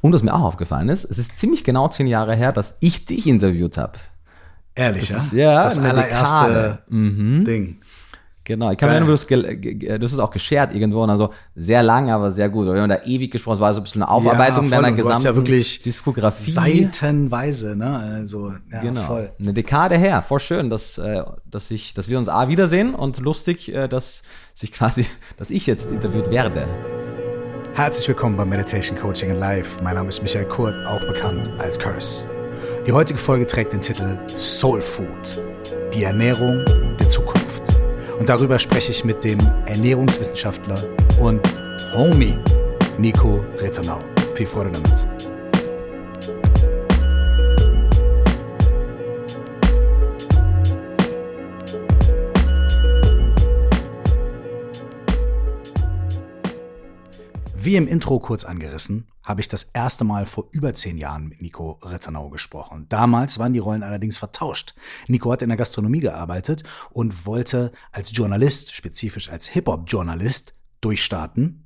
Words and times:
Und 0.00 0.12
was 0.14 0.22
mir 0.22 0.34
auch 0.34 0.42
aufgefallen 0.42 0.88
ist, 0.88 1.04
es 1.04 1.18
ist 1.18 1.38
ziemlich 1.38 1.64
genau 1.64 1.88
zehn 1.88 2.06
Jahre 2.06 2.34
her, 2.34 2.52
dass 2.52 2.76
ich 2.80 3.04
dich 3.06 3.26
interviewt 3.26 3.76
habe. 3.78 3.92
Ehrlich, 4.74 5.08
Das 5.08 5.10
ja? 5.10 5.16
ist- 5.18 5.32
ja, 5.34 5.64
Das 5.64 5.78
allererste. 5.78 6.78
Mhm. 6.88 7.44
Ding. 7.44 7.76
Genau, 8.46 8.70
ich 8.70 8.76
kann 8.76 8.90
mir 8.90 8.96
erinnern, 8.96 9.06
du 9.08 9.14
hast, 9.14 9.30
du 9.30 10.04
es 10.04 10.18
auch 10.18 10.30
geshared 10.30 10.74
irgendwo 10.74 11.02
und 11.02 11.08
also 11.08 11.30
sehr 11.54 11.82
lang, 11.82 12.10
aber 12.10 12.30
sehr 12.30 12.50
gut. 12.50 12.66
Wir 12.66 12.82
haben 12.82 12.90
da 12.90 13.00
ewig 13.06 13.30
gesprochen, 13.30 13.54
es 13.54 13.60
war 13.62 13.72
so 13.72 13.80
ein 13.80 13.84
bisschen 13.84 14.02
eine 14.02 14.10
Aufarbeitung 14.10 14.64
voll. 14.64 14.70
deiner 14.70 14.88
Und 14.88 14.98
du 14.98 15.02
hast 15.08 15.08
gesamten 15.22 15.26
ja 15.28 15.34
wirklich 15.34 15.80
Diskografie. 15.82 16.50
Seitenweise, 16.50 17.74
ne? 17.74 17.96
Also, 17.98 18.52
ja, 18.70 18.80
Genau. 18.82 19.00
voll. 19.00 19.32
Eine 19.40 19.54
Dekade 19.54 19.96
her. 19.96 20.20
Voll 20.20 20.40
schön, 20.40 20.68
dass, 20.68 20.98
äh, 20.98 21.22
dass, 21.50 21.70
ich, 21.70 21.94
dass 21.94 22.10
wir 22.10 22.18
uns 22.18 22.28
A 22.28 22.48
wiedersehen 22.48 22.94
und 22.94 23.18
lustig, 23.20 23.74
äh, 23.74 23.88
dass 23.88 24.24
sich 24.52 24.72
quasi, 24.72 25.06
dass 25.38 25.48
ich 25.50 25.66
jetzt 25.66 25.90
interviewt 25.90 26.30
werde. 26.30 26.66
Herzlich 27.74 28.06
willkommen 28.06 28.36
beim 28.36 28.48
Meditation 28.50 28.96
Coaching 28.96 29.30
in 29.30 29.40
Life. 29.40 29.82
Mein 29.82 29.96
Name 29.96 30.08
ist 30.08 30.22
Michael 30.22 30.44
Kurt, 30.44 30.76
auch 30.86 31.00
bekannt 31.08 31.50
als 31.58 31.76
Curse. 31.76 32.28
Die 32.86 32.92
heutige 32.92 33.18
Folge 33.18 33.46
trägt 33.46 33.72
den 33.72 33.80
Titel 33.80 34.16
Soul 34.28 34.80
Food, 34.80 35.42
die 35.92 36.04
Ernährung 36.04 36.64
der 37.00 37.08
Zukunft. 37.10 37.82
Und 38.16 38.28
darüber 38.28 38.60
spreche 38.60 38.92
ich 38.92 39.04
mit 39.04 39.24
dem 39.24 39.38
Ernährungswissenschaftler 39.66 40.78
und 41.20 41.40
Homie 41.96 42.38
Nico 42.96 43.44
Rettenau. 43.58 43.98
Viel 44.36 44.46
Freude 44.46 44.70
damit. 44.70 45.13
Wie 57.64 57.76
im 57.76 57.88
Intro 57.88 58.20
kurz 58.20 58.44
angerissen, 58.44 59.08
habe 59.22 59.40
ich 59.40 59.48
das 59.48 59.70
erste 59.72 60.04
Mal 60.04 60.26
vor 60.26 60.48
über 60.52 60.74
zehn 60.74 60.98
Jahren 60.98 61.28
mit 61.28 61.40
Nico 61.40 61.78
Rettenau 61.82 62.28
gesprochen. 62.28 62.84
Damals 62.90 63.38
waren 63.38 63.54
die 63.54 63.58
Rollen 63.58 63.82
allerdings 63.82 64.18
vertauscht. 64.18 64.74
Nico 65.08 65.32
hat 65.32 65.40
in 65.40 65.48
der 65.48 65.56
Gastronomie 65.56 66.00
gearbeitet 66.00 66.62
und 66.90 67.24
wollte 67.24 67.72
als 67.90 68.14
Journalist, 68.14 68.74
spezifisch 68.74 69.30
als 69.30 69.48
Hip-Hop-Journalist, 69.48 70.52
durchstarten. 70.82 71.64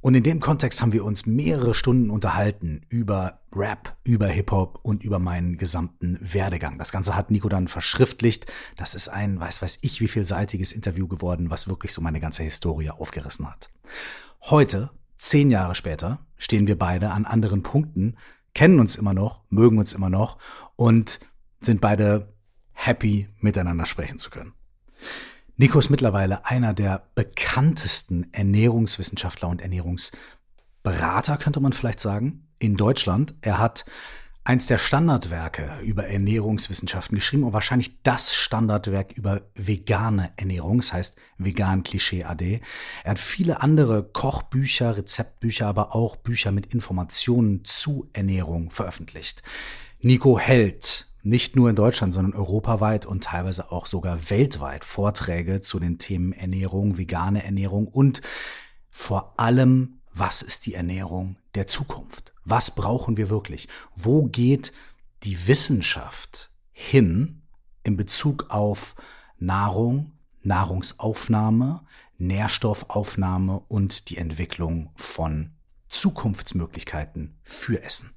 Und 0.00 0.14
in 0.14 0.22
dem 0.22 0.38
Kontext 0.38 0.80
haben 0.80 0.92
wir 0.92 1.04
uns 1.04 1.26
mehrere 1.26 1.74
Stunden 1.74 2.10
unterhalten 2.10 2.82
über 2.88 3.40
Rap, 3.52 3.96
über 4.04 4.28
Hip-Hop 4.28 4.78
und 4.82 5.02
über 5.02 5.18
meinen 5.18 5.58
gesamten 5.58 6.16
Werdegang. 6.20 6.78
Das 6.78 6.92
Ganze 6.92 7.16
hat 7.16 7.32
Nico 7.32 7.48
dann 7.48 7.66
verschriftlicht. 7.66 8.46
Das 8.76 8.94
ist 8.94 9.08
ein, 9.08 9.40
weiß 9.40 9.62
weiß 9.62 9.80
ich, 9.80 10.00
wie 10.00 10.06
vielseitiges 10.06 10.72
Interview 10.72 11.08
geworden, 11.08 11.50
was 11.50 11.66
wirklich 11.66 11.92
so 11.92 12.00
meine 12.02 12.20
ganze 12.20 12.44
Historie 12.44 12.90
aufgerissen 12.90 13.50
hat. 13.50 13.68
Heute, 14.42 14.90
zehn 15.16 15.50
Jahre 15.50 15.74
später, 15.74 16.18
stehen 16.36 16.66
wir 16.66 16.78
beide 16.78 17.10
an 17.10 17.24
anderen 17.24 17.62
Punkten, 17.62 18.16
kennen 18.54 18.80
uns 18.80 18.96
immer 18.96 19.14
noch, 19.14 19.42
mögen 19.50 19.78
uns 19.78 19.92
immer 19.92 20.10
noch 20.10 20.38
und 20.76 21.20
sind 21.60 21.80
beide 21.80 22.34
happy, 22.72 23.28
miteinander 23.40 23.86
sprechen 23.86 24.18
zu 24.18 24.30
können. 24.30 24.52
Nico 25.56 25.78
ist 25.78 25.90
mittlerweile 25.90 26.46
einer 26.46 26.74
der 26.74 27.06
bekanntesten 27.14 28.32
Ernährungswissenschaftler 28.32 29.48
und 29.48 29.62
Ernährungsberater, 29.62 31.36
könnte 31.36 31.60
man 31.60 31.72
vielleicht 31.72 32.00
sagen, 32.00 32.48
in 32.58 32.76
Deutschland. 32.76 33.34
Er 33.40 33.58
hat 33.58 33.84
eins 34.44 34.66
der 34.66 34.76
Standardwerke 34.76 35.78
über 35.82 36.06
Ernährungswissenschaften 36.06 37.16
geschrieben 37.16 37.44
und 37.44 37.54
wahrscheinlich 37.54 38.02
das 38.02 38.34
Standardwerk 38.34 39.12
über 39.12 39.40
vegane 39.54 40.32
Ernährung, 40.36 40.78
das 40.78 40.92
heißt 40.92 41.16
Vegan 41.38 41.82
Klischee 41.82 42.24
AD. 42.24 42.60
Er 43.04 43.10
hat 43.10 43.18
viele 43.18 43.62
andere 43.62 44.04
Kochbücher, 44.04 44.98
Rezeptbücher, 44.98 45.66
aber 45.66 45.94
auch 45.94 46.16
Bücher 46.16 46.52
mit 46.52 46.74
Informationen 46.74 47.64
zu 47.64 48.08
Ernährung 48.12 48.70
veröffentlicht. 48.70 49.42
Nico 50.00 50.38
hält 50.38 51.06
nicht 51.22 51.56
nur 51.56 51.70
in 51.70 51.76
Deutschland, 51.76 52.12
sondern 52.12 52.38
europaweit 52.38 53.06
und 53.06 53.24
teilweise 53.24 53.72
auch 53.72 53.86
sogar 53.86 54.28
weltweit 54.28 54.84
Vorträge 54.84 55.62
zu 55.62 55.78
den 55.78 55.96
Themen 55.96 56.34
Ernährung, 56.34 56.98
vegane 56.98 57.42
Ernährung 57.42 57.88
und 57.88 58.20
vor 58.90 59.40
allem, 59.40 60.00
was 60.14 60.42
ist 60.42 60.66
die 60.66 60.74
Ernährung 60.74 61.36
der 61.54 61.66
Zukunft? 61.66 62.32
Was 62.44 62.74
brauchen 62.74 63.16
wir 63.16 63.28
wirklich? 63.28 63.68
Wo 63.96 64.24
geht 64.24 64.72
die 65.24 65.48
Wissenschaft 65.48 66.50
hin 66.72 67.42
in 67.82 67.96
Bezug 67.96 68.50
auf 68.50 68.94
Nahrung, 69.38 70.12
Nahrungsaufnahme, 70.42 71.84
Nährstoffaufnahme 72.18 73.58
und 73.68 74.08
die 74.08 74.18
Entwicklung 74.18 74.90
von 74.94 75.50
Zukunftsmöglichkeiten 75.88 77.38
für 77.42 77.82
Essen? 77.82 78.14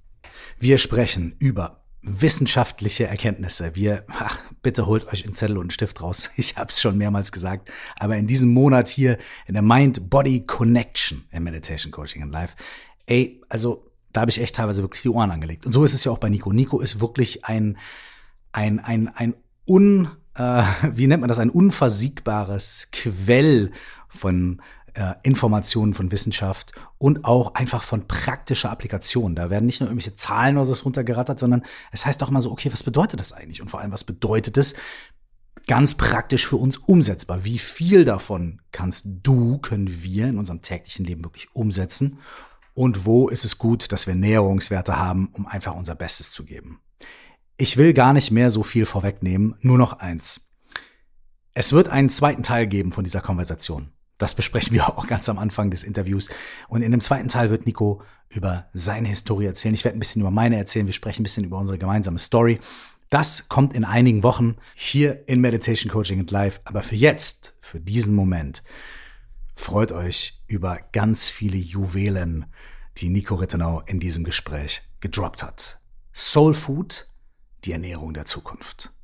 Wir 0.59 0.77
sprechen 0.77 1.35
über 1.39 1.86
wissenschaftliche 2.07 3.07
Erkenntnisse. 3.07 3.75
Wir, 3.75 4.05
ach, 4.07 4.39
bitte 4.61 4.85
holt 4.85 5.07
euch 5.07 5.25
einen 5.25 5.35
Zettel 5.35 5.57
und 5.57 5.63
einen 5.63 5.69
Stift 5.71 6.01
raus. 6.01 6.29
Ich 6.37 6.57
habe 6.57 6.69
es 6.69 6.79
schon 6.79 6.97
mehrmals 6.97 7.31
gesagt, 7.31 7.71
aber 7.97 8.17
in 8.17 8.27
diesem 8.27 8.53
Monat 8.53 8.89
hier 8.89 9.17
in 9.47 9.53
der 9.53 9.63
Mind-Body 9.63 10.45
Connection 10.45 11.25
im 11.31 11.43
Meditation 11.43 11.91
Coaching 11.91 12.21
in 12.21 12.31
Life, 12.31 12.55
ey, 13.05 13.41
also 13.49 13.85
da 14.13 14.21
habe 14.21 14.31
ich 14.31 14.41
echt 14.41 14.55
teilweise 14.55 14.81
wirklich 14.81 15.01
die 15.01 15.09
Ohren 15.09 15.31
angelegt. 15.31 15.65
Und 15.65 15.71
so 15.71 15.83
ist 15.83 15.93
es 15.93 16.03
ja 16.03 16.11
auch 16.11 16.17
bei 16.17 16.29
Nico. 16.29 16.51
Nico 16.51 16.79
ist 16.79 16.99
wirklich 17.01 17.45
ein 17.45 17.77
ein 18.51 18.79
ein 18.79 19.09
ein 19.09 19.35
un 19.67 20.09
äh, 20.35 20.63
wie 20.93 21.07
nennt 21.07 21.21
man 21.21 21.29
das 21.29 21.39
ein 21.39 21.49
unversiegbares 21.49 22.89
Quell 22.91 23.71
von 24.07 24.61
äh, 24.97 25.13
Informationen 25.21 25.93
von 25.93 26.11
Wissenschaft 26.11 26.71
und 26.97 27.23
auch 27.23 27.53
einfach 27.53 27.83
von 27.83 28.07
praktischer 28.07 28.71
Applikation. 28.71 29.35
Da 29.35 29.51
werden 29.51 29.67
nicht 29.67 29.79
nur 29.79 29.89
irgendwelche 29.89 30.15
Zahlen 30.15 30.57
oder 30.57 30.65
so 30.65 30.83
runtergerattert, 30.83 31.37
sondern 31.37 31.63
es 31.91 32.05
heißt 32.05 32.23
auch 32.23 32.29
immer 32.29 32.41
so, 32.41 32.51
okay, 32.51 32.73
was 32.73 32.81
bedeutet 32.81 33.19
das 33.19 33.31
eigentlich? 33.31 33.61
Und 33.61 33.69
vor 33.69 33.79
allem, 33.79 33.91
was 33.91 34.03
bedeutet 34.03 34.57
es 34.57 34.73
ganz 35.67 35.93
praktisch 35.93 36.47
für 36.47 36.55
uns 36.55 36.77
umsetzbar? 36.77 37.43
Wie 37.43 37.59
viel 37.59 38.05
davon 38.05 38.59
kannst 38.71 39.05
du, 39.05 39.59
können 39.59 40.03
wir 40.03 40.27
in 40.27 40.39
unserem 40.39 40.63
täglichen 40.63 41.05
Leben 41.05 41.23
wirklich 41.23 41.53
umsetzen? 41.53 42.17
Und 42.73 43.05
wo 43.05 43.29
ist 43.29 43.45
es 43.45 43.59
gut, 43.59 43.91
dass 43.91 44.07
wir 44.07 44.15
Näherungswerte 44.15 44.97
haben, 44.97 45.29
um 45.33 45.45
einfach 45.45 45.75
unser 45.75 45.93
Bestes 45.93 46.31
zu 46.31 46.43
geben? 46.43 46.79
Ich 47.55 47.77
will 47.77 47.93
gar 47.93 48.13
nicht 48.13 48.31
mehr 48.31 48.49
so 48.49 48.63
viel 48.63 48.85
vorwegnehmen, 48.85 49.55
nur 49.61 49.77
noch 49.77 49.93
eins. 49.93 50.49
Es 51.53 51.71
wird 51.73 51.87
einen 51.87 52.09
zweiten 52.09 52.43
Teil 52.43 52.65
geben 52.65 52.91
von 52.91 53.03
dieser 53.03 53.21
Konversation. 53.21 53.91
Das 54.17 54.33
besprechen 54.33 54.73
wir 54.73 54.89
auch 54.89 55.07
ganz 55.07 55.29
am 55.29 55.37
Anfang 55.37 55.69
des 55.69 55.83
Interviews. 55.83 56.29
Und 56.67 56.81
in 56.81 56.91
dem 56.91 57.01
zweiten 57.01 57.27
Teil 57.27 57.49
wird 57.49 57.65
Nico 57.65 58.01
über 58.29 58.67
seine 58.73 59.07
Historie 59.07 59.45
erzählen. 59.45 59.75
Ich 59.75 59.83
werde 59.83 59.97
ein 59.97 59.99
bisschen 59.99 60.21
über 60.21 60.31
meine 60.31 60.57
erzählen. 60.57 60.87
Wir 60.87 60.93
sprechen 60.93 61.21
ein 61.21 61.23
bisschen 61.23 61.43
über 61.43 61.57
unsere 61.57 61.77
gemeinsame 61.77 62.19
Story. 62.19 62.59
Das 63.09 63.47
kommt 63.47 63.73
in 63.73 63.85
einigen 63.85 64.23
Wochen 64.23 64.57
hier 64.75 65.27
in 65.29 65.39
Meditation 65.39 65.91
Coaching 65.91 66.19
and 66.19 66.31
Life. 66.31 66.59
Aber 66.65 66.81
für 66.81 66.95
jetzt, 66.95 67.55
für 67.59 67.79
diesen 67.79 68.15
Moment, 68.15 68.63
freut 69.55 69.91
euch 69.91 70.41
über 70.47 70.79
ganz 70.91 71.29
viele 71.29 71.57
Juwelen, 71.57 72.47
die 72.97 73.09
Nico 73.09 73.35
Rittenau 73.35 73.81
in 73.85 73.99
diesem 73.99 74.23
Gespräch 74.23 74.81
gedroppt 74.99 75.43
hat. 75.43 75.79
Soul 76.13 76.53
Food, 76.53 77.07
die 77.63 77.71
Ernährung 77.71 78.13
der 78.13 78.25
Zukunft. 78.25 78.96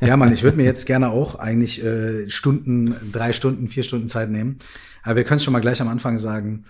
Ja, 0.00 0.16
Mann, 0.16 0.32
ich 0.32 0.42
würde 0.42 0.56
mir 0.56 0.64
jetzt 0.64 0.86
gerne 0.86 1.10
auch 1.10 1.36
eigentlich 1.36 1.84
äh, 1.84 2.28
Stunden, 2.28 2.94
drei 3.12 3.32
Stunden, 3.32 3.68
vier 3.68 3.82
Stunden 3.82 4.08
Zeit 4.08 4.30
nehmen. 4.30 4.58
Aber 5.02 5.16
wir 5.16 5.24
können 5.24 5.40
schon 5.40 5.52
mal 5.52 5.60
gleich 5.60 5.80
am 5.80 5.88
Anfang 5.88 6.18
sagen, 6.18 6.64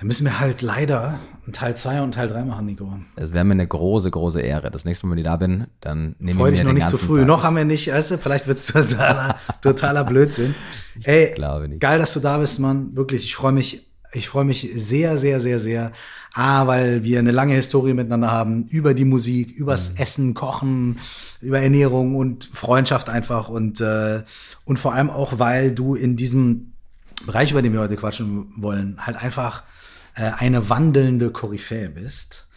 da 0.00 0.06
müssen 0.06 0.24
wir 0.24 0.40
halt 0.40 0.62
leider 0.62 1.20
einen 1.44 1.52
Teil 1.52 1.76
2 1.76 2.00
und 2.00 2.12
Teil 2.14 2.28
3 2.28 2.44
machen, 2.44 2.64
Nico. 2.64 2.90
Es 3.16 3.34
wäre 3.34 3.44
mir 3.44 3.52
eine 3.52 3.66
große, 3.66 4.10
große 4.10 4.40
Ehre. 4.40 4.70
Das 4.70 4.86
nächste 4.86 5.06
Mal, 5.06 5.12
wenn 5.12 5.18
ich 5.18 5.24
da 5.24 5.36
bin, 5.36 5.66
dann 5.82 6.16
nehme 6.18 6.38
Freu 6.38 6.48
ich 6.48 6.52
dich 6.52 6.60
mir 6.60 6.64
noch 6.64 6.70
den 6.70 6.74
nicht 6.76 6.88
zu 6.88 6.96
früh. 6.96 7.18
Tag. 7.18 7.26
Noch 7.26 7.42
haben 7.42 7.56
wir 7.56 7.66
nicht, 7.66 7.92
weißt 7.92 8.12
du, 8.12 8.18
vielleicht 8.18 8.46
wird's 8.46 8.66
totaler, 8.72 9.36
totaler 9.60 10.04
Blödsinn. 10.04 10.54
Ey, 11.02 11.32
glaube 11.34 11.68
nicht. 11.68 11.80
geil, 11.80 11.98
dass 11.98 12.14
du 12.14 12.20
da 12.20 12.38
bist, 12.38 12.58
Mann. 12.58 12.96
Wirklich, 12.96 13.24
ich 13.24 13.36
freue 13.36 13.52
mich, 13.52 13.89
ich 14.12 14.28
freue 14.28 14.44
mich 14.44 14.68
sehr, 14.74 15.18
sehr, 15.18 15.40
sehr, 15.40 15.58
sehr. 15.58 15.92
A, 16.32 16.66
weil 16.66 17.02
wir 17.02 17.18
eine 17.18 17.32
lange 17.32 17.54
Historie 17.54 17.94
miteinander 17.94 18.30
haben, 18.30 18.66
über 18.68 18.94
die 18.94 19.04
Musik, 19.04 19.50
übers 19.50 19.94
Essen, 19.94 20.34
Kochen, 20.34 20.98
über 21.40 21.60
Ernährung 21.60 22.14
und 22.16 22.44
Freundschaft 22.44 23.08
einfach 23.08 23.48
und, 23.48 23.80
äh, 23.80 24.22
und 24.64 24.78
vor 24.78 24.94
allem 24.94 25.10
auch, 25.10 25.38
weil 25.38 25.72
du 25.72 25.94
in 25.94 26.16
diesem 26.16 26.72
Bereich, 27.26 27.50
über 27.50 27.62
den 27.62 27.72
wir 27.72 27.80
heute 27.80 27.96
quatschen 27.96 28.52
wollen, 28.56 29.04
halt 29.04 29.16
einfach 29.16 29.64
äh, 30.14 30.30
eine 30.38 30.68
wandelnde 30.68 31.30
Koryphäe 31.30 31.88
bist. 31.90 32.48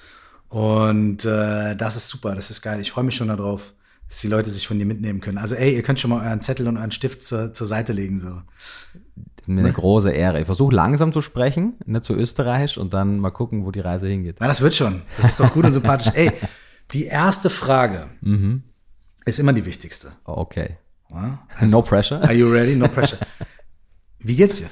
Und 0.49 1.25
äh, 1.25 1.75
das 1.75 1.95
ist 1.95 2.09
super, 2.09 2.35
das 2.35 2.51
ist 2.51 2.61
geil. 2.61 2.79
Ich 2.79 2.91
freue 2.91 3.03
mich 3.03 3.15
schon 3.15 3.29
darauf, 3.29 3.73
dass 4.07 4.21
die 4.21 4.27
Leute 4.27 4.51
sich 4.51 4.67
von 4.67 4.77
dir 4.77 4.85
mitnehmen 4.85 5.19
können. 5.19 5.39
Also 5.39 5.55
ey, 5.55 5.75
ihr 5.75 5.81
könnt 5.81 5.99
schon 5.99 6.11
mal 6.11 6.25
euren 6.25 6.41
Zettel 6.41 6.67
und 6.67 6.77
euren 6.77 6.91
Stift 6.91 7.23
zur, 7.23 7.53
zur 7.53 7.65
Seite 7.65 7.93
legen. 7.93 8.21
So. 8.21 8.41
Mir 9.47 9.61
eine 9.61 9.73
große 9.73 10.11
Ehre. 10.11 10.39
Ich 10.39 10.45
versuche 10.45 10.73
langsam 10.73 11.13
zu 11.13 11.21
sprechen, 11.21 11.73
nicht 11.85 12.03
zu 12.03 12.13
österreichisch 12.13 12.77
und 12.77 12.93
dann 12.93 13.19
mal 13.19 13.31
gucken, 13.31 13.65
wo 13.65 13.71
die 13.71 13.79
Reise 13.79 14.07
hingeht. 14.07 14.37
Na, 14.39 14.47
das 14.47 14.61
wird 14.61 14.73
schon. 14.73 15.01
Das 15.17 15.27
ist 15.27 15.39
doch 15.39 15.51
gut 15.53 15.65
und 15.65 15.71
sympathisch. 15.71 16.13
Ey, 16.15 16.31
die 16.91 17.05
erste 17.05 17.49
Frage 17.49 18.07
ist 19.25 19.39
immer 19.39 19.53
die 19.53 19.65
wichtigste. 19.65 20.11
Okay. 20.23 20.77
Ja? 21.11 21.39
no 21.61 21.81
pressure. 21.81 22.21
Are 22.23 22.33
you 22.33 22.49
ready? 22.49 22.75
No 22.75 22.87
pressure. 22.87 23.19
Wie 24.19 24.35
geht's 24.35 24.59
dir? 24.59 24.69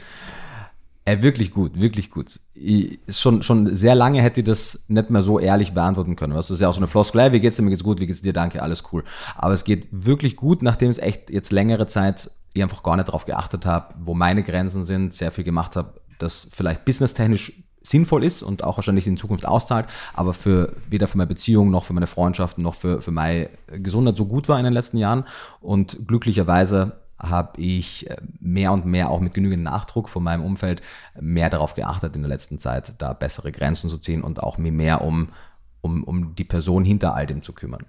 Ey, 1.04 1.24
wirklich 1.24 1.52
gut, 1.52 1.80
wirklich 1.80 2.12
gut. 2.12 2.40
Ich, 2.54 3.00
schon, 3.10 3.42
schon 3.42 3.76
sehr 3.76 3.96
lange 3.96 4.22
hätte 4.22 4.42
ich 4.42 4.46
das 4.46 4.86
nicht 4.88 5.10
mehr 5.10 5.24
so 5.24 5.40
ehrlich 5.40 5.74
beantworten 5.74 6.16
können. 6.16 6.34
Weißt 6.36 6.50
du, 6.50 6.54
das 6.54 6.60
ist 6.60 6.62
ja 6.62 6.70
auch 6.70 6.74
so 6.74 6.80
eine 6.80 6.88
Floskel, 6.88 7.34
wie 7.34 7.40
geht's 7.40 7.58
dir, 7.58 7.64
mir 7.64 7.72
geht's 7.72 7.84
gut, 7.84 8.00
wie 8.00 8.08
geht's 8.08 8.22
dir, 8.22 8.34
danke, 8.34 8.62
alles 8.62 8.84
cool. 8.92 9.04
Aber 9.36 9.54
es 9.54 9.64
geht 9.64 9.88
wirklich 9.92 10.36
gut, 10.36 10.62
nachdem 10.62 10.92
es 10.92 11.00
echt 11.00 11.32
jetzt 11.32 11.52
längere 11.52 11.88
Zeit 11.88 12.30
ich 12.54 12.64
einfach 12.64 12.84
gar 12.84 12.96
nicht 12.96 13.08
darauf 13.08 13.26
geachtet 13.26 13.66
habe, 13.66 13.94
wo 14.00 14.14
meine 14.14 14.44
Grenzen 14.44 14.86
sind, 14.86 15.14
sehr 15.14 15.32
viel 15.32 15.44
gemacht 15.44 15.76
habe, 15.76 16.02
das 16.20 16.48
vielleicht 16.52 16.86
businesstechnisch 16.86 17.54
sinnvoll 17.82 18.24
ist 18.24 18.44
und 18.44 18.64
auch 18.64 18.78
wahrscheinlich 18.78 19.08
in 19.08 19.18
Zukunft 19.18 19.46
auszahlt, 19.46 19.88
aber 20.14 20.34
für 20.34 20.76
weder 20.90 21.08
für 21.08 21.18
meine 21.18 21.28
Beziehung 21.28 21.72
noch 21.72 21.84
für 21.84 21.94
meine 21.94 22.08
Freundschaften 22.08 22.64
noch 22.64 22.76
für, 22.76 23.02
für 23.02 23.12
meine 23.12 23.50
Gesundheit 23.68 24.18
so 24.18 24.26
gut 24.26 24.48
war 24.50 24.60
in 24.60 24.66
den 24.66 24.74
letzten 24.74 24.98
Jahren. 24.98 25.26
Und 25.62 26.08
glücklicherweise 26.08 27.00
habe 27.18 27.60
ich 27.62 28.10
äh, 28.10 28.18
mehr 28.40 28.72
und 28.72 28.86
mehr 28.86 29.10
auch 29.10 29.20
mit 29.20 29.34
genügend 29.34 29.64
Nachdruck 29.64 30.10
von 30.10 30.24
meinem 30.24 30.44
Umfeld 30.44 30.82
mehr 31.20 31.50
darauf 31.50 31.76
geachtet 31.76 32.16
in 32.16 32.22
der 32.22 32.30
letzten 32.30 32.60
Zeit, 32.60 32.94
da 33.00 33.14
bessere 33.14 33.52
Grenzen 33.52 33.90
zu 33.90 33.98
ziehen 33.98 34.24
und 34.24 34.42
auch 34.42 34.58
mir 34.58 34.72
mehr 34.72 35.02
um, 35.02 35.30
um, 35.82 36.04
um 36.04 36.36
die 36.36 36.44
Person 36.44 36.84
hinter 36.84 37.16
all 37.16 37.28
dem 37.28 37.42
zu 37.42 37.54
kümmern. 37.54 37.86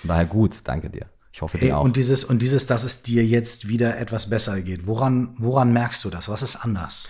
Von 0.00 0.08
daher 0.08 0.26
gut, 0.26 0.60
danke 0.64 0.90
dir. 0.90 1.06
Ich 1.32 1.40
hoffe, 1.40 1.58
dir 1.58 1.78
auch. 1.78 1.84
Und 1.84 1.96
dieses, 1.96 2.24
und 2.24 2.42
dieses, 2.42 2.66
dass 2.66 2.84
es 2.84 3.02
dir 3.02 3.24
jetzt 3.24 3.68
wieder 3.68 3.98
etwas 3.98 4.28
besser 4.28 4.60
geht. 4.60 4.86
Woran, 4.86 5.34
woran 5.38 5.72
merkst 5.72 6.04
du 6.04 6.10
das? 6.10 6.28
Was 6.28 6.42
ist 6.42 6.56
anders? 6.56 7.08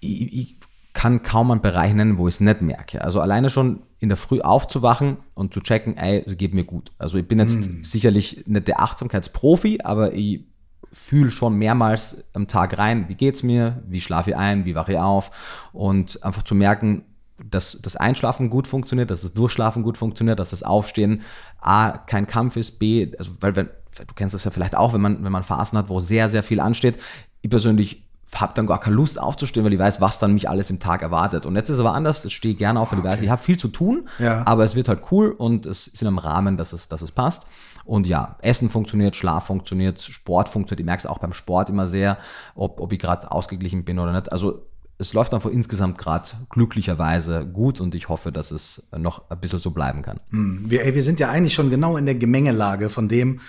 Ich, 0.00 0.32
ich 0.32 0.56
kann 0.94 1.22
kaum 1.22 1.50
einen 1.50 1.60
Bereich 1.60 1.92
nennen, 1.92 2.18
wo 2.18 2.28
ich 2.28 2.34
es 2.34 2.40
nicht 2.40 2.62
merke. 2.62 3.02
Also 3.02 3.20
alleine 3.20 3.50
schon 3.50 3.82
in 3.98 4.08
der 4.08 4.16
Früh 4.16 4.40
aufzuwachen 4.40 5.18
und 5.34 5.52
zu 5.52 5.60
checken, 5.60 5.96
ey, 5.98 6.24
es 6.26 6.38
geht 6.38 6.54
mir 6.54 6.64
gut. 6.64 6.90
Also 6.98 7.18
ich 7.18 7.28
bin 7.28 7.38
jetzt 7.38 7.70
mm. 7.70 7.84
sicherlich 7.84 8.44
nicht 8.46 8.66
der 8.66 8.80
Achtsamkeitsprofi, 8.80 9.80
aber 9.84 10.14
ich 10.14 10.46
fühle 10.92 11.30
schon 11.30 11.56
mehrmals 11.56 12.24
am 12.32 12.48
Tag 12.48 12.78
rein, 12.78 13.08
wie 13.08 13.14
geht's 13.14 13.42
mir, 13.42 13.82
wie 13.86 14.00
schlafe 14.00 14.30
ich 14.30 14.36
ein, 14.36 14.64
wie 14.64 14.74
wache 14.74 14.92
ich 14.92 14.98
auf 14.98 15.30
und 15.72 16.24
einfach 16.24 16.42
zu 16.42 16.54
merken, 16.54 17.04
dass 17.44 17.78
das 17.80 17.96
Einschlafen 17.96 18.50
gut 18.50 18.66
funktioniert, 18.66 19.10
dass 19.10 19.22
das 19.22 19.32
Durchschlafen 19.32 19.82
gut 19.82 19.98
funktioniert, 19.98 20.38
dass 20.38 20.50
das 20.50 20.62
Aufstehen 20.62 21.22
A 21.60 21.90
kein 21.90 22.26
Kampf 22.26 22.56
ist, 22.56 22.78
B, 22.78 23.12
also 23.18 23.32
weil 23.40 23.56
wenn, 23.56 23.66
du 23.96 24.14
kennst 24.14 24.34
das 24.34 24.44
ja 24.44 24.50
vielleicht 24.50 24.76
auch, 24.76 24.92
wenn 24.92 25.00
man, 25.00 25.24
wenn 25.24 25.32
man 25.32 25.42
Phasen 25.42 25.78
hat, 25.78 25.88
wo 25.88 26.00
sehr, 26.00 26.28
sehr 26.28 26.42
viel 26.42 26.60
ansteht. 26.60 26.96
Ich 27.42 27.50
persönlich 27.50 28.04
habe 28.34 28.52
dann 28.54 28.66
gar 28.66 28.78
keine 28.78 28.94
Lust 28.94 29.20
aufzustehen, 29.20 29.64
weil 29.64 29.72
ich 29.72 29.78
weiß, 29.78 30.00
was 30.00 30.18
dann 30.18 30.34
mich 30.34 30.48
alles 30.48 30.70
im 30.70 30.78
Tag 30.78 31.02
erwartet. 31.02 31.46
Und 31.46 31.56
jetzt 31.56 31.68
ist 31.68 31.74
es 31.74 31.80
aber 31.80 31.94
anders, 31.94 32.24
ich 32.24 32.36
stehe 32.36 32.54
gerne 32.54 32.78
auf, 32.78 32.92
weil 32.92 33.00
okay. 33.00 33.08
ich 33.08 33.12
weiß, 33.12 33.20
ich 33.22 33.30
habe 33.30 33.42
viel 33.42 33.58
zu 33.58 33.68
tun, 33.68 34.08
ja. 34.18 34.46
aber 34.46 34.62
es 34.62 34.76
wird 34.76 34.88
halt 34.88 35.00
cool 35.10 35.32
und 35.32 35.66
es 35.66 35.88
ist 35.88 36.02
in 36.02 36.08
einem 36.08 36.18
Rahmen, 36.18 36.56
dass 36.56 36.72
es, 36.72 36.88
dass 36.88 37.02
es 37.02 37.10
passt. 37.10 37.46
Und 37.84 38.06
ja, 38.06 38.36
Essen 38.40 38.70
funktioniert, 38.70 39.16
Schlaf 39.16 39.46
funktioniert, 39.46 40.00
Sport 40.00 40.48
funktioniert. 40.48 40.80
Ich 40.80 40.86
merke 40.86 41.00
es 41.00 41.06
auch 41.06 41.18
beim 41.18 41.32
Sport 41.32 41.70
immer 41.70 41.88
sehr, 41.88 42.18
ob, 42.54 42.80
ob 42.80 42.92
ich 42.92 43.00
gerade 43.00 43.32
ausgeglichen 43.32 43.84
bin 43.84 43.98
oder 43.98 44.12
nicht. 44.12 44.30
Also 44.30 44.66
es 45.00 45.14
läuft 45.14 45.32
einfach 45.32 45.50
insgesamt 45.50 45.96
gerade 45.96 46.28
glücklicherweise 46.50 47.46
gut 47.46 47.80
und 47.80 47.94
ich 47.94 48.10
hoffe, 48.10 48.30
dass 48.30 48.50
es 48.50 48.86
noch 48.96 49.30
ein 49.30 49.40
bisschen 49.40 49.58
so 49.58 49.70
bleiben 49.70 50.02
kann. 50.02 50.20
Hm. 50.28 50.70
Wir, 50.70 50.84
ey, 50.84 50.94
wir 50.94 51.02
sind 51.02 51.18
ja 51.20 51.30
eigentlich 51.30 51.54
schon 51.54 51.70
genau 51.70 51.96
in 51.96 52.04
der 52.04 52.16
Gemengelage 52.16 52.90
von 52.90 53.08
dem, 53.08 53.40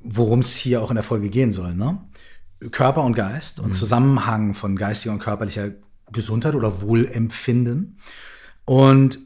worum 0.00 0.40
es 0.40 0.56
hier 0.56 0.82
auch 0.82 0.90
in 0.90 0.96
der 0.96 1.04
Folge 1.04 1.28
gehen 1.28 1.52
soll. 1.52 1.74
Ne? 1.74 1.98
Körper 2.72 3.04
und 3.04 3.14
Geist 3.14 3.60
und 3.60 3.68
mhm. 3.68 3.72
Zusammenhang 3.74 4.54
von 4.54 4.74
geistiger 4.74 5.12
und 5.12 5.20
körperlicher 5.20 5.70
Gesundheit 6.10 6.56
oder 6.56 6.82
Wohlempfinden. 6.82 7.98
Und 8.64 9.20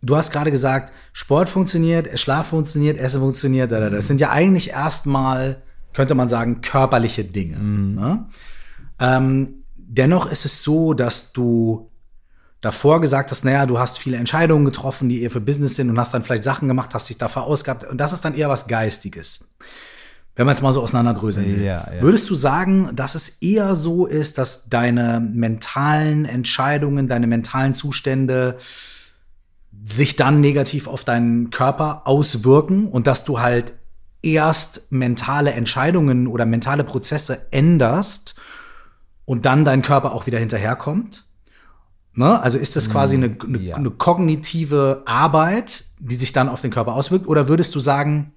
du 0.00 0.16
hast 0.16 0.30
gerade 0.30 0.52
gesagt, 0.52 0.92
Sport 1.12 1.48
funktioniert, 1.48 2.20
Schlaf 2.20 2.48
funktioniert, 2.48 2.98
Essen 2.98 3.20
funktioniert. 3.20 3.72
Das 3.72 4.06
sind 4.06 4.20
ja 4.20 4.30
eigentlich 4.30 4.70
erstmal, 4.70 5.62
könnte 5.92 6.14
man 6.14 6.28
sagen, 6.28 6.60
körperliche 6.60 7.24
Dinge. 7.24 7.56
Mhm. 7.56 7.94
Ne? 7.96 8.26
Ähm, 9.00 9.62
dennoch 9.86 10.30
ist 10.30 10.44
es 10.44 10.62
so, 10.62 10.94
dass 10.94 11.32
du 11.32 11.90
davor 12.60 13.00
gesagt 13.00 13.30
hast, 13.30 13.44
naja, 13.44 13.66
du 13.66 13.78
hast 13.78 13.98
viele 13.98 14.16
Entscheidungen 14.16 14.64
getroffen, 14.64 15.08
die 15.08 15.22
eher 15.22 15.30
für 15.30 15.40
Business 15.40 15.76
sind 15.76 15.90
und 15.90 15.98
hast 15.98 16.12
dann 16.14 16.22
vielleicht 16.22 16.44
Sachen 16.44 16.68
gemacht, 16.68 16.94
hast 16.94 17.08
dich 17.08 17.18
da 17.18 17.28
verausgabt. 17.28 17.84
Und 17.84 17.98
das 17.98 18.12
ist 18.12 18.24
dann 18.24 18.34
eher 18.34 18.48
was 18.48 18.66
Geistiges. 18.66 19.50
Wenn 20.34 20.46
man 20.46 20.54
es 20.54 20.62
mal 20.62 20.72
so 20.72 20.82
auseinanderdröseln 20.82 21.46
will. 21.46 21.64
Ja, 21.64 21.88
ja. 21.90 22.02
Würdest 22.02 22.28
du 22.28 22.34
sagen, 22.34 22.90
dass 22.94 23.14
es 23.14 23.40
eher 23.40 23.74
so 23.74 24.04
ist, 24.04 24.36
dass 24.36 24.68
deine 24.68 25.20
mentalen 25.20 26.26
Entscheidungen, 26.26 27.08
deine 27.08 27.26
mentalen 27.26 27.72
Zustände 27.72 28.58
sich 29.84 30.16
dann 30.16 30.40
negativ 30.40 30.88
auf 30.88 31.04
deinen 31.04 31.50
Körper 31.50 32.02
auswirken 32.06 32.88
und 32.88 33.06
dass 33.06 33.24
du 33.24 33.40
halt 33.40 33.74
erst 34.22 34.90
mentale 34.90 35.52
Entscheidungen 35.52 36.26
oder 36.26 36.44
mentale 36.44 36.84
Prozesse 36.84 37.46
änderst 37.50 38.34
und 39.26 39.44
dann 39.44 39.66
dein 39.66 39.82
Körper 39.82 40.12
auch 40.12 40.24
wieder 40.24 40.38
hinterherkommt? 40.38 41.26
Ne? 42.14 42.40
Also 42.40 42.58
ist 42.58 42.76
das 42.76 42.88
quasi 42.88 43.16
eine, 43.16 43.36
eine, 43.46 43.58
ja. 43.58 43.76
eine, 43.76 43.90
kognitive 43.90 45.02
Arbeit, 45.04 45.84
die 45.98 46.16
sich 46.16 46.32
dann 46.32 46.48
auf 46.48 46.62
den 46.62 46.70
Körper 46.70 46.94
auswirkt? 46.94 47.26
Oder 47.26 47.46
würdest 47.46 47.74
du 47.74 47.80
sagen, 47.80 48.32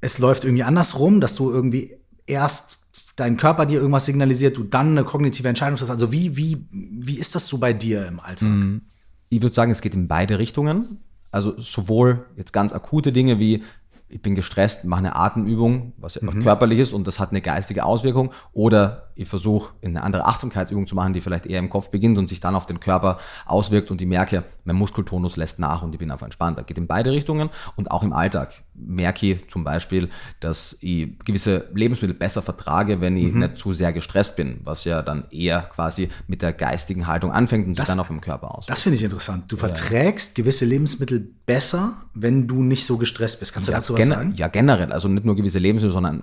es 0.00 0.20
läuft 0.20 0.44
irgendwie 0.44 0.62
andersrum, 0.62 1.20
dass 1.20 1.34
du 1.34 1.50
irgendwie 1.50 1.96
erst 2.26 2.78
dein 3.16 3.36
Körper 3.36 3.66
dir 3.66 3.80
irgendwas 3.80 4.06
signalisiert, 4.06 4.56
du 4.56 4.62
dann 4.62 4.90
eine 4.92 5.02
kognitive 5.02 5.48
Entscheidung 5.48 5.80
hast? 5.80 5.90
Also 5.90 6.12
wie, 6.12 6.36
wie, 6.36 6.64
wie 6.70 7.18
ist 7.18 7.34
das 7.34 7.48
so 7.48 7.58
bei 7.58 7.72
dir 7.72 8.06
im 8.06 8.20
Alltag? 8.20 8.48
Mhm 8.48 8.82
ich 9.28 9.42
würde 9.42 9.54
sagen, 9.54 9.70
es 9.70 9.80
geht 9.80 9.94
in 9.94 10.08
beide 10.08 10.38
Richtungen. 10.38 10.98
Also 11.30 11.58
sowohl 11.58 12.26
jetzt 12.36 12.52
ganz 12.52 12.72
akute 12.72 13.12
Dinge 13.12 13.38
wie 13.38 13.62
ich 14.08 14.22
bin 14.22 14.36
gestresst, 14.36 14.84
mache 14.84 15.00
eine 15.00 15.16
Atemübung, 15.16 15.92
was 15.96 16.14
ja 16.14 16.22
mhm. 16.22 16.40
körperlich 16.42 16.78
ist 16.78 16.92
und 16.92 17.08
das 17.08 17.18
hat 17.18 17.30
eine 17.30 17.40
geistige 17.40 17.84
Auswirkung. 17.84 18.32
Oder 18.52 19.05
ich 19.16 19.28
versuche 19.28 19.72
eine 19.82 20.02
andere 20.02 20.26
Achtsamkeitsübung 20.26 20.86
zu 20.86 20.94
machen, 20.94 21.14
die 21.14 21.22
vielleicht 21.22 21.46
eher 21.46 21.58
im 21.58 21.70
Kopf 21.70 21.90
beginnt 21.90 22.18
und 22.18 22.28
sich 22.28 22.38
dann 22.38 22.54
auf 22.54 22.66
den 22.66 22.80
Körper 22.80 23.18
auswirkt 23.46 23.90
und 23.90 24.00
ich 24.00 24.06
merke, 24.06 24.44
mein 24.64 24.76
Muskeltonus 24.76 25.36
lässt 25.36 25.58
nach 25.58 25.82
und 25.82 25.92
ich 25.94 25.98
bin 25.98 26.10
einfach 26.10 26.26
entspannt. 26.26 26.58
Das 26.58 26.66
geht 26.66 26.76
in 26.76 26.86
beide 26.86 27.12
Richtungen 27.12 27.48
und 27.76 27.90
auch 27.90 28.02
im 28.02 28.12
Alltag 28.12 28.62
merke 28.74 29.26
ich 29.26 29.48
zum 29.48 29.64
Beispiel, 29.64 30.10
dass 30.40 30.76
ich 30.82 31.18
gewisse 31.24 31.68
Lebensmittel 31.74 32.14
besser 32.14 32.42
vertrage, 32.42 33.00
wenn 33.00 33.16
ich 33.16 33.32
mhm. 33.32 33.40
nicht 33.40 33.56
zu 33.56 33.72
sehr 33.72 33.94
gestresst 33.94 34.36
bin, 34.36 34.60
was 34.64 34.84
ja 34.84 35.00
dann 35.00 35.24
eher 35.30 35.62
quasi 35.62 36.10
mit 36.26 36.42
der 36.42 36.52
geistigen 36.52 37.06
Haltung 37.06 37.32
anfängt 37.32 37.66
und 37.66 37.78
das, 37.78 37.86
sich 37.86 37.94
dann 37.94 38.00
auf 38.00 38.08
dem 38.08 38.20
Körper 38.20 38.54
aus. 38.54 38.66
Das 38.66 38.82
finde 38.82 38.96
ich 38.96 39.02
interessant. 39.02 39.50
Du 39.50 39.56
verträgst 39.56 40.36
ja. 40.36 40.42
gewisse 40.42 40.66
Lebensmittel 40.66 41.20
besser, 41.20 41.94
wenn 42.12 42.46
du 42.46 42.62
nicht 42.62 42.84
so 42.84 42.98
gestresst 42.98 43.40
bist. 43.40 43.54
Kannst 43.54 43.68
du 43.68 43.72
ja, 43.72 43.78
dazu 43.78 43.96
was 43.96 44.06
sagen? 44.06 44.34
Ja, 44.36 44.48
generell. 44.48 44.92
Also 44.92 45.08
nicht 45.08 45.24
nur 45.24 45.36
gewisse 45.36 45.58
Lebensmittel, 45.58 45.94
sondern 45.94 46.22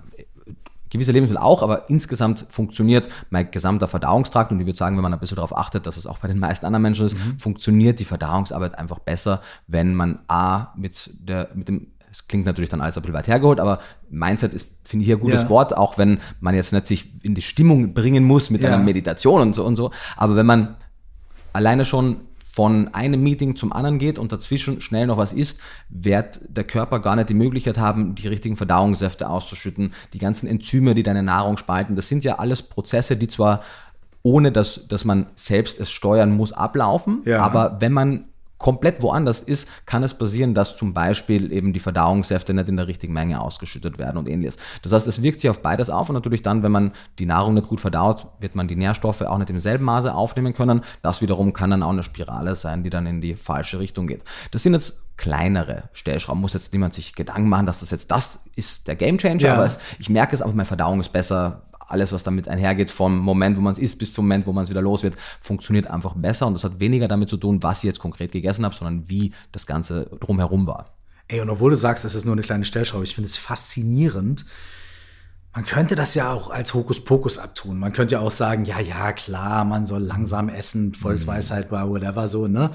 gewisse 0.94 1.12
Lebensmittel 1.12 1.42
auch, 1.42 1.62
aber 1.62 1.88
insgesamt 1.90 2.46
funktioniert 2.48 3.08
mein 3.30 3.50
gesamter 3.50 3.88
Verdauungstrakt 3.88 4.50
und 4.50 4.60
ich 4.60 4.66
würde 4.66 4.76
sagen, 4.76 4.96
wenn 4.96 5.02
man 5.02 5.12
ein 5.12 5.20
bisschen 5.20 5.36
darauf 5.36 5.56
achtet, 5.56 5.86
dass 5.86 5.96
es 5.96 6.06
auch 6.06 6.18
bei 6.18 6.28
den 6.28 6.38
meisten 6.38 6.66
anderen 6.66 6.82
Menschen 6.82 7.06
ist, 7.06 7.16
mhm. 7.16 7.38
funktioniert 7.38 8.00
die 8.00 8.04
Verdauungsarbeit 8.04 8.78
einfach 8.78 8.98
besser, 8.98 9.42
wenn 9.66 9.94
man 9.94 10.20
A 10.28 10.72
mit 10.76 11.10
der, 11.20 11.50
mit 11.54 11.68
dem 11.68 11.88
es 12.10 12.28
klingt 12.28 12.46
natürlich 12.46 12.70
dann 12.70 12.80
alles 12.80 12.96
ein 12.96 13.02
bisschen 13.02 13.14
weit 13.14 13.26
hergeholt, 13.26 13.58
aber 13.58 13.80
Mindset 14.08 14.54
ist, 14.54 14.68
finde 14.84 15.02
ich, 15.02 15.06
hier 15.06 15.16
ein 15.16 15.20
gutes 15.20 15.42
ja. 15.42 15.48
Wort, 15.48 15.76
auch 15.76 15.98
wenn 15.98 16.20
man 16.38 16.54
jetzt 16.54 16.72
nicht 16.72 16.86
sich 16.86 17.24
in 17.24 17.34
die 17.34 17.42
Stimmung 17.42 17.92
bringen 17.92 18.22
muss 18.22 18.50
mit 18.50 18.60
ja. 18.60 18.68
einer 18.68 18.78
Meditation 18.78 19.40
und 19.40 19.52
so 19.52 19.64
und 19.64 19.74
so. 19.74 19.90
Aber 20.16 20.36
wenn 20.36 20.46
man 20.46 20.76
alleine 21.52 21.84
schon 21.84 22.20
von 22.54 22.94
einem 22.94 23.20
Meeting 23.20 23.56
zum 23.56 23.72
anderen 23.72 23.98
geht 23.98 24.16
und 24.16 24.30
dazwischen 24.30 24.80
schnell 24.80 25.08
noch 25.08 25.16
was 25.16 25.32
isst, 25.32 25.58
wird 25.88 26.38
der 26.46 26.62
Körper 26.62 27.00
gar 27.00 27.16
nicht 27.16 27.28
die 27.28 27.34
Möglichkeit 27.34 27.78
haben, 27.78 28.14
die 28.14 28.28
richtigen 28.28 28.56
Verdauungssäfte 28.56 29.28
auszuschütten, 29.28 29.92
die 30.12 30.18
ganzen 30.18 30.46
Enzyme, 30.46 30.94
die 30.94 31.02
deine 31.02 31.24
Nahrung 31.24 31.56
spalten. 31.56 31.96
Das 31.96 32.06
sind 32.06 32.22
ja 32.22 32.38
alles 32.38 32.62
Prozesse, 32.62 33.16
die 33.16 33.26
zwar 33.26 33.62
ohne 34.22 34.52
dass, 34.52 34.86
dass 34.86 35.04
man 35.04 35.26
selbst 35.34 35.80
es 35.80 35.90
steuern 35.90 36.30
muss, 36.30 36.52
ablaufen. 36.52 37.22
Ja. 37.24 37.40
Aber 37.40 37.78
wenn 37.80 37.92
man 37.92 38.26
komplett 38.64 39.02
woanders 39.02 39.40
ist, 39.40 39.68
kann 39.84 40.02
es 40.04 40.14
passieren, 40.14 40.54
dass 40.54 40.78
zum 40.78 40.94
Beispiel 40.94 41.52
eben 41.52 41.74
die 41.74 41.80
Verdauungssäfte 41.80 42.54
nicht 42.54 42.70
in 42.70 42.78
der 42.78 42.86
richtigen 42.86 43.12
Menge 43.12 43.42
ausgeschüttet 43.42 43.98
werden 43.98 44.16
und 44.16 44.26
ähnliches. 44.26 44.56
Das 44.80 44.90
heißt, 44.90 45.06
es 45.06 45.20
wirkt 45.20 45.42
sich 45.42 45.50
auf 45.50 45.60
beides 45.60 45.90
auf 45.90 46.08
und 46.08 46.14
natürlich 46.14 46.40
dann, 46.40 46.62
wenn 46.62 46.72
man 46.72 46.92
die 47.18 47.26
Nahrung 47.26 47.52
nicht 47.52 47.68
gut 47.68 47.82
verdaut, 47.82 48.26
wird 48.40 48.54
man 48.54 48.66
die 48.66 48.74
Nährstoffe 48.74 49.20
auch 49.20 49.36
nicht 49.36 49.50
im 49.50 49.58
selben 49.58 49.84
Maße 49.84 50.14
aufnehmen 50.14 50.54
können. 50.54 50.80
Das 51.02 51.20
wiederum 51.20 51.52
kann 51.52 51.72
dann 51.72 51.82
auch 51.82 51.90
eine 51.90 52.02
Spirale 52.02 52.56
sein, 52.56 52.82
die 52.82 52.88
dann 52.88 53.04
in 53.04 53.20
die 53.20 53.36
falsche 53.36 53.78
Richtung 53.78 54.06
geht. 54.06 54.24
Das 54.50 54.62
sind 54.62 54.72
jetzt 54.72 55.18
kleinere 55.18 55.90
Stellschrauben. 55.92 56.40
Muss 56.40 56.54
jetzt 56.54 56.72
niemand 56.72 56.94
sich 56.94 57.14
Gedanken 57.14 57.50
machen, 57.50 57.66
dass 57.66 57.80
das 57.80 57.90
jetzt 57.90 58.10
das 58.10 58.44
ist 58.56 58.88
der 58.88 58.96
Gamechanger, 58.96 59.42
ja. 59.42 59.54
aber 59.56 59.66
es, 59.66 59.78
ich 59.98 60.08
merke 60.08 60.34
es 60.34 60.40
einfach, 60.40 60.54
meine 60.54 60.64
Verdauung 60.64 61.00
ist 61.00 61.12
besser, 61.12 61.64
alles, 61.86 62.12
was 62.12 62.22
damit 62.22 62.48
einhergeht, 62.48 62.90
vom 62.90 63.18
Moment, 63.18 63.56
wo 63.56 63.60
man 63.60 63.72
es 63.72 63.78
isst, 63.78 63.98
bis 63.98 64.12
zum 64.12 64.26
Moment, 64.26 64.46
wo 64.46 64.52
man 64.52 64.64
es 64.64 64.70
wieder 64.70 64.82
los 64.82 65.02
wird, 65.02 65.16
funktioniert 65.40 65.86
einfach 65.86 66.14
besser. 66.14 66.46
Und 66.46 66.54
das 66.54 66.64
hat 66.64 66.80
weniger 66.80 67.08
damit 67.08 67.28
zu 67.28 67.36
tun, 67.36 67.62
was 67.62 67.78
ich 67.78 67.84
jetzt 67.84 67.98
konkret 67.98 68.32
gegessen 68.32 68.64
habe, 68.64 68.74
sondern 68.74 69.08
wie 69.08 69.32
das 69.52 69.66
Ganze 69.66 70.10
drumherum 70.20 70.66
war. 70.66 70.94
Ey, 71.28 71.40
und 71.40 71.50
obwohl 71.50 71.70
du 71.70 71.76
sagst, 71.76 72.04
es 72.04 72.14
ist 72.14 72.24
nur 72.24 72.34
eine 72.34 72.42
kleine 72.42 72.64
Stellschraube, 72.64 73.04
ich 73.04 73.14
finde 73.14 73.26
es 73.26 73.36
faszinierend. 73.36 74.44
Man 75.54 75.64
könnte 75.64 75.94
das 75.94 76.14
ja 76.14 76.32
auch 76.32 76.50
als 76.50 76.74
Hokuspokus 76.74 77.38
abtun. 77.38 77.78
Man 77.78 77.92
könnte 77.92 78.14
ja 78.14 78.20
auch 78.20 78.32
sagen, 78.32 78.64
ja, 78.64 78.80
ja, 78.80 79.12
klar, 79.12 79.64
man 79.64 79.86
soll 79.86 80.02
langsam 80.02 80.48
essen, 80.48 80.94
Volksweisheit 80.94 81.70
war 81.70 81.88
whatever 81.88 82.28
so, 82.28 82.48
ne? 82.48 82.72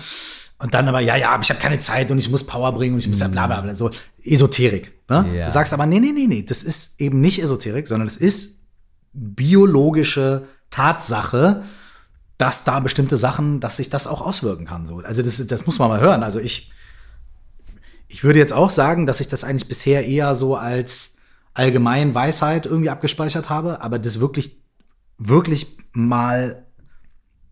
Und 0.61 0.73
dann 0.73 0.87
aber, 0.89 0.99
ja, 0.99 1.15
ja, 1.15 1.31
aber 1.31 1.43
ich 1.43 1.49
habe 1.49 1.59
keine 1.59 1.79
Zeit 1.79 2.11
und 2.11 2.19
ich 2.19 2.29
muss 2.29 2.45
Power 2.45 2.73
bringen 2.73 2.95
und 2.95 2.99
ich 2.99 3.07
muss 3.07 3.19
ja 3.19 3.29
bla 3.29 3.47
bla 3.47 3.61
bla, 3.61 3.73
so 3.73 3.91
Esoterik. 4.21 4.91
Ne? 5.09 5.25
Ja. 5.33 5.45
Du 5.45 5.51
sagst 5.51 5.73
aber, 5.73 5.85
nee, 5.85 5.99
nee, 5.99 6.11
nee, 6.11 6.27
nee, 6.27 6.43
das 6.43 6.63
ist 6.63 6.99
eben 6.99 7.21
nicht 7.21 7.41
Esoterik, 7.41 7.87
sondern 7.87 8.07
es 8.07 8.17
ist 8.17 8.58
biologische 9.13 10.47
Tatsache, 10.69 11.63
dass 12.37 12.63
da 12.63 12.79
bestimmte 12.79 13.17
Sachen, 13.17 13.59
dass 13.59 13.77
sich 13.77 13.89
das 13.89 14.07
auch 14.07 14.21
auswirken 14.21 14.65
kann. 14.65 14.87
So. 14.87 14.99
Also 14.99 15.21
das, 15.21 15.45
das 15.45 15.65
muss 15.65 15.79
man 15.79 15.89
mal 15.89 15.99
hören. 15.99 16.23
Also 16.23 16.39
ich, 16.39 16.71
ich 18.07 18.23
würde 18.23 18.39
jetzt 18.39 18.53
auch 18.53 18.69
sagen, 18.69 19.05
dass 19.05 19.19
ich 19.19 19.27
das 19.27 19.43
eigentlich 19.43 19.67
bisher 19.67 20.05
eher 20.05 20.35
so 20.35 20.55
als 20.55 21.17
allgemein 21.53 22.15
Weisheit 22.15 22.65
irgendwie 22.65 22.89
abgespeichert 22.89 23.49
habe, 23.49 23.81
aber 23.81 23.99
das 23.99 24.19
wirklich, 24.19 24.61
wirklich 25.17 25.77
mal 25.91 26.65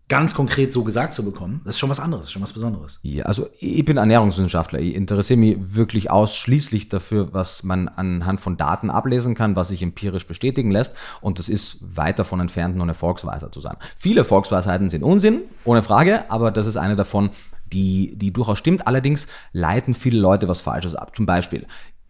ganz 0.08 0.34
konkret 0.34 0.72
so 0.72 0.84
gesagt 0.84 1.12
zu 1.12 1.24
bekommen, 1.24 1.60
das 1.64 1.76
ist 1.76 1.80
schon 1.80 1.90
was 1.90 2.00
anderes, 2.00 2.32
schon 2.32 2.42
was 2.42 2.52
Besonderes. 2.52 2.98
Ja, 3.02 3.26
also 3.26 3.48
ich 3.60 3.84
bin 3.84 3.98
Ernährungswissenschaftler. 3.98 4.80
Ich 4.80 4.94
interessiere 4.94 5.38
mich 5.38 5.56
wirklich 5.60 6.10
ausschließlich 6.10 6.88
dafür, 6.88 7.32
was 7.32 7.62
man 7.62 7.88
anhand 7.88 8.40
von 8.40 8.56
Daten 8.56 8.90
ablesen 8.90 9.34
kann, 9.34 9.54
was 9.54 9.68
sich 9.68 9.82
empirisch 9.82 10.26
bestätigen 10.26 10.70
lässt. 10.70 10.94
Und 11.20 11.38
das 11.38 11.48
ist 11.48 11.96
weit 11.96 12.18
davon 12.18 12.40
entfernt, 12.40 12.74
nur 12.76 12.84
eine 12.84 12.94
Volksweisheit 12.94 13.52
zu 13.52 13.60
sein. 13.60 13.76
Viele 13.96 14.24
Volksweisheiten 14.24 14.88
sind 14.88 15.02
Unsinn, 15.02 15.42
ohne 15.64 15.82
Frage, 15.82 16.30
aber 16.30 16.50
das 16.50 16.66
ist 16.66 16.78
eine 16.78 16.96
davon, 16.96 17.30
die, 17.66 18.16
die 18.16 18.32
durchaus 18.32 18.58
stimmt. 18.58 18.86
Allerdings 18.86 19.26
leiten 19.52 19.92
viele 19.92 20.18
Leute 20.18 20.48
was 20.48 20.62
Falsches 20.62 20.94
ab. 20.94 21.14
Zum 21.14 21.26
Beispiel, 21.26 21.66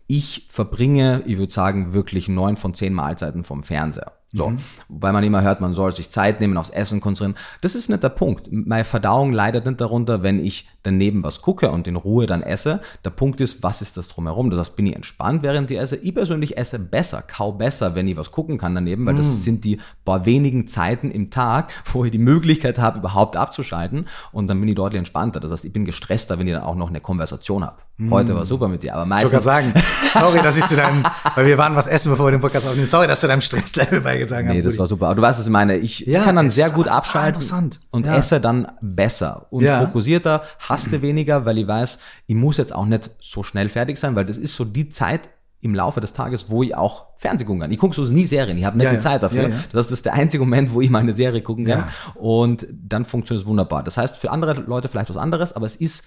ich 0.06 0.46
verbringe, 0.48 1.22
ich 1.26 1.36
würde 1.36 1.52
sagen, 1.52 1.92
wirklich 1.92 2.28
neun 2.28 2.56
von 2.56 2.74
zehn 2.74 2.94
Mahlzeiten 2.94 3.42
vom 3.42 3.64
Fernseher. 3.64 4.12
So. 4.32 4.50
Mhm. 4.50 4.58
Wobei 4.88 5.12
man 5.12 5.25
immer 5.25 5.40
hört, 5.40 5.61
man 5.61 5.73
soll 5.73 5.92
sich 5.92 6.11
Zeit 6.11 6.40
nehmen, 6.40 6.58
aufs 6.58 6.68
Essen 6.68 7.00
konzentrieren. 7.00 7.40
Das 7.62 7.75
ist 7.75 7.88
nicht 7.88 8.02
der 8.02 8.11
Punkt. 8.11 8.49
Meine 8.50 8.85
Verdauung 8.85 9.32
leidet 9.32 9.64
nicht 9.64 9.80
darunter, 9.80 10.23
wenn 10.23 10.44
ich 10.44 10.68
daneben 10.82 11.23
was 11.23 11.40
gucke 11.40 11.70
und 11.70 11.87
in 11.87 11.97
Ruhe 11.97 12.26
dann 12.26 12.42
esse. 12.42 12.80
Der 13.04 13.11
Punkt 13.11 13.40
ist, 13.40 13.62
was 13.62 13.80
ist 13.80 13.97
das 13.97 14.08
drumherum? 14.08 14.50
Das 14.50 14.58
heißt, 14.61 14.76
bin 14.76 14.87
ich 14.87 14.94
entspannt, 14.94 15.42
während 15.42 15.70
ich 15.70 15.78
esse? 15.78 15.97
Ich 15.97 16.14
persönlich 16.14 16.58
esse 16.58 16.78
besser, 16.78 17.23
kau 17.23 17.52
besser, 17.52 17.94
wenn 17.94 18.06
ich 18.06 18.18
was 18.18 18.30
gucken 18.30 18.58
kann 18.58 18.75
daneben, 18.75 19.06
weil 19.06 19.16
das 19.16 19.28
mhm. 19.28 19.35
sind 19.35 19.64
die 19.64 19.80
paar 20.04 20.26
wenigen 20.26 20.68
Zeiten 20.68 21.11
im 21.11 21.30
Tag, 21.30 21.73
wo 21.92 22.04
ich 22.04 22.11
die 22.11 22.18
Möglichkeit 22.18 22.78
habe, 22.78 22.99
überhaupt 22.99 23.37
abzuschalten. 23.37 24.06
Und 24.32 24.49
dann 24.49 24.61
bin 24.61 24.68
ich 24.68 24.75
deutlich 24.75 24.99
entspannter. 24.99 25.40
Das 25.40 25.50
heißt, 25.50 25.64
ich 25.64 25.73
bin 25.73 25.87
gestresster, 25.87 26.38
wenn 26.38 26.47
ich 26.47 26.54
dann 26.54 26.62
auch 26.62 26.76
noch 26.76 26.88
eine 26.88 27.00
Konversation 27.00 27.64
habe. 27.64 27.78
Heute 28.10 28.34
war 28.34 28.44
super 28.46 28.68
mit 28.68 28.84
dir, 28.84 28.94
aber 28.94 29.04
meistens. 29.04 29.38
Ich 29.38 29.44
sagen, 29.44 29.74
sorry, 30.12 30.38
dass 30.40 30.56
ich 30.56 30.64
zu 30.66 30.76
deinem, 30.76 31.02
weil 31.34 31.46
wir 31.46 31.58
waren 31.58 31.74
was 31.74 31.88
essen, 31.88 32.12
bevor 32.12 32.26
wir 32.26 32.30
den 32.30 32.40
Podcast 32.40 32.68
aufnehmen. 32.68 32.86
Sorry, 32.86 33.08
dass 33.08 33.20
du 33.20 33.26
deinem 33.26 33.40
Stresslevel 33.40 34.00
bei 34.00 34.12
beigetragen 34.12 34.48
Nee, 34.48 34.62
das 34.62 34.78
war 34.78 34.86
super. 34.86 35.06
Aber 35.06 35.16
du 35.16 35.22
weißt, 35.22 35.40
was 35.40 35.46
ich 35.46 35.52
meine. 35.52 35.76
Ich 35.76 36.00
ja, 36.00 36.22
kann 36.22 36.36
dann 36.36 36.50
sehr 36.50 36.70
gut 36.70 36.86
abschalten 36.86 37.42
und 37.90 38.06
ja. 38.06 38.16
esse 38.16 38.40
dann 38.40 38.68
besser 38.80 39.46
und 39.50 39.64
ja. 39.64 39.80
fokussierter, 39.80 40.42
haste 40.68 41.02
weniger, 41.02 41.44
weil 41.44 41.58
ich 41.58 41.66
weiß, 41.66 41.98
ich 42.26 42.36
muss 42.36 42.56
jetzt 42.56 42.72
auch 42.72 42.86
nicht 42.86 43.10
so 43.18 43.42
schnell 43.42 43.68
fertig 43.68 43.98
sein, 43.98 44.14
weil 44.14 44.26
das 44.26 44.38
ist 44.38 44.54
so 44.54 44.64
die 44.64 44.90
Zeit 44.90 45.22
im 45.60 45.74
Laufe 45.74 46.00
des 46.00 46.12
Tages, 46.12 46.50
wo 46.50 46.62
ich 46.62 46.76
auch 46.76 47.06
Fernsehen 47.16 47.48
gucken 47.48 47.62
kann. 47.62 47.72
Ich 47.72 47.78
gucke 47.78 47.94
so 47.94 48.02
nie 48.02 48.26
Serien, 48.26 48.56
ich 48.58 48.64
habe 48.64 48.78
nicht 48.78 48.92
die 48.92 49.00
Zeit 49.00 49.24
dafür. 49.24 49.50
Das 49.72 49.90
ist 49.90 50.04
der 50.06 50.14
einzige 50.14 50.44
Moment, 50.44 50.72
wo 50.72 50.80
ich 50.80 50.90
meine 50.90 51.14
Serie 51.14 51.42
gucken 51.42 51.64
kann. 51.64 51.88
Und 52.14 52.66
dann 52.70 53.04
funktioniert 53.04 53.42
es 53.42 53.48
wunderbar. 53.48 53.82
Das 53.82 53.96
heißt, 53.96 54.18
für 54.18 54.30
andere 54.30 54.52
Leute 54.52 54.86
vielleicht 54.86 55.10
was 55.10 55.16
anderes, 55.16 55.52
aber 55.52 55.66
es 55.66 55.74
ist 55.74 56.04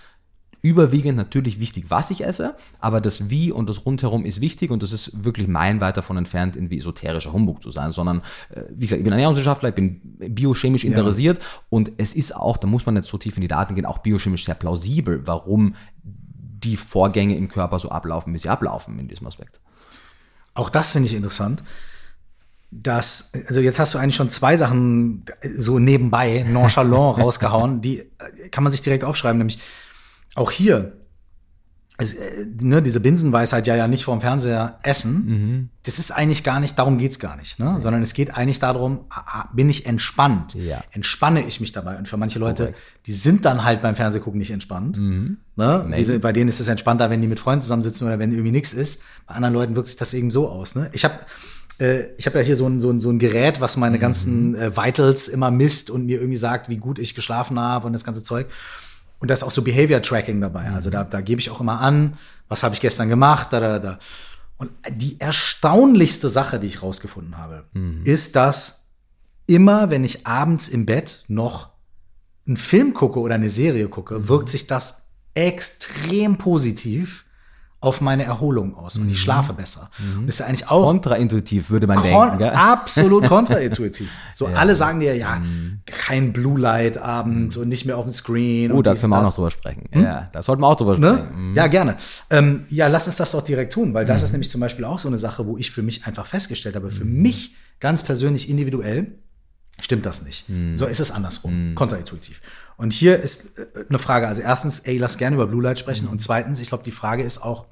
überwiegend 0.61 1.17
natürlich 1.17 1.59
wichtig, 1.59 1.85
was 1.89 2.11
ich 2.11 2.23
esse, 2.23 2.55
aber 2.79 3.01
das 3.01 3.29
Wie 3.29 3.51
und 3.51 3.67
das 3.67 3.85
Rundherum 3.85 4.25
ist 4.25 4.41
wichtig 4.41 4.69
und 4.71 4.83
das 4.83 4.91
ist 4.91 5.23
wirklich 5.23 5.47
meilenweit 5.47 5.97
davon 5.97 6.17
entfernt, 6.17 6.55
irgendwie 6.55 6.77
esoterischer 6.77 7.33
Humbug 7.33 7.63
zu 7.63 7.71
sein, 7.71 7.91
sondern, 7.91 8.21
äh, 8.49 8.63
wie 8.69 8.85
gesagt, 8.85 8.99
ich 8.99 9.03
bin 9.03 9.13
Ernährungswissenschaftler, 9.13 9.69
ich 9.69 9.75
bin 9.75 10.01
biochemisch 10.03 10.83
interessiert 10.83 11.39
ja. 11.39 11.43
und 11.69 11.91
es 11.97 12.13
ist 12.13 12.35
auch, 12.35 12.57
da 12.57 12.67
muss 12.67 12.85
man 12.85 12.95
nicht 12.95 13.07
so 13.07 13.17
tief 13.17 13.37
in 13.37 13.41
die 13.41 13.47
Daten 13.47 13.75
gehen, 13.75 13.85
auch 13.85 13.99
biochemisch 13.99 14.45
sehr 14.45 14.55
plausibel, 14.55 15.25
warum 15.25 15.75
die 16.03 16.77
Vorgänge 16.77 17.35
im 17.35 17.49
Körper 17.49 17.79
so 17.79 17.89
ablaufen, 17.89 18.33
wie 18.33 18.37
sie 18.37 18.49
ablaufen 18.49 18.99
in 18.99 19.07
diesem 19.07 19.25
Aspekt. 19.25 19.59
Auch 20.53 20.69
das 20.69 20.91
finde 20.91 21.09
ich 21.09 21.15
interessant 21.15 21.63
dass, 22.71 23.33
also 23.47 23.59
jetzt 23.59 23.79
hast 23.79 23.93
du 23.93 23.97
eigentlich 23.97 24.15
schon 24.15 24.29
zwei 24.29 24.55
Sachen 24.55 25.25
so 25.57 25.77
nebenbei 25.77 26.45
nonchalant 26.47 27.17
rausgehauen, 27.19 27.81
die 27.81 27.99
äh, 27.99 28.49
kann 28.49 28.63
man 28.63 28.71
sich 28.71 28.81
direkt 28.81 29.03
aufschreiben, 29.03 29.37
nämlich 29.37 29.59
auch 30.35 30.51
hier, 30.51 30.93
also, 31.97 32.17
ne, 32.63 32.81
diese 32.81 32.99
Binsenweisheit 32.99 33.67
ja 33.67 33.75
ja 33.75 33.87
nicht 33.87 34.03
vorm 34.03 34.21
Fernseher 34.21 34.79
essen, 34.81 35.25
mhm. 35.25 35.69
das 35.83 35.99
ist 35.99 36.09
eigentlich 36.09 36.43
gar 36.43 36.59
nicht, 36.59 36.79
darum 36.79 36.97
geht's 36.97 37.19
gar 37.19 37.35
nicht, 37.35 37.59
ne? 37.59 37.65
Ja. 37.65 37.79
sondern 37.79 38.01
es 38.01 38.13
geht 38.13 38.35
eigentlich 38.35 38.59
darum, 38.59 39.01
bin 39.53 39.69
ich 39.69 39.85
entspannt, 39.85 40.55
ja. 40.55 40.81
entspanne 40.91 41.45
ich 41.45 41.59
mich 41.59 41.73
dabei. 41.73 41.97
Und 41.97 42.07
für 42.07 42.17
manche 42.17 42.39
Leute, 42.39 42.63
Correct. 42.63 42.79
die 43.05 43.11
sind 43.11 43.45
dann 43.45 43.63
halt 43.63 43.83
beim 43.83 43.93
Fernsehgucken 43.93 44.39
nicht 44.39 44.49
entspannt. 44.49 44.97
Mhm. 44.97 45.37
Ne? 45.55 45.93
Diese, 45.95 46.17
bei 46.19 46.31
denen 46.31 46.49
ist 46.49 46.59
es 46.59 46.69
entspannter, 46.69 47.11
wenn 47.11 47.21
die 47.21 47.27
mit 47.27 47.39
Freunden 47.39 47.61
zusammensitzen 47.61 48.07
oder 48.07 48.17
wenn 48.17 48.31
irgendwie 48.31 48.51
nichts 48.51 48.73
ist. 48.73 49.03
Bei 49.27 49.35
anderen 49.35 49.53
Leuten 49.53 49.75
wirkt 49.75 49.89
sich 49.89 49.97
das 49.97 50.13
eben 50.15 50.31
so 50.31 50.49
aus. 50.49 50.73
Ne? 50.73 50.89
Ich 50.93 51.05
habe 51.05 51.19
äh, 51.79 52.07
ich 52.17 52.25
habe 52.25 52.39
ja 52.39 52.45
hier 52.45 52.55
so 52.55 52.67
ein, 52.67 52.79
so, 52.79 52.89
ein, 52.89 52.99
so 52.99 53.09
ein 53.09 53.19
Gerät, 53.19 53.61
was 53.61 53.77
meine 53.77 53.97
mhm. 53.97 54.01
ganzen 54.01 54.55
äh, 54.55 54.75
Vitals 54.75 55.27
immer 55.27 55.51
misst 55.51 55.89
und 55.89 56.05
mir 56.05 56.19
irgendwie 56.19 56.37
sagt, 56.37 56.69
wie 56.69 56.77
gut 56.77 56.99
ich 56.99 57.15
geschlafen 57.15 57.59
habe 57.59 57.85
und 57.85 57.93
das 57.93 58.03
ganze 58.03 58.23
Zeug. 58.23 58.47
Und 59.21 59.29
da 59.29 59.35
ist 59.35 59.43
auch 59.43 59.51
so 59.51 59.61
Behavior 59.61 60.01
Tracking 60.01 60.41
dabei. 60.41 60.69
Also 60.71 60.89
da, 60.89 61.03
da 61.03 61.21
gebe 61.21 61.39
ich 61.39 61.51
auch 61.51 61.61
immer 61.61 61.79
an, 61.79 62.17
was 62.49 62.63
habe 62.63 62.73
ich 62.73 62.81
gestern 62.81 63.07
gemacht, 63.07 63.53
da, 63.53 63.59
da, 63.59 63.79
da. 63.79 63.99
Und 64.57 64.71
die 64.89 65.19
erstaunlichste 65.19 66.27
Sache, 66.27 66.59
die 66.59 66.67
ich 66.67 66.83
rausgefunden 66.83 67.37
habe, 67.37 67.65
mhm. 67.73 68.01
ist, 68.03 68.35
dass 68.35 68.89
immer, 69.45 69.89
wenn 69.89 70.03
ich 70.03 70.25
abends 70.25 70.69
im 70.69 70.85
Bett 70.85 71.23
noch 71.27 71.69
einen 72.47 72.57
Film 72.57 72.93
gucke 72.93 73.19
oder 73.19 73.35
eine 73.35 73.49
Serie 73.49 73.87
gucke, 73.87 74.19
mhm. 74.19 74.27
wirkt 74.27 74.49
sich 74.49 74.67
das 74.67 75.05
extrem 75.35 76.37
positiv 76.37 77.25
auf 77.81 77.99
meine 77.99 78.23
Erholung 78.23 78.75
aus 78.77 78.97
und 78.97 79.07
ich 79.07 79.13
mhm. 79.13 79.15
schlafe 79.15 79.53
besser. 79.53 79.89
Mhm. 79.97 80.27
Das 80.27 80.35
ist 80.35 80.41
eigentlich 80.41 80.69
auch 80.69 80.85
kontraintuitiv 80.85 81.71
würde 81.71 81.87
man 81.87 82.01
denken, 82.01 82.37
gell? 82.37 82.51
absolut 82.51 83.25
kontraintuitiv. 83.27 84.07
So 84.35 84.47
ja. 84.47 84.53
alle 84.53 84.75
sagen 84.75 84.99
dir 84.99 85.15
ja, 85.15 85.37
mhm. 85.37 85.81
kein 85.87 86.31
Blue 86.31 86.59
Light 86.59 86.99
abends 86.99 87.57
und 87.57 87.69
nicht 87.69 87.85
mehr 87.85 87.97
auf 87.97 88.05
dem 88.05 88.13
Screen. 88.13 88.71
Oh, 88.71 88.83
da 88.83 88.93
können 88.93 89.11
wir 89.11 89.17
auch 89.17 89.23
noch 89.23 89.33
drüber 89.33 89.49
sprechen. 89.49 89.89
Hm? 89.91 90.03
Ja, 90.03 90.29
da 90.31 90.43
sollten 90.43 90.61
wir 90.61 90.67
auch 90.67 90.75
drüber 90.75 90.95
ne? 90.95 91.13
sprechen. 91.13 91.49
Mhm. 91.49 91.55
Ja, 91.55 91.65
gerne. 91.65 91.95
Ähm, 92.29 92.65
ja, 92.69 92.85
lass 92.85 93.07
uns 93.07 93.15
das 93.15 93.31
doch 93.31 93.43
direkt 93.43 93.73
tun, 93.73 93.95
weil 93.95 94.05
das 94.05 94.21
mhm. 94.21 94.25
ist 94.25 94.31
nämlich 94.33 94.51
zum 94.51 94.61
Beispiel 94.61 94.85
auch 94.85 94.99
so 94.99 95.07
eine 95.07 95.17
Sache, 95.17 95.47
wo 95.47 95.57
ich 95.57 95.71
für 95.71 95.81
mich 95.81 96.05
einfach 96.05 96.27
festgestellt 96.27 96.75
habe, 96.75 96.91
für 96.91 97.03
mhm. 97.03 97.23
mich 97.23 97.55
ganz 97.79 98.03
persönlich 98.03 98.47
individuell 98.47 99.15
stimmt 99.81 100.05
das 100.05 100.23
nicht. 100.23 100.47
Mm. 100.47 100.75
So 100.75 100.85
ist 100.85 100.99
es 100.99 101.11
andersrum, 101.11 101.71
mm. 101.71 101.75
kontraintuitiv. 101.75 102.41
Und 102.77 102.93
hier 102.93 103.17
ist 103.17 103.57
äh, 103.57 103.85
eine 103.89 103.99
Frage, 103.99 104.27
also 104.27 104.41
erstens, 104.41 104.79
ey, 104.79 104.97
lass 104.97 105.17
gerne 105.17 105.35
über 105.35 105.47
Blue 105.47 105.61
Light 105.61 105.79
sprechen 105.79 106.07
mm. 106.07 106.11
und 106.11 106.21
zweitens, 106.21 106.61
ich 106.61 106.69
glaube, 106.69 106.83
die 106.83 106.91
Frage 106.91 107.23
ist 107.23 107.43
auch, 107.43 107.65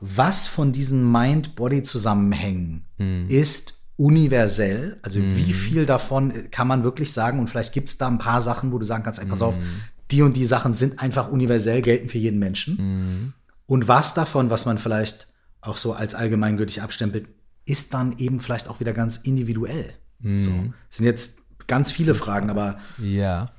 was 0.00 0.46
von 0.46 0.72
diesen 0.72 1.10
Mind-Body-Zusammenhängen 1.10 2.84
mm. 2.98 3.26
ist 3.28 3.84
universell, 3.96 4.98
also 5.02 5.20
wie 5.20 5.52
viel 5.52 5.86
davon 5.86 6.32
kann 6.50 6.66
man 6.66 6.82
wirklich 6.82 7.12
sagen 7.12 7.38
und 7.38 7.48
vielleicht 7.48 7.72
gibt 7.72 7.88
es 7.88 7.98
da 7.98 8.08
ein 8.08 8.18
paar 8.18 8.42
Sachen, 8.42 8.72
wo 8.72 8.78
du 8.78 8.84
sagen 8.84 9.04
kannst, 9.04 9.20
ey, 9.20 9.26
pass 9.26 9.42
auf, 9.42 9.56
die 10.10 10.22
und 10.22 10.36
die 10.36 10.44
Sachen 10.44 10.74
sind 10.74 10.98
einfach 10.98 11.28
universell, 11.28 11.82
gelten 11.82 12.08
für 12.08 12.18
jeden 12.18 12.40
Menschen. 12.40 13.32
Und 13.66 13.88
was 13.88 14.14
davon, 14.14 14.50
was 14.50 14.66
man 14.66 14.78
vielleicht 14.78 15.28
auch 15.60 15.76
so 15.76 15.92
als 15.92 16.14
allgemeingültig 16.14 16.82
abstempelt, 16.82 17.28
ist 17.64 17.94
dann 17.94 18.18
eben 18.18 18.40
vielleicht 18.40 18.68
auch 18.68 18.80
wieder 18.80 18.92
ganz 18.92 19.16
individuell. 19.18 19.94
Mhm. 20.22 20.38
So. 20.38 20.50
Das 20.88 20.96
sind 20.96 21.06
jetzt 21.06 21.40
ganz 21.66 21.92
viele 21.92 22.14
Fragen, 22.14 22.50
aber 22.50 22.78
ja. 22.98 23.50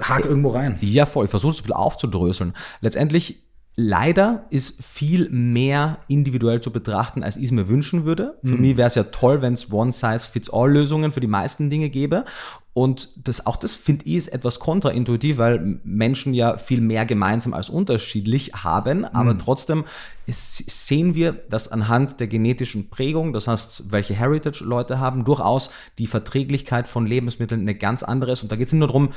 hak 0.00 0.24
irgendwo 0.24 0.50
rein. 0.50 0.78
Ja, 0.80 1.06
voll. 1.06 1.24
Ich 1.24 1.30
versuche 1.30 1.52
es 1.52 1.58
ein 1.58 1.64
bisschen 1.64 1.76
aufzudröseln. 1.76 2.54
Letztendlich 2.80 3.42
Leider 3.82 4.44
ist 4.50 4.84
viel 4.84 5.30
mehr 5.30 5.98
individuell 6.08 6.60
zu 6.60 6.72
betrachten, 6.72 7.22
als 7.22 7.36
ich 7.36 7.44
es 7.46 7.50
mir 7.50 7.68
wünschen 7.68 8.04
würde. 8.04 8.36
Für 8.42 8.54
mhm. 8.54 8.60
mich 8.60 8.76
wäre 8.76 8.88
es 8.88 8.96
ja 8.96 9.04
toll, 9.04 9.42
wenn 9.42 9.54
es 9.54 9.72
One-Size-Fits-All-Lösungen 9.72 11.12
für 11.12 11.20
die 11.20 11.28
meisten 11.28 11.70
Dinge 11.70 11.88
gäbe. 11.88 12.24
Und 12.72 13.08
das, 13.16 13.46
auch 13.46 13.56
das 13.56 13.74
finde 13.74 14.06
ich 14.06 14.14
ist 14.14 14.28
etwas 14.28 14.60
kontraintuitiv, 14.60 15.38
weil 15.38 15.80
Menschen 15.82 16.34
ja 16.34 16.56
viel 16.56 16.80
mehr 16.80 17.04
gemeinsam 17.04 17.52
als 17.52 17.68
unterschiedlich 17.68 18.52
haben. 18.54 19.04
Aber 19.04 19.34
mhm. 19.34 19.40
trotzdem 19.40 19.84
sehen 20.26 21.16
wir, 21.16 21.32
dass 21.32 21.72
anhand 21.72 22.20
der 22.20 22.28
genetischen 22.28 22.88
Prägung, 22.88 23.32
das 23.32 23.48
heißt, 23.48 23.90
welche 23.90 24.14
Heritage 24.14 24.62
Leute 24.64 25.00
haben, 25.00 25.24
durchaus 25.24 25.70
die 25.98 26.06
Verträglichkeit 26.06 26.86
von 26.86 27.06
Lebensmitteln 27.06 27.60
eine 27.60 27.74
ganz 27.74 28.04
andere 28.04 28.32
ist. 28.32 28.42
Und 28.42 28.52
da 28.52 28.56
geht 28.56 28.68
es 28.68 28.72
nicht 28.72 28.80
nur 28.80 28.88
darum, 28.88 29.10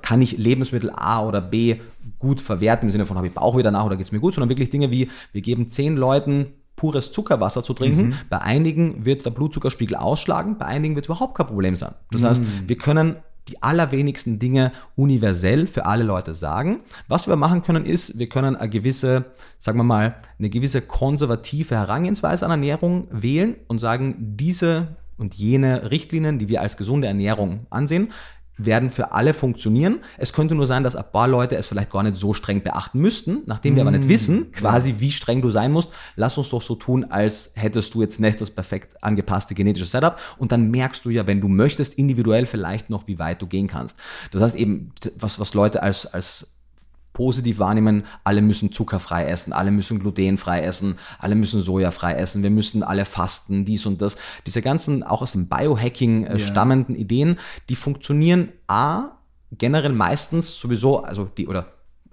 kann 0.00 0.22
ich 0.22 0.38
Lebensmittel 0.38 0.90
A 0.94 1.24
oder 1.24 1.40
B 1.40 1.76
gut 2.18 2.40
verwerten, 2.40 2.88
im 2.88 2.92
Sinne 2.92 3.06
von 3.06 3.16
habe 3.16 3.28
ich 3.28 3.34
Bauch 3.34 3.56
wieder 3.56 3.70
nach 3.70 3.84
oder 3.84 3.96
geht 3.96 4.06
es 4.06 4.12
mir 4.12 4.20
gut, 4.20 4.34
sondern 4.34 4.48
wirklich 4.48 4.70
Dinge 4.70 4.90
wie, 4.90 5.10
wir 5.32 5.42
geben 5.42 5.68
zehn 5.68 5.96
Leuten 5.96 6.54
pures 6.76 7.12
Zuckerwasser 7.12 7.62
zu 7.62 7.74
trinken. 7.74 8.08
Mhm. 8.08 8.14
Bei 8.30 8.40
einigen 8.40 9.04
wird 9.04 9.24
der 9.24 9.30
Blutzuckerspiegel 9.30 9.96
ausschlagen, 9.96 10.58
bei 10.58 10.66
einigen 10.66 10.94
wird 10.94 11.06
es 11.06 11.08
überhaupt 11.08 11.36
kein 11.36 11.46
Problem 11.46 11.76
sein. 11.76 11.94
Das 12.10 12.22
mhm. 12.22 12.26
heißt, 12.26 12.42
wir 12.66 12.76
können 12.76 13.16
die 13.48 13.62
allerwenigsten 13.62 14.38
Dinge 14.38 14.72
universell 14.94 15.66
für 15.66 15.86
alle 15.86 16.04
Leute 16.04 16.34
sagen. 16.34 16.80
Was 17.08 17.26
wir 17.26 17.36
machen 17.36 17.62
können, 17.62 17.84
ist, 17.84 18.18
wir 18.18 18.28
können 18.28 18.54
eine 18.54 18.70
gewisse, 18.70 19.26
sagen 19.58 19.78
wir 19.78 19.84
mal, 19.84 20.16
eine 20.38 20.48
gewisse 20.48 20.80
konservative 20.80 21.74
Herangehensweise 21.74 22.44
an 22.44 22.52
Ernährung 22.52 23.08
wählen 23.10 23.56
und 23.66 23.80
sagen, 23.80 24.14
diese 24.36 24.96
und 25.18 25.34
jene 25.34 25.90
Richtlinien, 25.90 26.38
die 26.38 26.48
wir 26.48 26.60
als 26.60 26.76
gesunde 26.76 27.08
Ernährung 27.08 27.66
ansehen, 27.70 28.12
werden 28.58 28.90
für 28.90 29.12
alle 29.12 29.34
funktionieren. 29.34 30.00
Es 30.18 30.32
könnte 30.32 30.54
nur 30.54 30.66
sein, 30.66 30.84
dass 30.84 30.96
ein 30.96 31.04
paar 31.10 31.28
Leute 31.28 31.56
es 31.56 31.66
vielleicht 31.66 31.90
gar 31.90 32.02
nicht 32.02 32.16
so 32.16 32.32
streng 32.34 32.62
beachten 32.62 33.00
müssten, 33.00 33.42
nachdem 33.46 33.74
wir 33.74 33.82
aber 33.82 33.90
nicht 33.90 34.08
wissen, 34.08 34.52
quasi 34.52 34.96
wie 34.98 35.10
streng 35.10 35.42
du 35.42 35.50
sein 35.50 35.72
musst. 35.72 35.90
Lass 36.16 36.38
uns 36.38 36.50
doch 36.50 36.62
so 36.62 36.74
tun, 36.74 37.04
als 37.04 37.52
hättest 37.56 37.94
du 37.94 38.02
jetzt 38.02 38.20
nicht 38.20 38.40
das 38.40 38.50
perfekt 38.50 39.02
angepasste 39.02 39.54
genetische 39.54 39.86
Setup 39.86 40.18
und 40.38 40.52
dann 40.52 40.70
merkst 40.70 41.04
du 41.04 41.10
ja, 41.10 41.26
wenn 41.26 41.40
du 41.40 41.48
möchtest, 41.48 41.94
individuell 41.94 42.46
vielleicht 42.46 42.90
noch, 42.90 43.06
wie 43.06 43.18
weit 43.18 43.40
du 43.40 43.46
gehen 43.46 43.68
kannst. 43.68 43.98
Das 44.30 44.42
heißt 44.42 44.56
eben, 44.56 44.92
was, 45.16 45.40
was 45.40 45.54
Leute 45.54 45.82
als, 45.82 46.06
als 46.06 46.58
positiv 47.12 47.58
wahrnehmen, 47.58 48.04
alle 48.24 48.42
müssen 48.42 48.72
zuckerfrei 48.72 49.24
essen, 49.26 49.52
alle 49.52 49.70
müssen 49.70 49.98
glutenfrei 49.98 50.60
essen, 50.62 50.96
alle 51.18 51.34
müssen 51.34 51.62
sojafrei 51.62 52.14
essen, 52.14 52.42
wir 52.42 52.50
müssen 52.50 52.82
alle 52.82 53.04
fasten, 53.04 53.64
dies 53.64 53.86
und 53.86 54.00
das. 54.00 54.16
Diese 54.46 54.62
ganzen 54.62 55.02
auch 55.02 55.22
aus 55.22 55.32
dem 55.32 55.48
Biohacking 55.48 56.24
äh, 56.24 56.32
Ja. 56.32 56.38
stammenden 56.38 56.94
Ideen, 56.96 57.38
die 57.68 57.76
funktionieren 57.76 58.52
A, 58.66 59.18
generell 59.52 59.92
meistens 59.92 60.58
sowieso, 60.58 61.02
also 61.02 61.24
die, 61.36 61.46
oder 61.46 61.66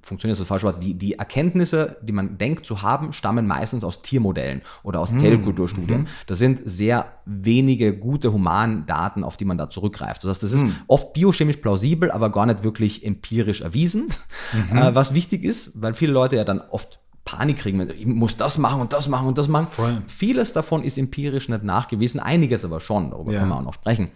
funktioniert 0.10 0.38
das 0.40 0.48
falsche 0.48 0.66
Wort, 0.66 0.84
die, 0.84 0.96
die 0.96 1.14
Erkenntnisse, 1.14 1.98
die 2.02 2.12
man 2.12 2.38
denkt 2.38 2.66
zu 2.66 2.82
haben, 2.82 3.14
stammen 3.14 3.48
meistens 3.48 3.84
aus 3.86 4.02
Tiermodellen 4.02 4.62
oder 4.84 5.00
aus 5.00 5.16
Zellkulturstudien. 5.16 6.08
Das 6.28 6.40
sind 6.40 6.62
sehr 6.66 7.14
wenige 7.26 7.96
gute 7.96 8.34
Humandaten, 8.34 9.24
auf 9.24 9.38
die 9.38 9.46
man 9.46 9.58
da 9.58 9.70
zurückgreift. 9.70 10.24
Das 10.24 10.30
heißt, 10.30 10.44
das 10.44 10.52
ist 10.52 10.66
oft 10.88 11.14
biochemisch 11.14 11.58
plausibel, 11.58 12.12
aber 12.12 12.32
gar 12.32 12.46
nicht 12.46 12.64
wirklich 12.64 13.06
empirisch 13.06 13.62
erwiesen. 13.62 14.10
Äh, 14.74 14.94
was 14.94 15.14
wichtig 15.14 15.44
ist, 15.44 15.82
weil 15.82 15.94
viele 15.94 16.12
Leute 16.12 16.36
ja 16.36 16.44
dann 16.44 16.60
oft 16.60 17.00
Panik 17.32 17.58
kriegen, 17.58 17.90
ich 17.90 18.06
muss 18.06 18.38
das 18.38 18.58
machen 18.58 18.82
und 18.82 18.92
das 18.94 19.08
machen 19.08 19.28
und 19.28 19.38
das 19.38 19.48
machen. 19.48 19.68
Voll. 19.68 20.02
Vieles 20.08 20.54
davon 20.54 20.84
ist 20.84 20.98
empirisch 20.98 21.48
nicht 21.50 21.64
nachgewiesen, 21.64 22.20
einiges 22.20 22.66
aber 22.66 22.80
schon, 22.80 23.12
darüber 23.12 23.32
Ja. 23.32 23.40
können 23.40 23.52
wir 23.52 23.58
auch 23.58 23.64
noch 23.64 23.74
sprechen. 23.74 24.10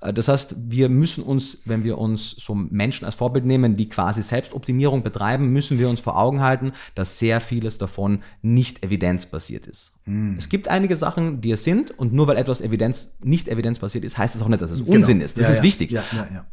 Äh, 0.00 0.12
Das 0.12 0.28
heißt, 0.28 0.54
wir 0.68 0.88
müssen 0.88 1.24
uns, 1.24 1.62
wenn 1.64 1.82
wir 1.84 1.98
uns 1.98 2.30
so 2.30 2.54
Menschen 2.54 3.04
als 3.06 3.14
Vorbild 3.16 3.44
nehmen, 3.44 3.76
die 3.76 3.88
quasi 3.88 4.22
Selbstoptimierung 4.22 5.02
betreiben, 5.02 5.52
müssen 5.52 5.78
wir 5.78 5.88
uns 5.88 6.00
vor 6.00 6.16
Augen 6.18 6.40
halten, 6.42 6.72
dass 6.94 7.18
sehr 7.18 7.40
vieles 7.40 7.78
davon 7.78 8.22
nicht 8.42 8.82
evidenzbasiert 8.84 9.66
ist. 9.66 9.92
Hm. 10.10 10.34
Es 10.36 10.48
gibt 10.48 10.66
einige 10.66 10.96
Sachen, 10.96 11.40
die 11.40 11.52
es 11.52 11.62
sind 11.62 11.96
und 11.96 12.12
nur 12.12 12.26
weil 12.26 12.36
etwas 12.36 12.60
Evidenz, 12.60 13.12
nicht 13.22 13.46
evidenzbasiert 13.46 14.04
ist, 14.04 14.18
heißt 14.18 14.34
es 14.34 14.42
auch 14.42 14.48
nicht, 14.48 14.60
dass 14.60 14.72
es 14.72 14.80
Unsinn 14.80 15.20
ist. 15.20 15.38
Das 15.38 15.42
Genau. 15.42 15.48
Ja, 15.48 15.52
ist 15.52 15.58
ja. 15.58 15.62
wichtig. 15.62 15.90
Ja. 15.92 16.02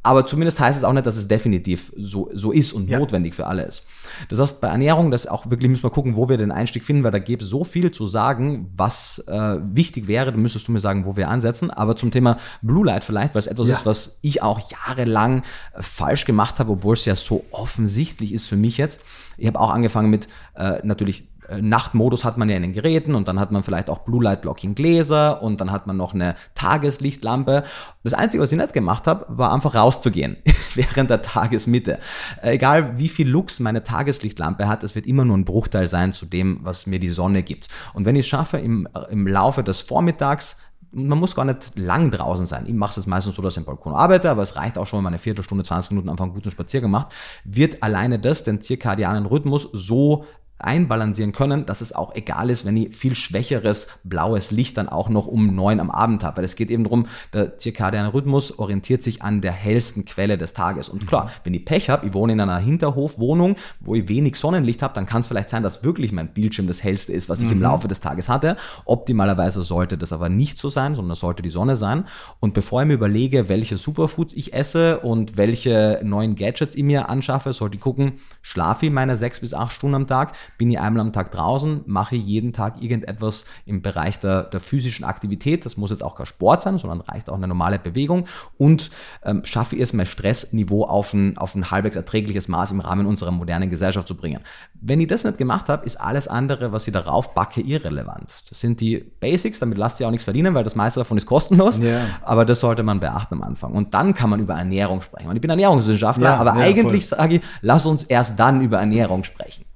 Aber 0.04 0.28
zumindest 0.28 0.60
heißt 0.60 0.78
es 0.78 0.84
auch 0.84 0.94
nicht, 0.94 1.08
dass 1.08 1.18
es 1.18 1.28
definitiv 1.28 1.92
so, 1.98 2.30
so 2.34 2.52
ist 2.52 2.72
und 2.72 2.88
notwendig 2.88 3.34
für 3.34 3.48
alle 3.48 3.64
ist. 3.64 3.84
Das 4.30 4.40
heißt, 4.40 4.62
bei 4.62 4.68
Ernährung, 4.68 5.10
das 5.10 5.26
auch 5.26 5.50
wirklich 5.50 5.72
müssen 5.72 5.84
wir 5.84 5.90
gucken, 5.90 6.16
wo 6.16 6.30
wir 6.30 6.38
den 6.38 6.52
Einstieg 6.52 6.84
finden, 6.84 7.04
weil 7.04 7.12
da 7.12 7.18
gäbe 7.18 7.44
es 7.44 7.50
so 7.50 7.64
viel 7.64 7.92
zu 7.92 8.06
sagen, 8.06 8.72
was 8.76 9.24
äh, 9.28 9.58
wichtig 9.74 10.08
wäre. 10.08 10.32
Da 10.32 10.38
müsstest 10.38 10.68
du 10.68 10.72
mir 10.72 10.80
sagen, 10.80 11.06
wo 11.06 11.16
wir 11.16 11.28
ansetzen. 11.28 11.72
Aber 11.72 11.96
zum 11.96 12.12
Thema 12.12 12.38
Blue 12.62 12.86
Light 12.86 13.04
vielleicht, 13.04 13.34
weil 13.34 13.40
es 13.40 13.48
etwas 13.48 13.70
ist, 13.70 13.86
was 13.88 14.20
ich 14.22 14.44
auch 14.44 14.62
jahrelang 14.70 15.42
äh, 15.74 15.82
falsch 15.82 16.26
gemacht 16.26 16.60
habe, 16.60 16.74
obwohl 16.74 16.94
es 16.94 17.06
ja 17.06 17.16
so 17.16 17.44
offensichtlich 17.50 18.34
ist 18.34 18.46
für 18.46 18.56
mich 18.56 18.78
jetzt. 18.78 19.02
Ich 19.38 19.48
habe 19.48 19.60
auch 19.60 19.72
angefangen 19.72 20.12
mit 20.12 20.28
äh, 20.56 20.80
natürlich 20.84 21.28
Nachtmodus 21.62 22.26
hat 22.26 22.38
man 22.38 22.50
ja 22.50 22.56
in 22.56 22.62
den 22.62 22.74
Geräten 22.74 23.16
und 23.16 23.28
dann 23.28 23.40
hat 23.40 23.52
man 23.52 23.64
vielleicht 23.64 23.90
auch 23.90 24.00
Blue 24.00 24.24
Light 24.24 24.42
Blocking 24.42 24.76
Gläser 24.76 25.42
und 25.42 25.62
dann 25.62 25.72
hat 25.72 25.88
man 25.88 25.98
noch 25.98 26.14
eine 26.14 26.36
Tageslichtlampe. 26.56 27.64
Das 28.04 28.14
Einzige, 28.14 28.44
was 28.44 28.52
ich 28.52 28.58
nicht 28.58 28.74
gemacht 28.74 29.08
habe, 29.08 29.26
war 29.30 29.54
einfach 29.54 29.76
rauszugehen 29.76 30.38
während 30.76 31.10
der 31.10 31.22
Tagesmitte. 31.22 32.00
Äh, 32.42 32.56
Egal 32.56 32.98
wie 32.98 33.10
viel 33.10 33.28
Lux 33.30 33.60
meine 33.60 33.84
Tageslichtlampe 33.84 34.68
hat, 34.68 34.84
es 34.84 34.96
wird 34.96 35.06
immer 35.06 35.26
nur 35.26 35.38
ein 35.38 35.46
Bruchteil 35.46 35.88
sein 35.88 36.12
zu 36.12 36.26
dem, 36.26 36.60
was 36.64 36.88
mir 36.88 37.00
die 37.00 37.10
Sonne 37.10 37.44
gibt. 37.44 37.68
Und 37.94 38.06
wenn 38.06 38.16
ich 38.16 38.22
es 38.22 38.28
schaffe, 38.28 38.58
im, 38.58 38.88
im 39.10 39.28
Laufe 39.28 39.64
des 39.64 39.82
Vormittags 39.82 40.58
man 40.92 41.20
muss 41.20 41.36
gar 41.36 41.46
nicht 41.46 41.78
lang 41.78 42.12
draußen 42.12 42.46
sein. 42.46 42.66
Ich 42.66 42.74
mache 42.74 43.00
es 43.00 43.08
meistens 43.08 43.36
so, 43.36 43.42
dass 43.42 43.54
ich 43.54 43.60
im 43.60 43.66
Balkon 43.66 43.94
arbeite, 43.94 44.30
aber 44.30 44.42
es 44.42 44.56
reicht 44.56 44.78
auch 44.78 44.86
schon, 44.86 44.98
wenn 44.98 45.06
man 45.06 45.14
eine 45.14 45.20
Viertelstunde, 45.20 45.64
20 45.64 45.92
Minuten 45.92 46.10
einfach 46.10 46.24
einen 46.24 46.34
guten 46.34 46.52
Spaziergang 46.52 46.90
macht. 46.90 47.14
Wird 47.44 47.84
alleine 47.84 48.20
das 48.20 48.44
den 48.44 48.62
zirkadianen 48.62 49.26
Rhythmus 49.26 49.70
so 49.74 50.26
einbalancieren 50.60 51.32
können, 51.32 51.66
dass 51.66 51.82
es 51.82 51.94
auch 51.94 52.16
egal 52.16 52.50
ist, 52.50 52.66
wenn 52.66 52.78
ich 52.78 52.96
viel 52.96 53.16
schwächeres 53.16 53.88
blaues 54.04 54.52
Licht 54.52 54.78
dann 54.78 54.90
auch 54.90 55.10
noch 55.10 55.28
um 55.28 55.56
neun 55.56 55.80
am 55.80 55.92
Abend 55.92 56.24
habe. 56.24 56.38
Weil 56.38 56.46
es 56.46 56.56
geht 56.56 56.70
eben 56.70 56.84
darum, 56.84 57.08
der 57.34 57.58
zirkadiane 57.58 58.14
Rhythmus 58.14 58.58
orientiert 58.58 59.04
sich 59.04 59.22
an 59.22 59.42
der 59.42 59.52
hellsten 59.52 60.06
Quelle 60.06 60.38
des 60.38 60.54
Tages. 60.54 60.90
Und 60.90 61.08
klar, 61.08 61.32
wenn 61.44 61.54
ich 61.54 61.66
Pech 61.66 61.90
habe, 61.90 62.08
ich 62.08 62.14
wohne 62.14 62.34
in 62.34 62.40
einer 62.40 62.58
Hinterhofwohnung, 62.58 63.56
wo 63.80 63.96
ich 63.96 64.10
wenig 64.10 64.36
Sonnenlicht 64.36 64.82
habe, 64.82 64.94
dann 64.94 65.06
kann 65.06 65.22
es 65.22 65.28
vielleicht 65.28 65.50
sein, 65.50 65.64
dass 65.64 65.84
wirklich 65.84 66.12
mein 66.12 66.34
Bildschirm 66.34 66.68
das 66.68 66.84
hellste 66.84 67.14
ist, 67.14 67.30
was 67.30 67.42
ich 67.42 67.52
im 67.52 67.62
Laufe 67.62 67.88
des 67.88 68.00
Tages 68.00 68.30
hatte. 68.30 68.58
Optimalerweise 68.86 69.64
sollte 69.64 69.98
das 69.98 70.12
aber 70.12 70.30
nicht 70.30 70.58
so 70.58 70.70
sein, 70.70 70.96
sondern 70.96 71.14
es 71.14 71.20
sollte 71.20 71.44
die 71.44 71.50
Sonne 71.50 71.78
sein. 71.78 72.06
Und 72.40 72.54
bevor 72.54 72.82
ich 72.82 72.88
mir 72.88 72.94
überlege, 72.94 73.50
welche 73.50 73.78
Superfoods 73.78 74.34
ich 74.34 74.54
esse 74.54 75.00
und 75.00 75.38
welche 75.38 76.00
neuen 76.04 76.36
Gadgets 76.36 76.76
ich 76.76 76.84
mir 76.84 77.10
anschaffe, 77.10 77.54
sollte 77.54 77.76
ich 77.76 77.82
gucken, 77.82 78.14
schlafe 78.42 78.88
ich 78.88 78.92
meine 78.92 79.18
sechs 79.18 79.40
bis 79.40 79.54
acht 79.54 79.72
Stunden 79.72 79.96
am 79.96 80.08
Tag, 80.08 80.34
bin 80.58 80.72
ich 80.72 80.80
einmal 80.80 81.02
am 81.02 81.14
Tag 81.14 81.32
draußen, 81.32 81.82
mache 81.86 82.16
ich 82.16 82.24
jeden 82.24 82.54
Tag 82.54 82.82
irgendetwas 82.82 83.46
im 83.66 83.82
Bereich 83.82 84.20
der, 84.20 84.44
der 84.44 84.60
physischen 84.60 85.06
Aktivität. 85.06 85.66
Das 85.66 85.78
muss 85.78 85.92
jetzt 85.92 86.04
auch 86.04 86.16
kein 86.16 86.26
Sport 86.26 86.62
sein, 86.62 86.78
sondern 86.78 87.02
reicht 87.02 87.30
auch 87.30 87.36
eine 87.36 87.48
normale 87.48 87.80
Bewegung 87.80 88.28
und 88.58 88.90
ähm, 89.24 89.44
schaffe 89.46 89.76
ich 89.76 89.82
es, 89.82 89.94
mein 89.94 90.06
Stressniveau 90.06 90.86
auf 90.86 91.14
ein, 91.14 91.38
auf 91.38 91.56
ein 91.56 91.72
halbwegs 91.72 91.96
erträgliches 91.96 92.48
Maß 92.48 92.72
im 92.72 92.80
Rahmen 92.80 93.06
unserer 93.06 93.32
modernen 93.32 93.70
Gesellschaft 93.70 94.08
zu 94.08 94.16
bringen. 94.16 94.42
Wenn 94.74 95.00
ich 95.02 95.08
das 95.08 95.24
nicht 95.24 95.38
gemacht 95.38 95.70
habe, 95.70 95.86
ist 95.86 96.00
alles 96.00 96.28
andere, 96.28 96.72
was 96.72 96.88
ich 96.88 96.94
darauf 96.94 97.34
backe, 97.34 97.62
irrelevant. 97.62 98.44
Das 98.50 98.60
sind 98.60 98.80
die 98.82 98.98
Basics, 99.20 99.60
damit 99.60 99.78
lasst 99.78 100.00
ihr 100.00 100.08
auch 100.08 100.12
nichts 100.12 100.24
verdienen, 100.24 100.54
weil 100.54 100.64
das 100.64 100.76
meiste 100.76 101.00
davon 101.00 101.18
ist 101.18 101.26
kostenlos. 101.26 101.78
Ja. 101.78 102.02
Aber 102.22 102.46
das 102.46 102.60
sollte 102.60 102.84
man 102.84 103.00
beachten 103.00 103.36
am 103.36 103.44
Anfang. 103.44 103.74
Und 103.74 103.94
dann 103.94 104.14
kann 104.14 104.30
man 104.30 104.40
über 104.40 104.56
Ernährung 104.56 105.02
sprechen. 105.02 105.30
Und 105.30 105.36
ich 105.36 105.42
bin 105.42 105.50
Ernährungswissenschaftler, 105.50 106.30
Ja, 106.30 106.38
aber 106.38 106.56
ja, 106.56 106.66
eigentlich 106.66 107.08
sage 107.08 107.36
ich, 107.36 107.42
lass 107.62 107.86
uns 107.86 108.04
erst 108.04 108.40
dann 108.40 108.62
über 108.62 108.80
Ernährung 108.80 109.24
sprechen. 109.24 109.67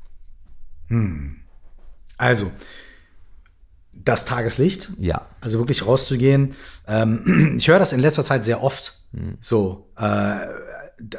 Also, 2.17 2.51
das 3.93 4.25
Tageslicht. 4.25 4.89
Ja. 4.99 5.27
Also 5.41 5.59
wirklich 5.59 5.85
rauszugehen. 5.85 6.55
Ähm, 6.87 7.55
ich 7.57 7.67
höre 7.67 7.79
das 7.79 7.93
in 7.93 7.99
letzter 7.99 8.23
Zeit 8.23 8.45
sehr 8.45 8.63
oft. 8.63 8.99
Hm. 9.13 9.37
So, 9.39 9.89
äh, 9.97 10.35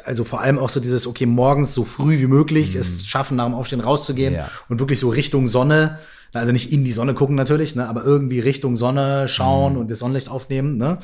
also 0.05 0.23
vor 0.23 0.41
allem 0.41 0.57
auch 0.59 0.69
so 0.69 0.79
dieses, 0.79 1.07
okay, 1.07 1.25
morgens 1.25 1.73
so 1.73 1.83
früh 1.83 2.19
wie 2.19 2.27
möglich 2.27 2.75
es 2.75 3.05
schaffen, 3.05 3.35
nach 3.37 3.45
dem 3.45 3.53
Aufstehen 3.53 3.81
rauszugehen 3.81 4.33
Hm. 4.33 4.39
Ja. 4.41 4.49
und 4.69 4.79
wirklich 4.79 4.99
so 4.99 5.09
Richtung 5.09 5.47
Sonne. 5.47 5.99
Also 6.33 6.51
nicht 6.51 6.71
in 6.71 6.83
die 6.83 6.91
Sonne 6.91 7.13
gucken 7.13 7.35
natürlich, 7.35 7.75
ne, 7.75 7.87
aber 7.87 8.03
irgendwie 8.03 8.39
Richtung 8.39 8.75
Sonne 8.75 9.27
schauen 9.27 9.73
Hm. 9.73 9.79
und 9.81 9.91
das 9.91 9.99
Sonnenlicht 9.99 10.29
aufnehmen, 10.29 10.77
ne? 10.77 10.97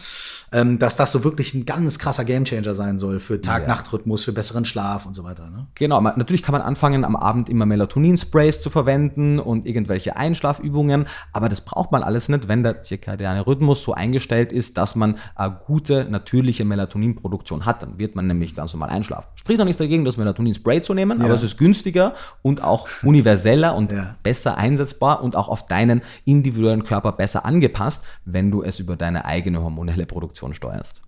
Ähm, 0.51 0.79
dass 0.79 0.95
das 0.95 1.11
so 1.11 1.23
wirklich 1.23 1.53
ein 1.53 1.65
ganz 1.65 1.99
krasser 1.99 2.25
Gamechanger 2.25 2.73
sein 2.73 2.97
soll 2.97 3.19
für 3.19 3.39
Tag-Nacht-Rhythmus, 3.39 4.23
für 4.23 4.31
besseren 4.31 4.65
Schlaf 4.65 5.05
und 5.05 5.13
so 5.13 5.23
weiter. 5.23 5.43
Ne? 5.51 5.67
Genau, 5.75 6.01
man, 6.01 6.13
natürlich 6.17 6.41
kann 6.41 6.53
man 6.53 6.63
anfangen, 6.63 7.05
am 7.05 7.15
Abend 7.15 7.49
immer 7.49 7.67
Melatonin-Sprays 7.67 8.59
zu 8.59 8.71
verwenden 8.71 9.37
und 9.39 9.67
irgendwelche 9.67 10.17
Einschlafübungen, 10.17 11.05
aber 11.33 11.49
das 11.49 11.61
braucht 11.61 11.91
man 11.91 12.01
alles 12.01 12.29
nicht, 12.29 12.47
wenn 12.47 12.63
der 12.63 12.81
zirkadiane 12.81 13.45
Rhythmus 13.45 13.83
so 13.83 13.93
eingestellt 13.93 14.51
ist, 14.51 14.77
dass 14.77 14.95
man 14.95 15.17
eine 15.35 15.55
gute, 15.67 16.05
natürliche 16.09 16.65
Melatoninproduktion 16.65 17.65
hat. 17.67 17.83
Dann 17.83 17.99
wird 17.99 18.15
man 18.15 18.25
nämlich 18.25 18.55
ganz 18.55 18.73
normal 18.73 18.89
einschlafen. 18.89 19.27
Spricht 19.35 19.61
auch 19.61 19.65
nichts 19.65 19.77
dagegen, 19.79 20.03
das 20.05 20.17
Melatonin-Spray 20.17 20.81
zu 20.81 20.95
nehmen, 20.95 21.21
aber 21.21 21.35
es 21.35 21.43
ist 21.43 21.57
günstiger 21.59 22.13
und 22.41 22.63
auch 22.63 22.87
universeller 23.03 23.75
und 23.75 23.91
Ja. 23.91 24.15
besser 24.23 24.57
einsetzbar 24.57 25.18
und 25.21 25.35
auch 25.35 25.47
auf 25.47 25.65
deinen 25.65 26.01
individuellen 26.25 26.83
Körper 26.83 27.11
besser 27.11 27.45
angepasst, 27.45 28.05
wenn 28.25 28.51
du 28.51 28.63
es 28.63 28.79
über 28.79 28.95
deine 28.95 29.25
eigene 29.25 29.61
hormonelle 29.61 30.05
Produktion 30.05 30.53
steuerst. 30.53 31.01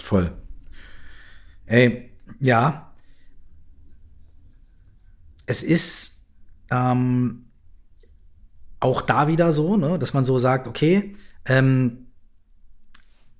Voll. 0.00 0.32
Ey, 1.66 2.10
ja. 2.40 2.92
Es 5.46 5.62
ist 5.62 6.26
ähm, 6.70 7.46
auch 8.80 9.00
da 9.00 9.28
wieder 9.28 9.52
so, 9.52 9.76
ne, 9.76 9.98
dass 9.98 10.14
man 10.14 10.24
so 10.24 10.38
sagt, 10.38 10.66
okay, 10.66 11.14
ähm, 11.46 12.06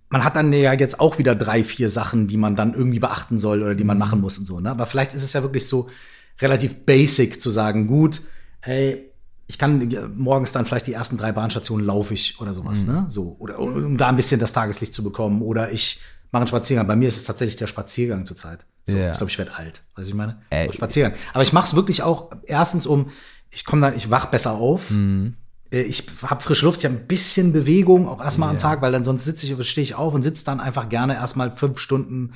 man 0.08 0.24
hat 0.24 0.36
dann 0.36 0.52
ja 0.52 0.72
jetzt 0.74 1.00
auch 1.00 1.18
wieder 1.18 1.34
drei, 1.34 1.64
vier 1.64 1.90
Sachen, 1.90 2.28
die 2.28 2.36
man 2.36 2.56
dann 2.56 2.72
irgendwie 2.72 3.00
beachten 3.00 3.38
soll 3.38 3.62
oder 3.62 3.74
die 3.74 3.84
man 3.84 3.98
machen 3.98 4.20
muss 4.20 4.38
und 4.38 4.44
so, 4.44 4.60
ne? 4.60 4.70
Aber 4.70 4.86
vielleicht 4.86 5.12
ist 5.12 5.24
es 5.24 5.32
ja 5.32 5.42
wirklich 5.42 5.66
so 5.66 5.88
relativ 6.40 6.86
basic 6.86 7.40
zu 7.40 7.50
sagen, 7.50 7.86
gut, 7.86 8.22
hey, 8.60 9.10
ich 9.46 9.59
kann 9.59 9.88
morgens 10.16 10.52
dann 10.52 10.64
vielleicht 10.64 10.87
die 10.87 10.92
ersten 10.94 11.16
drei 11.18 11.33
Bahnstationen 11.33 11.85
laufe 11.85 12.14
ich 12.14 12.40
oder 12.40 12.54
sowas, 12.54 12.87
ne? 12.87 13.04
So. 13.09 13.37
Oder 13.38 13.59
um 13.59 13.96
da 13.98 14.09
ein 14.09 14.16
bisschen 14.16 14.40
das 14.40 14.52
Tageslicht 14.52 14.94
zu 14.94 15.02
bekommen. 15.04 15.42
Oder 15.42 15.70
ich 15.70 16.00
mache 16.33 16.40
einen 16.42 16.46
Spaziergang. 16.48 16.87
Bei 16.87 16.96
mir 16.96 17.09
ist 17.09 17.16
es 17.18 17.24
tatsächlich 17.24 17.57
der 17.57 17.66
Spaziergang 17.66 18.24
zurzeit. 18.24 18.64
So, 18.87 18.96
Ja. 18.96 19.12
Ich 19.12 19.18
glaube, 19.18 19.30
ich 19.30 19.38
werde 19.38 19.54
alt. 19.54 19.83
Was 19.94 20.09
ich 20.09 20.14
meine? 20.14 20.38
Ey. 20.50 20.72
Spaziergang. 20.72 21.14
Aber 21.33 21.42
ich 21.42 21.52
mache 21.52 21.66
es 21.66 21.74
wirklich 21.74 22.02
auch 22.02 22.30
erstens 22.46 22.87
um, 22.87 23.11
ich 23.50 23.64
komme 23.64 23.83
dann, 23.83 23.96
ich 23.96 24.11
wach 24.11 24.26
besser 24.26 24.52
auf. 24.52 24.90
Mhm. 24.90 25.35
Äh, 25.70 25.83
Ich 25.83 26.07
habe 26.22 26.42
frische 26.42 26.64
Luft, 26.64 26.80
ich 26.80 26.85
habe 26.87 26.96
ein 26.96 27.07
bisschen 27.07 27.52
Bewegung 27.52 28.09
auch 28.09 28.22
erstmal 28.22 28.48
am 28.50 28.59
Tag, 28.59 28.80
weil 28.83 28.92
dann 28.92 29.04
sonst 29.04 29.24
sitze 29.24 29.46
ich, 29.46 29.68
stehe 29.68 29.85
ich 29.85 29.94
auf 29.94 30.14
und 30.14 30.22
sitze 30.22 30.44
dann 30.44 30.61
einfach 30.61 30.88
gerne 30.88 31.14
erstmal 31.14 31.50
fünf 31.50 31.78
Stunden 31.78 32.33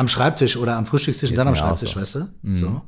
am 0.00 0.08
Schreibtisch 0.08 0.56
oder 0.56 0.76
am 0.76 0.86
Frühstückstisch 0.86 1.30
und 1.30 1.36
dann 1.36 1.48
am 1.48 1.54
Schreibtisch, 1.54 1.92
so. 1.92 2.00
weißt 2.00 2.14
du? 2.14 2.54
So. 2.54 2.80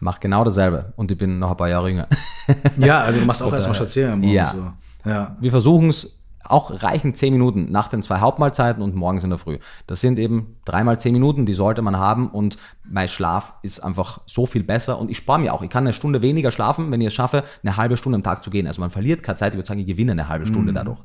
Mach 0.00 0.20
genau 0.20 0.44
dasselbe 0.44 0.92
und 0.96 1.10
ich 1.10 1.16
bin 1.16 1.38
noch 1.38 1.50
ein 1.50 1.56
paar 1.56 1.70
Jahre 1.70 1.88
jünger. 1.88 2.06
Ja, 2.78 3.02
also 3.02 3.20
du 3.20 3.26
machst 3.26 3.42
auch 3.42 3.52
erstmal 3.52 3.74
Spaziergang 3.74 4.20
morgens 4.20 4.34
ja. 4.34 4.44
so. 4.44 4.72
Ja. 5.08 5.36
Wir 5.40 5.50
versuchen 5.50 5.88
es 5.88 6.18
auch 6.44 6.82
reichen 6.82 7.14
zehn 7.14 7.32
Minuten 7.32 7.70
nach 7.70 7.88
den 7.88 8.02
zwei 8.02 8.20
Hauptmahlzeiten 8.20 8.82
und 8.82 8.94
morgens 8.94 9.24
in 9.24 9.30
der 9.30 9.38
Früh. 9.38 9.58
Das 9.86 10.00
sind 10.00 10.18
eben 10.18 10.56
dreimal 10.64 11.00
zehn 11.00 11.12
Minuten, 11.12 11.46
die 11.46 11.54
sollte 11.54 11.82
man 11.82 11.96
haben 11.96 12.30
und 12.30 12.56
mein 12.84 13.08
Schlaf 13.08 13.54
ist 13.62 13.80
einfach 13.80 14.20
so 14.26 14.46
viel 14.46 14.62
besser 14.62 14.98
und 14.98 15.10
ich 15.10 15.16
spare 15.16 15.40
mir 15.40 15.54
auch. 15.54 15.62
Ich 15.62 15.70
kann 15.70 15.84
eine 15.84 15.94
Stunde 15.94 16.22
weniger 16.22 16.52
schlafen, 16.52 16.90
wenn 16.90 17.00
ich 17.00 17.08
es 17.08 17.14
schaffe, 17.14 17.44
eine 17.62 17.76
halbe 17.76 17.96
Stunde 17.96 18.16
am 18.16 18.22
Tag 18.22 18.44
zu 18.44 18.50
gehen. 18.50 18.66
Also 18.66 18.80
man 18.80 18.90
verliert 18.90 19.22
keine 19.22 19.36
Zeit, 19.36 19.52
ich 19.52 19.58
würde 19.58 19.66
sagen, 19.68 19.80
ich 19.80 19.86
gewinne 19.86 20.12
eine 20.12 20.28
halbe 20.28 20.46
Stunde 20.46 20.72
mhm. 20.72 20.76
dadurch. 20.76 21.00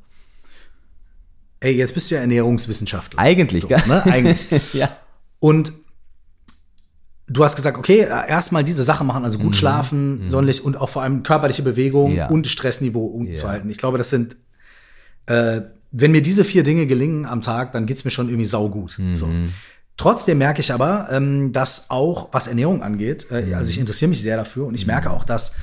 Ey, 1.60 1.76
jetzt 1.78 1.94
bist 1.94 2.12
du 2.12 2.16
ja 2.16 2.22
Ernährungswissenschaftler. 2.22 3.20
Eigentlich, 3.20 3.62
so, 3.62 3.70
gell? 3.70 3.82
Ne? 3.88 4.04
Eigentlich. 4.06 4.74
ja. 4.74 4.90
Und 5.44 5.74
du 7.28 7.44
hast 7.44 7.58
gesagt, 7.58 7.78
okay, 7.78 8.00
erstmal 8.00 8.64
diese 8.64 8.84
Sache 8.84 9.04
machen, 9.04 9.26
also 9.26 9.40
gut 9.40 9.48
mhm. 9.48 9.54
schlafen, 9.54 10.24
mhm. 10.24 10.30
sonderlich 10.30 10.64
und 10.64 10.78
auch 10.78 10.88
vor 10.88 11.02
allem 11.02 11.24
körperliche 11.24 11.64
Bewegung 11.64 12.16
ja. 12.16 12.30
und 12.30 12.48
Stressniveau 12.48 13.04
umzuhalten. 13.04 13.68
Ja. 13.68 13.72
Ich 13.72 13.78
glaube, 13.78 13.98
das 13.98 14.10
sind 14.10 14.38
äh, 15.26 15.64
wenn 15.92 16.12
mir 16.12 16.22
diese 16.22 16.46
vier 16.46 16.64
Dinge 16.64 16.88
gelingen 16.88 17.26
am 17.26 17.42
Tag, 17.42 17.74
dann 17.74 17.86
geht's 17.86 18.06
mir 18.06 18.12
schon 18.12 18.30
irgendwie 18.30 18.46
saugut. 18.46 18.98
Mhm. 18.98 19.16
So. 19.16 19.30
Trotzdem 19.98 20.38
merke 20.38 20.62
ich 20.62 20.72
aber, 20.72 21.10
ähm, 21.12 21.52
dass 21.52 21.90
auch, 21.90 22.30
was 22.32 22.48
Ernährung 22.48 22.82
angeht, 22.82 23.28
äh, 23.30 23.54
also 23.54 23.70
ich 23.70 23.80
interessiere 23.80 24.08
mich 24.08 24.22
sehr 24.22 24.38
dafür 24.38 24.66
und 24.66 24.76
ich 24.76 24.88
merke 24.88 25.12
auch, 25.12 25.26
dass 25.26 25.58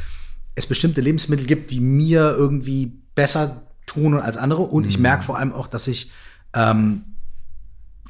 es 0.57 0.67
bestimmte 0.67 1.01
Lebensmittel 1.01 1.47
gibt, 1.47 1.71
die 1.71 1.81
mir 1.81 2.35
irgendwie 2.37 3.01
besser 3.15 3.63
tun 3.87 4.15
als 4.15 4.37
andere. 4.37 4.61
Und 4.61 4.87
ich 4.87 4.99
mhm. 4.99 5.05
merke 5.05 5.23
vor 5.25 5.39
allem 5.39 5.53
auch, 5.53 5.67
dass 5.67 5.89
ich 5.89 6.13
ähm, 6.55 7.05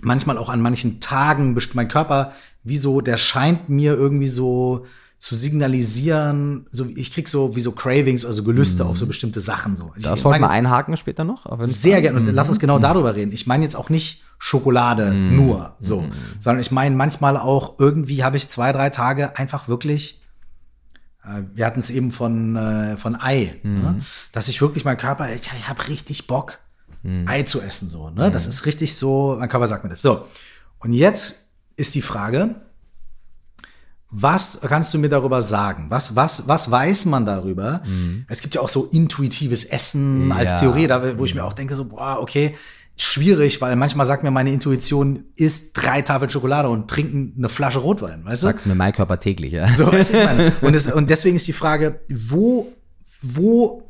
manchmal 0.02 0.38
auch 0.38 0.48
an 0.48 0.60
manchen 0.60 1.00
Tagen, 1.00 1.56
mein 1.74 1.88
Körper, 1.88 2.32
wie 2.62 2.76
so, 2.76 3.00
der 3.00 3.16
scheint 3.16 3.68
mir 3.68 3.94
irgendwie 3.94 4.28
so 4.28 4.86
zu 5.18 5.36
signalisieren, 5.36 6.66
so 6.70 6.86
ich 6.94 7.12
krieg 7.12 7.28
so 7.28 7.54
wie 7.54 7.60
so 7.60 7.72
Cravings, 7.72 8.24
also 8.24 8.42
Gelüste 8.42 8.84
mm. 8.84 8.86
auf 8.86 8.96
so 8.96 9.06
bestimmte 9.06 9.40
Sachen 9.40 9.76
so. 9.76 9.92
Ich, 9.94 10.02
das 10.02 10.22
sollten 10.22 10.40
wir 10.40 10.48
einhaken 10.48 10.96
später 10.96 11.24
noch. 11.24 11.44
Sehr 11.66 12.00
gerne 12.00 12.18
und 12.18 12.24
mm. 12.24 12.34
lass 12.34 12.48
uns 12.48 12.58
genau 12.58 12.78
mm. 12.78 12.82
darüber 12.82 13.14
reden. 13.14 13.30
Ich 13.30 13.46
meine 13.46 13.62
jetzt 13.62 13.76
auch 13.76 13.90
nicht 13.90 14.24
Schokolade 14.38 15.10
mm. 15.10 15.36
nur 15.36 15.76
so, 15.78 16.00
mm. 16.00 16.12
sondern 16.38 16.60
ich 16.62 16.70
meine 16.70 16.96
manchmal 16.96 17.36
auch 17.36 17.78
irgendwie 17.78 18.24
habe 18.24 18.38
ich 18.38 18.48
zwei 18.48 18.72
drei 18.72 18.88
Tage 18.88 19.36
einfach 19.36 19.68
wirklich 19.68 20.22
äh, 21.22 21.42
wir 21.52 21.66
hatten 21.66 21.80
es 21.80 21.90
eben 21.90 22.12
von, 22.12 22.56
äh, 22.56 22.96
von 22.96 23.20
Ei, 23.20 23.60
ne? 23.62 24.00
Dass 24.32 24.48
ich 24.48 24.62
wirklich 24.62 24.86
mein 24.86 24.96
Körper, 24.96 25.30
ich, 25.34 25.42
ich 25.42 25.68
habe 25.68 25.86
richtig 25.88 26.28
Bock, 26.28 26.59
Ei 27.02 27.42
zu 27.42 27.60
essen. 27.60 27.88
So, 27.88 28.10
ne? 28.10 28.30
Das 28.30 28.46
ist 28.46 28.66
richtig 28.66 28.94
so, 28.94 29.36
mein 29.38 29.48
Körper 29.48 29.66
sagt 29.66 29.84
mir 29.84 29.90
das. 29.90 30.02
So. 30.02 30.26
Und 30.78 30.92
jetzt 30.92 31.50
ist 31.76 31.94
die 31.94 32.02
Frage, 32.02 32.56
was 34.10 34.60
kannst 34.62 34.92
du 34.92 34.98
mir 34.98 35.08
darüber 35.08 35.40
sagen? 35.40 35.86
Was, 35.88 36.16
was, 36.16 36.48
was 36.48 36.70
weiß 36.70 37.06
man 37.06 37.24
darüber? 37.24 37.82
Mhm. 37.86 38.24
Es 38.28 38.40
gibt 38.40 38.54
ja 38.54 38.60
auch 38.60 38.68
so 38.68 38.86
intuitives 38.86 39.64
Essen 39.64 40.32
als 40.32 40.56
Theorie, 40.56 40.88
da, 40.88 41.16
wo 41.18 41.24
ich 41.24 41.34
mir 41.34 41.44
auch 41.44 41.52
denke, 41.52 41.74
so, 41.74 41.88
boah, 41.88 42.18
okay, 42.20 42.56
schwierig, 42.96 43.60
weil 43.60 43.76
manchmal 43.76 44.06
sagt 44.06 44.22
mir 44.22 44.30
meine 44.30 44.52
Intuition, 44.52 45.24
isst 45.36 45.70
drei 45.74 46.02
Tafeln 46.02 46.30
Schokolade 46.30 46.68
und 46.68 46.88
trinken 46.88 47.34
eine 47.38 47.48
Flasche 47.48 47.78
Rotwein, 47.78 48.24
weißt 48.24 48.42
du? 48.42 48.46
Sagt 48.48 48.66
mir 48.66 48.74
mein 48.74 48.92
Körper 48.92 49.20
täglich, 49.20 49.52
ja. 49.52 49.74
So, 49.74 49.90
weißt 49.90 50.12
du, 50.12 50.18
ich 50.18 50.24
meine. 50.24 50.52
Und, 50.60 50.74
es, 50.74 50.90
und 50.92 51.08
deswegen 51.08 51.36
ist 51.36 51.46
die 51.46 51.52
Frage, 51.52 52.00
wo, 52.08 52.72
wo, 53.22 53.89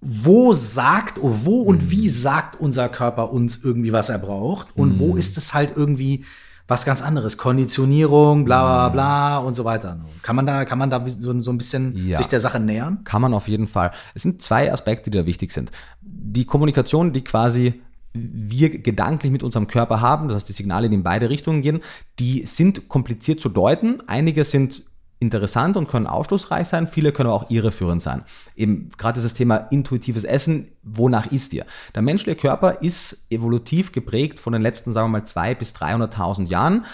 wo 0.00 0.52
sagt, 0.54 1.18
wo 1.20 1.60
und 1.60 1.82
mhm. 1.82 1.90
wie 1.90 2.08
sagt 2.08 2.58
unser 2.58 2.88
Körper 2.88 3.32
uns 3.32 3.62
irgendwie, 3.62 3.92
was 3.92 4.08
er 4.08 4.18
braucht? 4.18 4.68
Und 4.74 4.94
mhm. 4.94 4.98
wo 4.98 5.16
ist 5.16 5.36
es 5.36 5.52
halt 5.52 5.76
irgendwie, 5.76 6.24
was 6.66 6.84
ganz 6.84 7.02
anderes. 7.02 7.36
Konditionierung, 7.36 8.44
bla 8.44 8.62
bla 8.62 8.88
mhm. 8.88 8.92
bla 8.92 9.38
und 9.38 9.54
so 9.54 9.64
weiter. 9.64 10.00
Kann 10.22 10.36
man 10.36 10.46
da, 10.46 10.64
kann 10.64 10.78
man 10.78 10.88
da 10.88 11.06
so, 11.06 11.38
so 11.40 11.50
ein 11.50 11.58
bisschen 11.58 12.08
ja. 12.08 12.16
sich 12.16 12.28
der 12.28 12.40
Sache 12.40 12.60
nähern? 12.60 13.04
Kann 13.04 13.20
man 13.20 13.34
auf 13.34 13.48
jeden 13.48 13.66
Fall. 13.66 13.92
Es 14.14 14.22
sind 14.22 14.42
zwei 14.42 14.72
Aspekte, 14.72 15.10
die 15.10 15.18
da 15.18 15.26
wichtig 15.26 15.52
sind. 15.52 15.70
Die 16.00 16.46
Kommunikation, 16.46 17.12
die 17.12 17.22
quasi 17.22 17.82
wir 18.12 18.70
gedanklich 18.78 19.30
mit 19.30 19.42
unserem 19.42 19.66
Körper 19.66 20.00
haben, 20.00 20.28
das 20.28 20.36
heißt 20.36 20.48
die 20.48 20.52
Signale, 20.52 20.88
die 20.88 20.96
in 20.96 21.02
beide 21.02 21.30
Richtungen 21.30 21.62
gehen, 21.62 21.80
die 22.18 22.44
sind 22.46 22.88
kompliziert 22.88 23.40
zu 23.40 23.48
deuten. 23.48 24.02
Einige 24.08 24.44
sind 24.44 24.82
interessant 25.20 25.76
und 25.76 25.86
können 25.86 26.06
aufschlussreich 26.06 26.66
sein, 26.66 26.88
viele 26.88 27.12
können 27.12 27.30
auch 27.30 27.50
irreführend 27.50 28.02
sein. 28.02 28.22
Eben 28.56 28.88
gerade 28.96 29.14
dieses 29.14 29.34
Thema 29.34 29.56
intuitives 29.70 30.24
Essen, 30.24 30.68
wonach 30.82 31.30
isst 31.30 31.52
ihr? 31.52 31.66
Der 31.94 32.02
menschliche 32.02 32.36
Körper 32.36 32.82
ist 32.82 33.26
evolutiv 33.30 33.92
geprägt 33.92 34.38
von 34.38 34.54
den 34.54 34.62
letzten, 34.62 34.94
sagen 34.94 35.08
wir 35.08 35.20
mal, 35.20 35.26
zwei 35.26 35.54
bis 35.54 35.74
300.000 35.74 36.48
Jahren. 36.48 36.86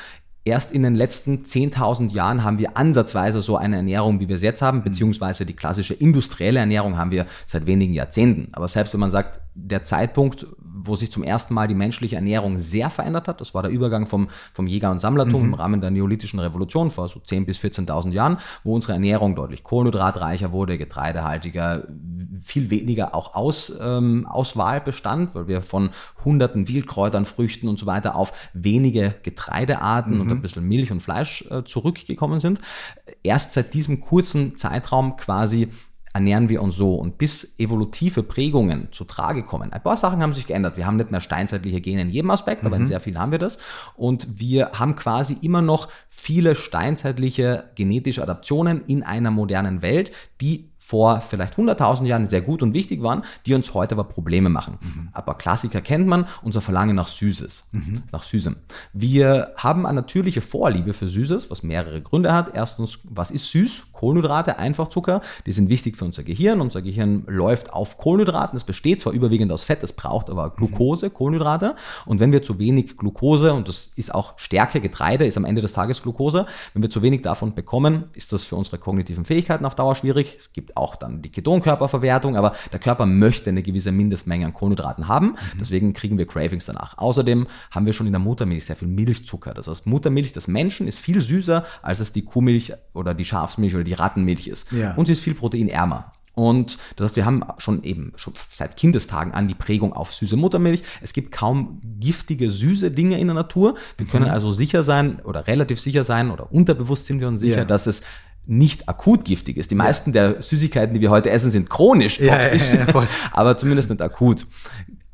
Erst 0.45 0.73
in 0.73 0.83
den 0.83 0.95
letzten 0.95 1.43
10.000 1.43 2.13
Jahren 2.13 2.45
haben 2.45 2.59
wir 2.59 2.77
ansatzweise 2.77 3.41
so 3.41 3.57
eine 3.57 3.77
Ernährung, 3.77 4.21
wie 4.21 4.29
wir 4.29 4.37
es 4.37 4.43
jetzt 4.43 4.63
haben, 4.63 4.85
beziehungsweise 4.85 5.45
die 5.45 5.57
klassische 5.57 5.95
industrielle 5.95 6.61
Ernährung 6.61 6.97
haben 6.97 7.11
wir 7.11 7.27
seit 7.47 7.67
wenigen 7.67 7.95
Jahrzehnten. 7.95 8.51
Aber 8.53 8.69
selbst 8.69 8.93
wenn 8.93 9.01
man 9.01 9.11
sagt, 9.11 9.41
der 9.55 9.83
Zeitpunkt, 9.83 10.47
wo 10.87 10.97
sich 10.97 11.11
zum 11.11 11.23
ersten 11.23 11.55
Mal 11.55 11.69
die 11.69 11.75
menschliche 11.75 12.17
Ernährung 12.17 12.59
sehr 12.59 12.91
verändert 12.91 13.29
hat, 13.29 13.41
das 13.41 13.55
war 13.55 13.63
der 13.63 13.71
Übergang 13.71 14.07
vom, 14.07 14.29
vom 14.53 14.67
Jäger- 14.67 14.91
und 14.91 14.99
Sammlertum 14.99 15.43
mhm. 15.43 15.49
im 15.49 15.55
Rahmen 15.55 15.81
der 15.81 15.91
neolithischen 15.91 16.39
Revolution 16.41 16.91
vor 16.91 17.09
so 17.09 17.21
10.000 17.21 17.45
bis 17.45 17.59
14.000 17.59 18.13
Jahren, 18.13 18.39
wo 18.65 18.75
unsere 18.75 18.95
Ernährung 18.95 19.35
deutlich 19.35 19.65
kohlenhydratreicher 19.65 20.53
wurde, 20.53 20.79
getreidehaltiger, 20.79 21.85
viel 22.43 22.71
weniger 22.71 23.15
auch 23.15 23.35
aus, 23.35 23.77
ähm, 23.81 24.27
Auswahl 24.27 24.81
bestand, 24.81 25.35
weil 25.35 25.49
wir 25.49 25.63
von 25.63 25.91
hunderten 26.25 26.69
Wildkräutern, 26.69 27.25
Früchten 27.25 27.69
und 27.69 27.79
so 27.79 27.87
weiter 27.87 28.17
auf 28.17 28.33
wenige 28.53 29.15
Getreidearten 29.23 30.15
mhm. 30.15 30.21
und 30.21 30.31
ein 30.31 30.43
bisschen 30.43 30.67
Milch 30.67 30.93
und 30.93 31.01
Fleisch 31.01 31.47
äh, 31.51 31.65
zurückgekommen 31.65 32.41
sind. 32.41 32.61
Erst 33.23 33.53
seit 33.53 33.75
diesem 33.75 34.01
kurzen 34.01 34.57
Zeitraum 34.57 35.17
quasi 35.17 35.69
ernähren 36.17 36.49
wir 36.49 36.63
uns 36.63 36.77
so. 36.77 36.95
Und 36.95 37.19
bis 37.19 37.59
evolutive 37.59 38.23
Prägungen 38.23 38.89
zu 38.91 39.05
Trage 39.05 39.43
kommen, 39.43 39.73
ein 39.73 39.83
paar 39.83 39.97
Sachen 39.97 40.23
haben 40.23 40.35
sich 40.35 40.47
geändert. 40.47 40.77
Wir 40.77 40.87
haben 40.87 40.97
nicht 40.97 41.11
mehr 41.11 41.21
steinzeitliche 41.21 41.81
Gene 41.81 42.03
in 42.03 42.11
jedem 42.11 42.31
Aspekt, 42.31 42.65
aber 42.65 42.77
in 42.77 42.83
mhm. 42.83 42.87
sehr 42.87 43.01
vielen 43.01 43.19
haben 43.19 43.33
wir 43.33 43.39
das. 43.39 43.59
Und 43.97 44.41
wir 44.41 44.73
haben 44.73 44.97
quasi 44.97 45.37
immer 45.43 45.63
noch 45.63 45.89
viele 46.09 46.55
steinzeitliche 46.55 47.65
genetische 47.75 48.23
Adaptionen 48.23 48.85
in 48.87 49.03
einer 49.03 49.31
modernen 49.31 49.83
Welt, 49.83 50.13
die 50.41 50.71
vor 50.87 51.21
vielleicht 51.21 51.55
100.000 51.55 52.05
Jahren 52.05 52.27
sehr 52.27 52.43
gut 52.43 52.63
und 52.63 52.73
wichtig 52.73 53.03
waren, 53.03 53.25
die 53.45 53.55
uns 53.55 53.75
heute 53.75 53.97
aber 53.97 54.05
Probleme 54.05 54.49
machen. 54.49 54.79
Mhm. 54.81 55.09
Aber 55.13 55.35
Klassiker 55.35 55.81
kennt 55.81 56.07
man, 56.07 56.29
unser 56.43 56.61
Verlangen 56.61 56.95
nach 56.95 57.09
Süßes, 57.09 57.71
mhm. 57.73 58.05
nach 58.13 58.23
Süßem. 58.23 58.55
Wir 58.93 59.53
haben 59.57 59.85
eine 59.85 59.97
natürliche 59.97 60.43
Vorliebe 60.43 60.93
für 60.93 61.09
Süßes, 61.09 61.51
was 61.51 61.65
mehrere 61.65 62.01
Gründe 62.01 62.33
hat. 62.33 62.53
Erstens, 62.55 63.01
was 63.03 63.33
ist 63.33 63.51
süß? 63.51 63.87
Kohlenhydrate, 63.97 64.59
Einfachzucker, 64.59 65.23
die 65.47 65.53
sind 65.53 65.69
wichtig 65.69 65.97
für 65.97 66.05
unser 66.05 66.23
Gehirn. 66.23 66.61
Unser 66.61 66.83
Gehirn 66.83 67.25
läuft 67.27 67.73
auf 67.73 67.97
Kohlenhydraten. 67.97 68.57
Es 68.57 68.65
besteht 68.65 69.01
zwar 69.01 69.13
überwiegend 69.13 69.51
aus 69.51 69.65
Fett, 69.65 69.83
es 69.83 69.93
braucht 69.93 70.31
aber 70.31 70.51
Glucose, 70.51 71.11
Kohlenhydrate. 71.11 71.75
Und 72.05 72.21
wenn 72.21 72.31
wir 72.31 72.43
zu 72.43 72.59
wenig 72.59 72.97
Glucose, 72.97 73.53
und 73.55 73.69
das 73.69 73.91
ist 73.97 74.15
auch 74.15 74.35
Stärke, 74.39 74.81
Getreide 74.81 75.25
ist 75.25 75.37
am 75.37 75.45
Ende 75.45 75.63
des 75.63 75.73
Tages 75.73 76.03
Glucose, 76.03 76.47
wenn 76.75 76.83
wir 76.83 76.91
zu 76.91 77.03
wenig 77.03 77.23
davon 77.23 77.55
bekommen, 77.55 78.05
ist 78.15 78.33
das 78.33 78.45
für 78.45 78.57
unsere 78.57 78.79
kognitiven 78.79 79.25
Fähigkeiten 79.25 79.65
auf 79.65 79.75
Dauer 79.75 79.95
schwierig. 79.95 80.37
Es 80.39 80.53
gibt 80.53 80.77
auch 80.77 80.95
dann 80.97 81.23
die 81.23 81.31
Ketonkörperverwertung, 81.31 82.37
aber 82.37 82.53
der 82.73 82.79
Körper 82.79 83.07
möchte 83.07 83.51
eine 83.51 83.63
gewisse 83.63 83.93
Mindestmenge 83.93 84.45
an 84.45 84.53
Kohlenhydraten 84.53 85.09
haben. 85.09 85.29
Mhm. 85.29 85.59
Deswegen 85.59 85.93
kriegen 85.95 86.19
wir 86.19 86.27
Cravings 86.27 86.67
danach. 86.67 86.99
Außerdem 86.99 87.47
haben 87.71 87.87
wir 87.87 87.95
schon 87.95 88.07
in 88.07 88.13
der 88.13 88.21
Muttermilch 88.21 88.67
sehr 88.67 88.77
viel 88.77 88.89
Milchzucker. 88.89 89.55
Das 89.55 89.69
heißt, 89.69 89.87
Muttermilch 89.87 90.33
des 90.33 90.49
Menschen 90.49 90.87
ist 90.87 90.99
viel 90.99 91.21
süßer, 91.21 91.65
als 91.83 92.01
es 92.01 92.13
die 92.13 92.23
Kuhmilch 92.23 92.73
oder 92.93 93.15
die 93.15 93.25
Schafsmilch 93.25 93.75
oder 93.75 93.85
die 93.87 93.95
Rattenmilch 93.95 94.49
ist. 94.49 94.71
Ja. 94.73 94.95
Und 94.95 95.07
sie 95.07 95.13
ist 95.13 95.21
viel 95.21 95.35
proteinärmer. 95.35 96.13
Und 96.37 96.77
das 96.97 97.07
heißt, 97.07 97.17
wir 97.17 97.25
haben 97.25 97.43
schon 97.57 97.83
eben 97.83 98.13
schon 98.17 98.35
seit 98.51 98.77
Kindestagen 98.77 99.33
an 99.33 99.49
die 99.49 99.55
Prägung 99.55 99.95
auf 99.95 100.13
süße 100.13 100.37
Muttermilch. 100.37 100.83
Es 101.01 101.15
gibt 101.15 101.33
kaum 101.33 101.81
giftige, 101.99 102.51
süße 102.51 102.91
Dinge 102.91 103.19
in 103.19 103.29
der 103.29 103.35
Natur. 103.35 103.75
Wir 103.97 104.07
können 104.07 104.27
mhm. 104.27 104.33
also 104.33 104.53
sicher 104.53 104.83
sein 104.83 105.21
oder 105.25 105.47
relativ 105.47 105.81
sicher 105.81 106.05
sein 106.05 106.31
oder 106.31 106.53
unterbewusst 106.53 107.07
sind 107.07 107.21
wir 107.21 107.29
uns 107.29 107.41
sicher, 107.41 107.59
ja. 107.59 107.65
dass 107.65 107.87
es 107.87 108.03
nicht 108.45 108.87
akut 108.87 109.25
giftig 109.25 109.57
ist. 109.57 109.71
Die 109.71 109.75
meisten 109.77 110.13
ja. 110.13 110.33
der 110.33 110.43
Süßigkeiten, 110.43 110.95
die 110.95 111.01
wir 111.01 111.11
heute 111.11 111.31
essen, 111.31 111.51
sind 111.51 111.71
chronisch 111.71 112.19
toxisch, 112.19 112.73
ja, 112.73 112.87
ja, 112.87 113.09
aber 113.33 113.57
zumindest 113.57 113.89
nicht 113.89 114.03
akut. 114.03 114.47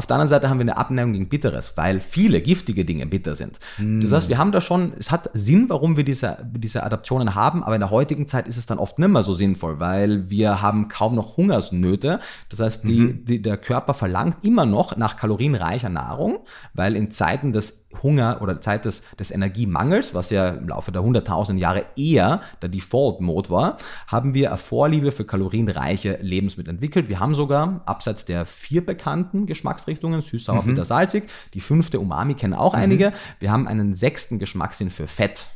Auf 0.03 0.07
der 0.09 0.17
anderen 0.17 0.31
Seite 0.31 0.51
haben 0.51 0.59
wir 0.59 0.65
eine 0.65 0.79
Abneigung 0.79 1.12
gegen 1.12 1.29
Bitteres, 1.29 1.77
weil 1.77 2.01
viele 2.01 2.41
giftige 2.41 2.85
Dinge 2.85 3.07
bitter 3.07 3.37
sind. 3.37 3.61
Mm. 3.79 4.01
Das 4.01 4.11
heißt, 4.11 4.29
wir 4.29 4.37
haben 4.37 4.51
da 4.51 4.61
schon, 4.61 4.95
es 4.99 5.12
hat 5.12 5.31
Sinn, 5.33 5.67
warum 5.69 5.97
wir 5.97 6.03
diese, 6.03 6.38
diese 6.57 6.83
Adaptionen 6.83 7.37
haben, 7.37 7.62
aber 7.62 7.77
in 7.77 7.83
der 7.83 7.93
heutigen 7.93 8.27
Zeit 8.27 8.49
ist 8.49 8.57
es 8.57 8.67
dann 8.67 8.79
oft 8.79 8.99
nicht 8.99 9.11
mehr 9.11 9.23
so 9.23 9.35
sinnvoll, 9.35 9.79
weil 9.79 10.29
wir 10.29 10.61
haben 10.61 10.88
kaum 10.88 11.15
noch 11.15 11.37
Hungersnöte. 11.37 12.19
Das 12.49 12.59
heißt, 12.59 12.83
die, 12.83 12.99
mhm. 12.99 13.25
die, 13.27 13.43
der 13.43 13.57
Körper 13.57 13.95
verlangt 13.95 14.45
immer 14.45 14.67
noch 14.67 14.97
nach 14.97 15.17
kalorienreicher 15.17 15.88
Nahrung, 15.88 16.41
weil 16.75 16.97
in 16.97 17.12
Zeiten 17.12 17.53
des 17.53 17.83
Hunger 18.03 18.38
oder 18.41 18.61
Zeit 18.61 18.85
des, 18.85 19.03
des 19.19 19.31
Energiemangels, 19.31 20.15
was 20.15 20.31
ja 20.31 20.49
im 20.49 20.69
Laufe 20.69 20.93
der 20.93 21.03
100.000 21.03 21.59
Jahre 21.59 21.85
eher 21.97 22.41
der 22.62 22.69
Default-Mode 22.69 23.51
war, 23.51 23.77
haben 24.07 24.35
wir 24.35 24.49
eine 24.49 24.59
Vorliebe 24.59 25.12
für 25.12 25.25
kalorienreiche 25.25 26.19
Lebensmittel 26.23 26.73
entwickelt. 26.73 27.09
Wir 27.09 27.21
haben 27.21 27.35
sogar, 27.35 27.83
abseits 27.87 28.25
der 28.25 28.47
vier 28.47 28.85
bekannten 28.85 29.47
Geschmacksrichtungen, 29.47 29.92
süß, 30.01 30.45
sauer, 30.45 30.63
mhm. 30.63 30.69
bitter, 30.69 30.85
salzig, 30.85 31.25
die 31.55 31.61
fünfte 31.61 32.01
Umami 32.01 32.35
kennen 32.35 32.55
auch 32.55 32.75
mhm. 32.75 32.81
einige, 32.81 33.13
wir 33.41 33.51
haben 33.51 33.69
einen 33.69 33.95
sechsten 33.95 34.39
Geschmackssinn 34.39 34.91
für 34.91 35.07
Fett. 35.07 35.51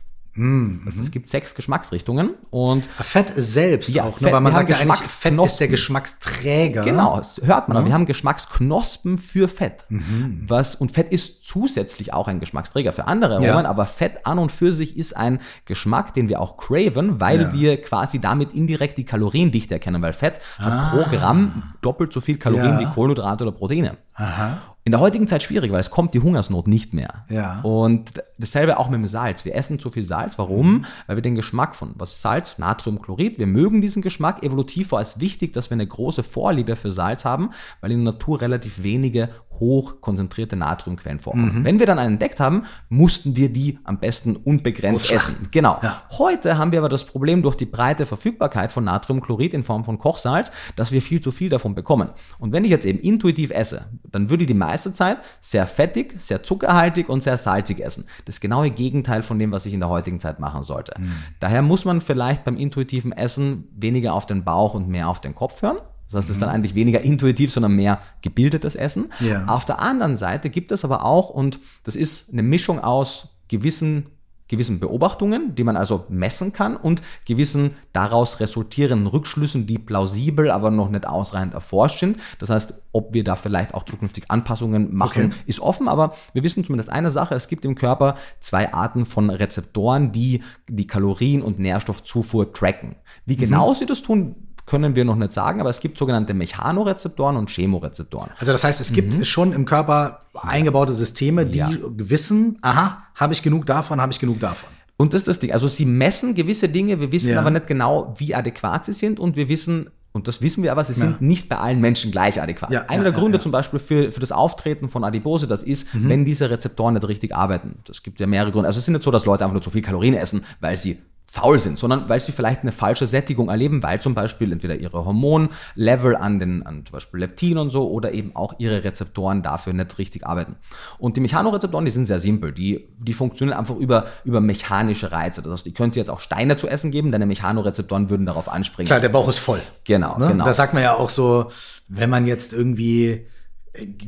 Das, 0.85 0.97
es 0.97 1.11
gibt 1.11 1.31
sechs 1.31 1.55
Geschmacksrichtungen 1.55 2.35
und 2.51 2.85
Fett 2.87 3.33
selbst 3.37 3.89
Ja, 3.91 4.05
auch, 4.05 4.21
ne? 4.21 4.27
Fett- 4.27 4.33
weil 4.33 4.41
man 4.41 4.53
sagt 4.53 4.69
ja 4.71 4.77
eigentlich, 4.77 5.01
Fett 5.01 5.39
ist 5.41 5.57
der. 5.59 5.69
Geschmacksträger. 5.69 6.85
Genau, 6.85 7.17
das 7.17 7.41
hört 7.43 7.69
man. 7.69 7.79
aber 7.79 7.87
Wir 7.87 7.95
haben 7.95 8.05
Geschmacksknospen 8.07 9.19
für 9.19 9.49
Fett. 9.49 9.85
Mhm. 9.89 10.43
Was, 10.47 10.75
und 10.75 10.93
Fett 10.93 11.11
ist 11.11 11.45
zusätzlich 11.45 12.13
auch 12.13 12.29
ein 12.29 12.41
Geschmacksträger 12.41 12.93
für 12.93 13.07
andere 13.07 13.43
Ja. 13.43 13.51
Aromen, 13.53 13.67
aber 13.67 13.87
Fett 13.87 14.27
an 14.27 14.39
und 14.39 14.53
für 14.53 14.73
sich 14.73 14.97
ist 14.97 15.17
ein 15.17 15.41
Geschmack, 15.65 16.15
den 16.15 16.29
wir 16.29 16.41
auch 16.41 16.57
craven, 16.57 17.21
weil 17.21 17.41
Ja. 17.43 17.53
wir 17.53 17.81
quasi 17.83 18.19
damit 18.21 18.53
indirekt 18.53 18.99
die 18.99 19.05
Kaloriendichte 19.05 19.75
erkennen, 19.75 20.03
weil 20.03 20.13
Fett 20.13 20.39
hat 20.59 20.91
pro 20.91 21.17
Gramm 21.17 21.63
doppelt 21.81 22.13
so 22.13 22.21
viel 22.21 22.37
Kalorien 22.39 22.73
Ah. 22.77 22.81
Ja. 22.81 22.89
wie 22.91 22.93
Kohlenhydrate 22.95 23.45
oder 23.45 23.53
Proteine. 23.53 23.97
Aha. 24.15 24.59
In 24.85 24.93
der 24.93 25.01
heutigen 25.01 25.27
Zeit 25.27 25.43
schwierig, 25.43 25.73
weil 25.73 25.81
es 25.81 25.91
kommt 25.91 26.15
die 26.15 26.21
Hungersnot 26.21 26.69
nicht 26.69 26.95
mehr. 26.95 27.25
Ja. 27.29 27.61
Und 27.63 28.23
dasselbe 28.39 28.79
auch 28.79 28.89
mit 28.89 28.99
dem 28.99 29.07
Salz. 29.07 29.45
Wir 29.45 29.55
essen 29.55 29.79
zu 29.79 29.91
viel 29.91 30.05
Salz. 30.05 30.39
Warum? 30.39 30.85
Weil 31.07 31.17
wir 31.17 31.23
den 31.23 31.35
Geschmack 31.35 31.75
von, 31.75 31.93
was 31.97 32.13
ist 32.13 32.23
Salz? 32.23 32.59
Natriumchlorid. 32.59 33.39
Wir 33.39 33.47
mögen 33.47 33.81
diesen 33.81 34.03
Geschmack. 34.03 34.43
Evolutiv 34.43 34.93
war 34.93 35.01
es 35.01 35.21
wichtig, 35.21 35.53
dass 35.53 35.71
wir 35.71 35.75
eine 35.75 35.87
große 35.87 36.23
Vorliebe 36.23 36.77
für 36.77 36.93
Salz 36.93 37.25
haben, 37.25 37.51
weil 37.81 37.93
in 37.93 38.05
der 38.05 38.13
Natur 38.13 38.41
relativ 38.41 38.83
wenige 38.83 39.31
hoch 39.61 40.01
konzentrierte 40.01 40.57
Natriumquellen 40.57 41.19
vorkommen. 41.19 41.65
Wenn 41.65 41.79
wir 41.79 41.87
dann 41.87 41.99
einen 41.99 42.15
entdeckt 42.15 42.41
haben, 42.41 42.65
mussten 42.89 43.37
wir 43.37 43.49
die 43.49 43.79
am 43.85 43.99
besten 43.99 44.37
unbegrenzt 44.37 45.11
essen. 45.11 45.49
Genau. 45.51 45.79
Ja. 45.83 46.03
Heute 46.19 46.59
haben 46.59 46.73
wir 46.73 46.79
aber 46.79 46.89
das 46.89 47.05
Problem 47.05 47.43
durch 47.43 47.57
die 47.57 47.67
breite 47.67 48.07
Verfügbarkeit 48.07 48.71
von 48.73 48.85
Natriumchlorid 48.85 49.55
in 49.55 49.65
Form 49.65 49.85
von 49.85 49.99
Kochsalz, 49.99 50.53
dass 50.77 50.93
wir 50.93 51.01
viel 51.03 51.21
zu 51.21 51.31
viel 51.33 51.49
davon 51.49 51.75
bekommen. 51.75 52.11
Und 52.39 52.53
wenn 52.53 52.65
ich 52.65 52.71
jetzt 52.71 52.87
eben 52.87 52.99
intuitiv 52.99 53.51
esse, 53.51 53.87
dann 54.11 54.31
würde 54.31 54.45
ich 54.45 54.49
die 54.49 54.55
meiste 54.55 54.93
Zeit 54.93 55.19
sehr 55.41 55.67
fettig, 55.67 56.17
sehr 56.19 56.43
zuckerhaltig 56.43 57.09
und 57.09 57.23
sehr 57.23 57.37
salzig 57.37 57.81
essen. 57.81 58.07
Das 58.27 58.41
genaue 58.41 58.71
Gegenteil 58.71 59.23
von 59.23 59.39
dem, 59.39 59.53
was 59.53 59.65
ich 59.65 59.73
in 59.73 59.81
der 59.81 59.89
heutigen 59.89 60.21
Zeit 60.21 60.41
machen 60.41 60.63
sollte. 60.63 60.95
Daher 61.41 61.63
muss 61.63 61.85
man 61.85 62.01
vielleicht 62.03 62.45
beim 62.45 62.57
intuitiven 62.57 63.13
Essen 63.13 63.69
weniger 63.75 64.13
auf 64.13 64.27
den 64.27 64.45
Bauch 64.45 64.75
und 64.75 64.89
mehr 64.89 65.09
auf 65.09 65.21
den 65.21 65.35
Kopf 65.35 65.63
hören. 65.63 65.79
Das 66.07 66.19
heißt, 66.19 66.31
es 66.31 66.37
ist 66.37 66.43
dann 66.43 66.51
eigentlich 66.51 66.75
weniger 66.75 67.01
intuitiv, 67.01 67.51
sondern 67.51 67.75
mehr 67.75 68.01
gebildetes 68.23 68.77
Essen. 68.77 69.13
Ja. 69.21 69.47
Auf 69.47 69.65
der 69.65 69.81
anderen 69.81 70.17
Seite 70.17 70.51
gibt 70.51 70.71
es 70.71 70.85
aber 70.85 71.05
auch, 71.05 71.31
und 71.31 71.59
das 71.83 71.97
ist 71.97 72.33
eine 72.33 72.43
Mischung 72.43 72.79
aus 72.79 73.29
gewissen, 73.49 74.07
gewissen 74.49 74.81
Beobachtungen, 74.81 75.55
die 75.55 75.65
man 75.65 75.77
also 75.77 76.05
messen 76.09 76.53
kann, 76.53 76.77
und 76.77 77.03
gewissen 77.25 77.73
daraus 77.93 78.41
resultierenden 78.41 79.07
Rückschlüssen, 79.07 79.67
die 79.67 79.79
plausibel, 79.79 80.51
aber 80.51 80.71
noch 80.71 80.89
nicht 80.89 81.07
ausreichend 81.07 81.55
erforscht 81.55 82.01
sind. 82.01 82.19
Das 82.39 82.51
heißt, 82.51 82.83
ob 82.93 83.13
wir 83.13 83.25
da 83.25 83.37
vielleicht 83.37 83.75
auch 83.75 83.85
zukünftig 83.85 84.31
Anpassungen 84.31 84.95
machen, 84.95 85.27
Okay. 85.27 85.35
ist 85.47 85.61
offen, 85.61 85.89
aber 85.89 86.15
wir 86.33 86.43
wissen 86.43 86.65
zumindest 86.65 86.91
eine 86.91 87.11
Sache, 87.11 87.35
es 87.35 87.49
gibt 87.49 87.65
im 87.65 87.75
Körper 87.75 88.17
zwei 88.41 88.73
Arten 88.73 89.05
von 89.05 89.31
Rezeptoren, 89.31 90.13
die 90.13 90.43
die 90.69 90.87
Kalorien- 90.87 91.43
und 91.43 91.59
Nährstoffzufuhr 91.59 92.53
tracken. 92.53 92.97
Wie 93.25 93.37
genau 93.37 93.75
sie 93.75 93.87
das 93.87 94.03
tun, 94.03 94.46
können 94.67 94.97
wir 94.97 95.05
noch 95.05 95.15
nicht 95.17 95.33
sagen, 95.33 95.61
aber 95.61 95.71
es 95.71 95.81
gibt 95.81 95.97
sogenannte 95.97 96.35
Mechanorezeptoren 96.35 97.37
und 97.37 97.49
Chemorezeptoren. 97.51 98.31
Also 98.39 98.53
das 98.53 98.65
heißt, 98.65 98.81
es 98.81 98.93
gibt 98.93 99.25
schon 99.27 99.53
im 99.53 99.65
Körper 99.65 100.21
eingebaute 100.35 100.93
Systeme, 100.93 101.47
die 101.47 101.63
Mhm. 101.63 101.71
Ja. 101.71 101.79
wissen, 102.11 102.59
aha, 102.63 103.05
habe 103.15 103.33
ich 103.33 103.43
genug 103.43 103.65
davon, 103.67 104.01
habe 104.01 104.13
ich 104.13 104.19
genug 104.19 104.41
davon. 104.41 104.69
Und 104.97 105.13
das 105.13 105.23
ist 105.23 105.29
das 105.29 105.39
Ding. 105.41 105.53
Also 105.53 105.69
sie 105.69 105.85
messen 105.85 106.35
gewisse 106.35 106.69
Dinge, 106.69 106.99
wir 107.01 107.13
wissen 107.13 107.31
Ja. 107.33 107.41
aber 107.41 107.51
nicht 107.51 107.67
genau, 107.67 108.15
wie 108.19 108.35
adäquat 108.35 108.87
sie 108.87 108.93
sind 108.93 109.21
und 109.21 109.37
wir 109.37 109.49
wissen, 109.49 109.91
und 110.13 110.27
das 110.27 110.41
wissen 110.41 110.63
wir 110.63 110.73
aber, 110.73 110.83
sie 110.83 110.95
sind 110.95 111.21
nicht 111.21 111.49
bei 111.51 111.59
allen 111.59 111.81
Menschen 111.81 112.11
gleich 112.11 112.41
adäquat. 112.41 112.71
Ja, 112.71 112.87
Einer 112.89 113.05
ja, 113.05 113.11
der 113.11 113.13
Gründe 113.13 113.39
zum 113.39 113.53
Beispiel 113.53 113.79
für, 113.79 114.11
für 114.11 114.21
das 114.21 114.33
Auftreten 114.33 114.89
von 114.89 115.05
Adipose, 115.05 115.47
das 115.47 115.63
ist, 115.63 115.95
Mhm. 115.95 116.09
wenn 116.09 116.25
diese 116.25 116.49
Rezeptoren 116.49 116.95
nicht 116.95 117.07
richtig 117.07 117.37
arbeiten. 117.37 117.79
Das 117.85 118.03
gibt 118.03 118.19
ja 118.21 118.27
mehrere 118.27 118.51
Gründe. 118.51 118.67
Also 118.69 118.79
es 118.79 118.85
ist 118.89 118.93
nicht 118.93 119.05
so, 119.05 119.11
dass 119.11 119.27
Leute 119.27 119.45
einfach 119.45 119.53
nur 119.53 119.63
zu 119.63 119.69
viel 119.71 119.83
Kalorien 119.83 120.15
essen, 120.15 120.45
weil 120.61 120.77
sie 120.79 120.99
faul 121.37 121.59
sind, 121.59 121.79
sondern 121.79 122.09
weil 122.09 122.21
sie 122.21 122.33
vielleicht 122.33 122.63
eine 122.63 122.73
falsche 122.73 123.07
Sättigung 123.07 123.49
erleben, 123.49 123.83
weil 123.83 124.01
zum 124.01 124.15
Beispiel 124.15 124.51
entweder 124.53 124.75
ihre 124.77 125.05
Hormonlevel 125.05 126.17
an 126.17 126.39
den, 126.41 126.65
an 126.65 126.85
zum 126.87 126.93
Beispiel 126.93 127.21
Leptin 127.21 127.59
und 127.59 127.71
so 127.71 127.89
oder 127.91 128.13
eben 128.13 128.35
auch 128.35 128.55
ihre 128.59 128.85
Rezeptoren 128.85 129.43
dafür 129.43 129.73
nicht 129.73 129.99
richtig 129.99 130.27
arbeiten. 130.27 130.57
Und 130.99 131.17
die 131.17 131.21
Mechanorezeptoren, 131.21 131.85
die 131.85 131.91
sind 131.91 132.07
sehr 132.07 132.19
simpel. 132.19 132.53
Die, 132.53 132.89
die 132.99 133.13
funktionieren 133.13 133.59
einfach 133.59 133.77
über, 133.77 134.07
über 134.25 134.41
mechanische 134.41 135.13
Reize. 135.13 135.43
Das 135.43 135.53
heißt, 135.53 135.67
ich 135.67 135.75
könnte 135.75 135.99
jetzt 135.99 136.11
auch 136.11 136.21
Steine 136.21 136.57
zu 136.57 136.69
essen 136.69 136.91
geben, 136.91 137.13
deine 137.13 137.27
Mechanorezeptoren 137.27 138.11
würden 138.11 138.27
darauf 138.27 138.49
anspringen. 138.49 138.87
Klar, 138.87 139.01
der 139.01 139.09
Bauch 139.11 139.29
ist 139.29 139.39
voll. 139.39 139.61
Genau, 139.85 140.19
Ne? 140.19 140.29
genau. 140.29 140.45
Das 140.45 140.57
sagt 140.57 140.75
man 140.75 140.83
ja 140.83 140.95
auch 140.95 141.11
so, 141.11 141.51
wenn 141.89 142.11
man 142.11 142.27
jetzt 142.27 142.53
irgendwie 142.53 143.27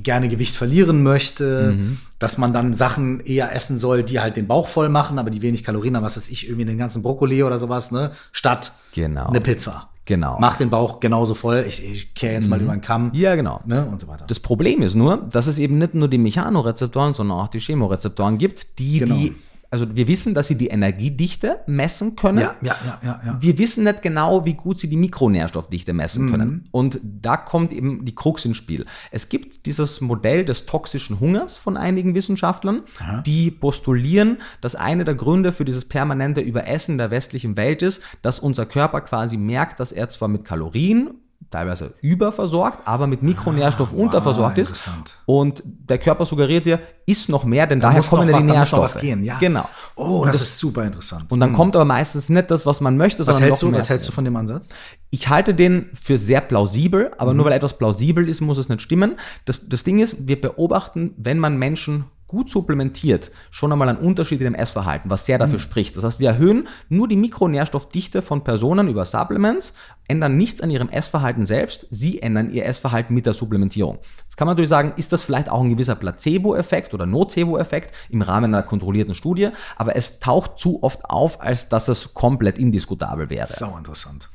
gerne 0.02 0.28
Gewicht 0.28 0.57
verlieren 0.57 1.02
möchte, 1.02 1.72
Mhm. 1.76 1.98
dass 2.18 2.38
man 2.38 2.52
dann 2.52 2.74
Sachen 2.74 3.20
eher 3.20 3.54
essen 3.54 3.78
soll, 3.78 4.02
die 4.02 4.20
halt 4.20 4.37
den 4.37 4.46
Bauch 4.46 4.68
voll 4.68 4.88
machen, 4.88 5.18
aber 5.18 5.31
die 5.31 5.42
wenig 5.42 5.64
Kalorien 5.64 5.96
haben, 5.96 6.04
was 6.04 6.16
weiß 6.16 6.31
ich, 6.31 6.46
irgendwie 6.48 6.64
den 6.64 6.78
ganzen 6.78 7.02
Brokkoli 7.02 7.42
oder 7.42 7.59
sowas, 7.59 7.90
ne? 7.92 8.12
Statt 8.33 8.72
Genau. 8.94 9.26
eine 9.28 9.40
Pizza. 9.40 9.90
Genau. 10.04 10.38
Macht 10.40 10.61
den 10.61 10.70
Bauch 10.70 11.00
genauso 11.00 11.35
voll. 11.35 11.64
Ich, 11.68 11.85
ich 11.85 12.14
kehre 12.14 12.33
jetzt 12.33 12.48
mal 12.48 12.59
über 12.59 12.72
den 12.72 12.81
Kamm. 12.81 13.11
ja, 13.12 13.35
genau. 13.37 13.61
Ne? 13.66 13.85
Und 13.85 14.00
so 14.00 14.09
weiter. 14.09 14.24
Das 14.26 14.40
Problem 14.40 14.81
ist 14.81 14.94
nur, 14.94 15.18
dass 15.31 15.46
es 15.46 15.59
eben 15.59 15.76
nicht 15.76 15.92
nur 15.94 16.09
die 16.09 16.16
Mechanorezeptoren, 16.16 17.12
sondern 17.12 17.38
auch 17.40 17.48
die 17.48 17.61
Chemorezeptoren 17.61 18.38
gibt, 18.38 18.78
die 18.78 19.00
Genau. 19.00 19.14
die, 19.14 19.35
also 19.70 19.87
wir 19.94 20.09
wissen, 20.09 20.35
dass 20.35 20.48
sie 20.48 20.57
die 20.57 20.68
Energiedichte 20.68 21.61
messen 21.66 22.16
können. 22.16 22.38
ja, 22.38 22.57
ja, 22.62 22.76
ja, 22.85 22.98
ja, 23.02 23.20
ja. 23.26 23.38
Wir 23.40 23.59
wissen 23.59 23.85
nicht 23.85 24.00
genau, 24.02 24.44
wie 24.46 24.54
gut 24.54 24.78
sie 24.78 24.88
die 24.88 24.96
Mikronährstoffdichte 24.96 25.92
messen 25.92 26.26
Mhm. 26.26 26.31
können. 26.31 26.68
Und 26.70 27.00
da 27.02 27.37
kommt 27.37 27.72
eben 27.72 28.04
die 28.04 28.14
Krux 28.14 28.44
ins 28.44 28.57
Spiel. 28.57 28.87
Es 29.11 29.28
gibt 29.28 29.66
dieses 29.66 30.00
Modell 30.00 30.44
des 30.44 30.64
toxischen 30.66 31.20
Hungers 31.20 31.57
von 31.57 31.76
einigen 31.76 32.14
Wissenschaftlern, 32.14 32.83
die 33.26 33.50
postulieren, 33.50 34.38
dass 34.61 34.74
eine 34.74 35.04
der 35.04 35.14
Gründe 35.14 35.52
für 35.52 35.64
dieses 35.64 35.85
permanente 35.85 36.40
Überessen 36.40 36.96
der 36.98 37.11
westlichen 37.11 37.57
Welt 37.57 37.83
ist, 37.83 38.02
dass 38.22 38.40
unser 38.40 38.64
Körper 38.66 39.00
quasi 39.02 39.37
merkt, 39.37 39.81
dass 39.81 39.92
er 39.92 40.09
zwar 40.09 40.28
mit 40.28 40.44
Kalorien 40.44 41.11
teilweise 41.50 41.94
überversorgt, 42.02 42.87
aber 42.87 43.06
mit 43.06 43.22
Mikronährstoff 43.22 43.92
unterversorgt 43.92 44.58
ist. 44.58 44.68
Ah, 44.68 44.70
interessant. 44.70 45.16
Und 45.24 45.62
der 45.64 45.98
Körper 45.98 46.26
suggeriert 46.26 46.66
dir, 46.66 46.80
isst 47.06 47.28
noch 47.30 47.44
mehr, 47.44 47.66
denn 47.66 47.80
daher 47.80 47.98
muss 47.98 48.12
noch 48.12 48.18
kommen 48.18 48.30
ja 48.30 48.40
die 48.40 48.46
da 48.46 48.54
Nährstoffe. 48.54 49.02
ja. 49.02 49.38
Genau. 49.38 49.68
Oh, 49.96 50.24
das, 50.26 50.42
ist 50.42 50.58
super 50.58 50.84
interessant. 50.84 51.32
Und 51.32 51.40
dann 51.40 51.54
kommt 51.54 51.74
aber 51.74 51.87
meistens 51.87 52.28
nicht 52.28 52.50
das, 52.50 52.66
was 52.66 52.80
man 52.80 52.96
möchte, 52.96 53.20
was 53.20 53.26
sondern 53.26 53.44
hältst 53.44 53.62
noch 53.62 53.68
du, 53.68 53.72
mehr. 53.72 53.80
was 53.80 53.90
hältst 53.90 54.08
du 54.08 54.12
von 54.12 54.24
dem 54.24 54.37
Ansatz? 54.37 54.68
Ich 55.11 55.28
halte 55.28 55.54
den 55.54 55.88
für 55.92 56.18
sehr 56.18 56.42
plausibel, 56.42 57.12
aber 57.16 57.32
nur 57.32 57.46
weil 57.46 57.52
etwas 57.52 57.78
plausibel 57.78 58.28
ist, 58.28 58.42
muss 58.42 58.58
es 58.58 58.68
nicht 58.68 58.82
stimmen. 58.82 59.16
Das, 59.46 59.61
das 59.66 59.84
Ding 59.84 60.00
ist, 60.00 60.28
wir 60.28 60.40
beobachten, 60.40 61.14
wenn 61.16 61.38
man 61.38 61.56
Menschen 61.56 62.04
gut 62.29 62.51
supplementiert, 62.51 63.33
schon 63.51 63.73
einmal 63.73 63.88
einen 63.88 63.99
Unterschied 63.99 64.41
in 64.41 64.45
dem 64.45 64.55
Essverhalten, 64.55 65.11
was 65.11 65.27
sehr 65.27 65.38
dafür 65.38 65.59
spricht. 65.59 65.97
Das 65.97 66.05
heißt, 66.05 66.21
wir 66.21 66.29
erhöhen 66.29 66.69
nur 66.88 67.09
die 67.09 67.17
Mikronährstoffdichte 67.17 68.23
von 68.23 68.45
Personen 68.45 68.87
über 68.87 69.05
Supplements, 69.07 69.73
ändern 70.07 70.37
nichts 70.37 70.61
an 70.61 70.71
ihrem 70.71 70.91
Essverhalten 70.91 71.47
selbst, 71.47 71.87
sie 71.91 72.21
ändern 72.21 72.51
ihr 72.51 72.67
Essverhalten 72.67 73.14
mit 73.14 73.27
der 73.27 73.33
Supplementierung. 73.33 73.99
Jetzt 74.23 74.37
kann 74.37 74.47
man 74.47 74.53
natürlich 74.53 74.69
sagen, 74.69 74.93
ist 74.97 75.12
das 75.12 75.23
vielleicht 75.23 75.51
auch 75.51 75.62
ein 75.62 75.71
gewisser 75.71 75.95
Placebo-Effekt 75.95 76.95
oder 76.95 77.07
Nocebo-Effekt 77.07 77.95
im 78.11 78.23
Rahmen 78.23 78.55
einer 78.55 78.62
kontrollierten 78.62 79.14
Studie, 79.14 79.49
aber 79.77 79.97
es 79.97 80.21
taucht 80.21 80.59
zu 80.59 80.83
oft 80.83 81.07
auf, 81.07 81.41
als 81.41 81.71
dass 81.71 81.88
es 81.88 82.12
komplett 82.14 82.59
indiskutabel 82.59 83.31
wäre. 83.31 83.47
Sau 83.47 83.77
interessant. 83.77 84.29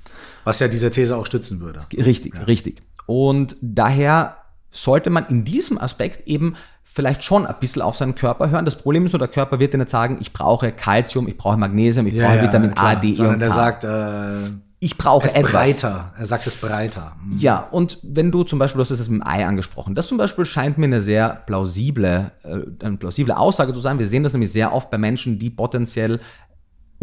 Was 0.43 0.59
ja 0.59 0.67
diese 0.67 0.89
These 0.89 1.15
auch 1.15 1.25
stützen 1.25 1.59
würde. 1.59 1.79
Richtig, 1.95 2.35
richtig. 2.47 2.81
Und 3.05 3.55
daher 3.61 4.37
sollte 4.73 5.09
man 5.09 5.25
in 5.27 5.45
diesem 5.45 5.77
Aspekt 5.77 6.27
eben 6.27 6.55
vielleicht 6.83 7.23
schon 7.23 7.45
ein 7.45 7.55
bisschen 7.59 7.81
auf 7.81 7.95
seinen 7.95 8.15
Körper 8.15 8.49
hören. 8.49 8.65
Das 8.65 8.75
Problem 8.75 9.05
ist 9.05 9.13
nur, 9.13 9.19
der 9.19 9.27
Körper 9.27 9.59
wird 9.59 9.73
dir 9.73 9.77
nicht 9.77 9.89
sagen, 9.89 10.17
ich 10.19 10.33
brauche 10.33 10.71
Calcium, 10.71 11.27
ich 11.27 11.37
brauche 11.37 11.57
Magnesium, 11.57 12.07
ich 12.07 12.19
brauche 12.19 12.41
Vitamin 12.41 12.71
A, 12.71 12.73
klar. 12.73 12.95
D, 12.97 13.09
E 13.09 13.13
Sondern 13.13 13.35
und 13.35 13.41
K. 13.41 13.49
sagt, 13.49 13.83
äh, 13.83 14.51
ich 14.79 14.97
brauche 14.97 15.25
es 15.25 15.33
etwas. 15.33 15.51
breiter. 15.53 16.11
Er 16.17 16.25
sagt 16.25 16.45
es 16.45 16.57
breiter. 16.57 17.15
Hm. 17.23 17.37
Ja, 17.39 17.67
und 17.71 17.99
wenn 18.03 18.31
du 18.31 18.43
zum 18.43 18.59
Beispiel, 18.59 18.79
du 18.79 18.81
hast 18.81 18.91
das 18.91 19.09
mit 19.09 19.21
dem 19.21 19.25
Ei 19.25 19.45
angesprochen, 19.45 19.95
das 19.95 20.07
zum 20.07 20.17
Beispiel 20.17 20.43
scheint 20.43 20.77
mir 20.77 20.85
eine 20.85 20.99
sehr 20.99 21.29
plausible, 21.45 22.31
äh, 22.43 22.85
eine 22.85 22.97
plausible 22.97 23.37
Aussage 23.37 23.73
zu 23.73 23.79
sein. 23.79 23.97
Wir 23.97 24.07
sehen 24.07 24.23
das 24.23 24.33
nämlich 24.33 24.51
sehr 24.51 24.73
oft 24.73 24.91
bei 24.91 24.97
Menschen, 24.97 25.39
die 25.39 25.49
potenziell 25.49 26.19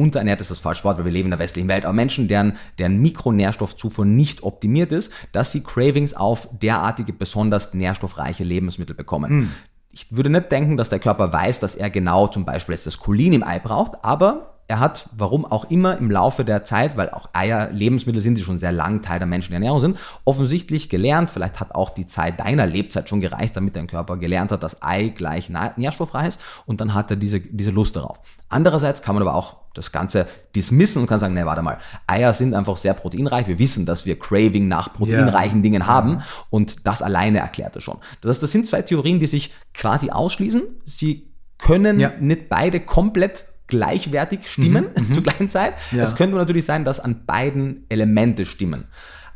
unterernährt 0.00 0.40
ist 0.40 0.50
das 0.50 0.60
falsche 0.60 0.84
Wort, 0.84 0.98
weil 0.98 1.04
wir 1.04 1.12
leben 1.12 1.26
in 1.26 1.30
der 1.30 1.38
westlichen 1.38 1.68
Welt, 1.68 1.84
aber 1.84 1.92
Menschen, 1.92 2.26
deren, 2.26 2.56
deren 2.78 3.00
Mikronährstoffzufuhr 3.00 4.04
nicht 4.04 4.42
optimiert 4.42 4.92
ist, 4.92 5.12
dass 5.32 5.52
sie 5.52 5.62
Cravings 5.62 6.14
auf 6.14 6.48
derartige 6.60 7.12
besonders 7.12 7.74
nährstoffreiche 7.74 8.44
Lebensmittel 8.44 8.96
bekommen. 8.96 9.52
Ich 9.90 10.16
würde 10.16 10.30
nicht 10.30 10.50
denken, 10.50 10.76
dass 10.76 10.88
der 10.88 11.00
Körper 11.00 11.32
weiß, 11.32 11.60
dass 11.60 11.74
er 11.74 11.90
genau 11.90 12.28
zum 12.28 12.44
Beispiel 12.44 12.74
jetzt 12.74 12.86
das 12.86 12.98
Cholin 12.98 13.32
im 13.32 13.42
Ei 13.42 13.58
braucht, 13.58 14.04
aber 14.04 14.59
er 14.70 14.78
hat, 14.78 15.08
warum 15.16 15.44
auch 15.44 15.68
immer, 15.68 15.98
im 15.98 16.10
Laufe 16.10 16.44
der 16.44 16.62
Zeit, 16.64 16.96
weil 16.96 17.10
auch 17.10 17.28
Eier 17.32 17.70
Lebensmittel 17.72 18.22
sind, 18.22 18.36
die 18.36 18.42
schon 18.42 18.56
sehr 18.56 18.70
lang 18.70 19.02
Teil 19.02 19.18
der 19.18 19.26
menschlichen 19.26 19.54
Ernährung 19.54 19.80
sind, 19.80 19.98
offensichtlich 20.24 20.88
gelernt, 20.88 21.28
vielleicht 21.30 21.58
hat 21.58 21.74
auch 21.74 21.90
die 21.90 22.06
Zeit 22.06 22.38
deiner 22.38 22.66
Lebzeit 22.66 23.08
schon 23.08 23.20
gereicht, 23.20 23.56
damit 23.56 23.74
dein 23.74 23.88
Körper 23.88 24.16
gelernt 24.16 24.52
hat, 24.52 24.62
dass 24.62 24.80
Ei 24.82 25.08
gleich 25.08 25.50
nährstoffreich 25.76 26.28
ist 26.28 26.40
und 26.66 26.80
dann 26.80 26.94
hat 26.94 27.10
er 27.10 27.16
diese, 27.16 27.40
diese 27.40 27.72
Lust 27.72 27.96
darauf. 27.96 28.20
Andererseits 28.48 29.02
kann 29.02 29.16
man 29.16 29.22
aber 29.22 29.34
auch 29.34 29.56
das 29.74 29.90
Ganze 29.90 30.26
dismissen 30.54 31.02
und 31.02 31.08
kann 31.08 31.18
sagen, 31.18 31.34
nee, 31.34 31.44
warte 31.44 31.62
mal, 31.62 31.78
Eier 32.06 32.32
sind 32.32 32.54
einfach 32.54 32.76
sehr 32.76 32.94
proteinreich. 32.94 33.48
Wir 33.48 33.58
wissen, 33.58 33.86
dass 33.86 34.06
wir 34.06 34.18
Craving 34.18 34.68
nach 34.68 34.92
proteinreichen 34.92 35.62
Dingen 35.62 35.86
haben 35.88 36.22
und 36.48 36.86
das 36.86 37.02
alleine 37.02 37.38
erklärt 37.38 37.74
es 37.76 37.82
schon. 37.82 37.98
Das 38.20 38.30
heißt, 38.30 38.42
das 38.44 38.52
sind 38.52 38.66
zwei 38.68 38.82
Theorien, 38.82 39.18
die 39.18 39.26
sich 39.26 39.52
quasi 39.74 40.10
ausschließen. 40.10 40.62
Sie 40.84 41.26
können 41.58 42.00
Ja. 42.00 42.12
nicht 42.20 42.48
beide 42.48 42.80
komplett 42.80 43.44
gleichwertig 43.70 44.50
stimmen 44.50 44.86
zur 45.12 45.22
gleichen 45.22 45.48
Zeit. 45.48 45.74
Ja. 45.92 46.04
Es 46.04 46.16
könnte 46.16 46.36
natürlich 46.36 46.64
sein, 46.66 46.84
dass 46.84 47.00
an 47.00 47.24
beiden 47.24 47.84
Elemente 47.88 48.44
stimmen. 48.44 48.86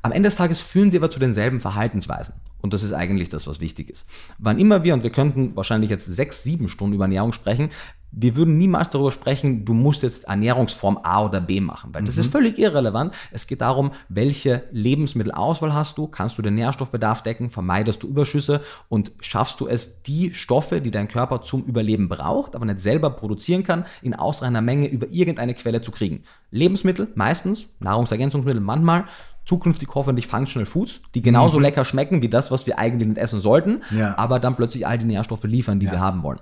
Am 0.03 0.13
Ende 0.13 0.27
des 0.27 0.37
Tages 0.37 0.61
führen 0.61 0.91
sie 0.91 0.99
aber 0.99 1.11
zu 1.11 1.19
denselben 1.19 1.61
Verhaltensweisen. 1.61 2.35
Und 2.61 2.75
das 2.75 2.83
ist 2.83 2.93
eigentlich 2.93 3.29
das, 3.29 3.47
was 3.47 3.61
wichtig 3.61 3.91
ist. 3.91 4.09
Wann 4.39 4.59
immer 4.59 4.85
wir, 4.85 4.95
und 4.95 5.03
wir 5.03 5.11
könnten 5.11 5.55
wahrscheinlich 5.57 5.91
jetzt 5.91 6.07
sechs, 6.07 6.43
sieben 6.43 6.69
Stunden 6.69 6.95
über 6.95 7.05
Ernährung 7.05 7.33
sprechen, 7.33 7.71
wir 8.17 8.37
würden 8.37 8.59
niemals 8.59 8.91
darüber 8.91 9.11
sprechen, 9.11 9.65
du 9.65 9.75
musst 9.75 10.03
jetzt 10.03 10.25
Ernährungsform 10.25 11.01
A 11.03 11.25
oder 11.25 11.41
B 11.41 11.61
machen, 11.61 11.91
weil 11.93 12.05
das 12.05 12.17
ist 12.17 12.31
völlig 12.31 12.59
irrelevant. 12.59 13.13
Es 13.33 13.47
geht 13.47 13.61
darum, 13.61 13.91
welche 14.09 14.63
Lebensmittelauswahl 14.71 15.75
hast 15.75 15.99
du, 15.99 16.07
kannst 16.07 16.39
du 16.39 16.43
den 16.43 16.55
Nährstoffbedarf 16.55 17.23
decken, 17.23 17.51
vermeidest 17.51 18.03
du 18.03 18.09
Überschüsse 18.09 18.61
und 18.89 19.13
schaffst 19.21 19.61
du 19.61 19.67
es, 19.67 20.03
die 20.03 20.33
Stoffe, 20.33 20.81
die 20.81 20.91
dein 20.91 21.09
Körper 21.09 21.43
zum 21.43 21.65
Überleben 21.65 22.09
braucht, 22.09 22.55
aber 22.55 22.65
nicht 22.67 22.81
selber 22.81 23.11
produzieren 23.11 23.65
kann, 23.65 23.85
in 24.03 24.15
ausreichender 24.15 24.63
Menge 24.63 24.87
über 24.87 25.09
irgendeine 25.11 25.55
Quelle 25.55 25.83
zu 25.83 25.91
kriegen. 25.91 26.23
Lebensmittel 26.51 27.09
meistens, 27.17 27.67
Nahrungsergänzungsmittel 27.81 28.61
manchmal, 28.61 29.05
zukünftig 29.45 29.89
hoffentlich 29.95 30.27
Functional 30.27 30.67
Foods, 30.67 31.01
die 31.15 31.21
genauso 31.21 31.59
lecker 31.59 31.85
schmecken 31.85 32.23
wie 32.23 32.29
das, 32.29 32.51
was 32.51 32.67
wir 32.67 32.79
eigentlich 32.79 33.09
nicht 33.09 33.19
essen 33.19 33.41
sollten, 33.41 33.83
Ja. 33.91 34.17
aber 34.17 34.41
dann 34.41 34.57
plötzlich 34.57 34.87
all 34.87 34.97
die 34.99 35.05
Nährstoffe 35.05 35.45
liefern, 35.45 35.81
die 35.81 35.91
wir 35.91 36.01
haben 36.01 36.23
wollen. 36.23 36.39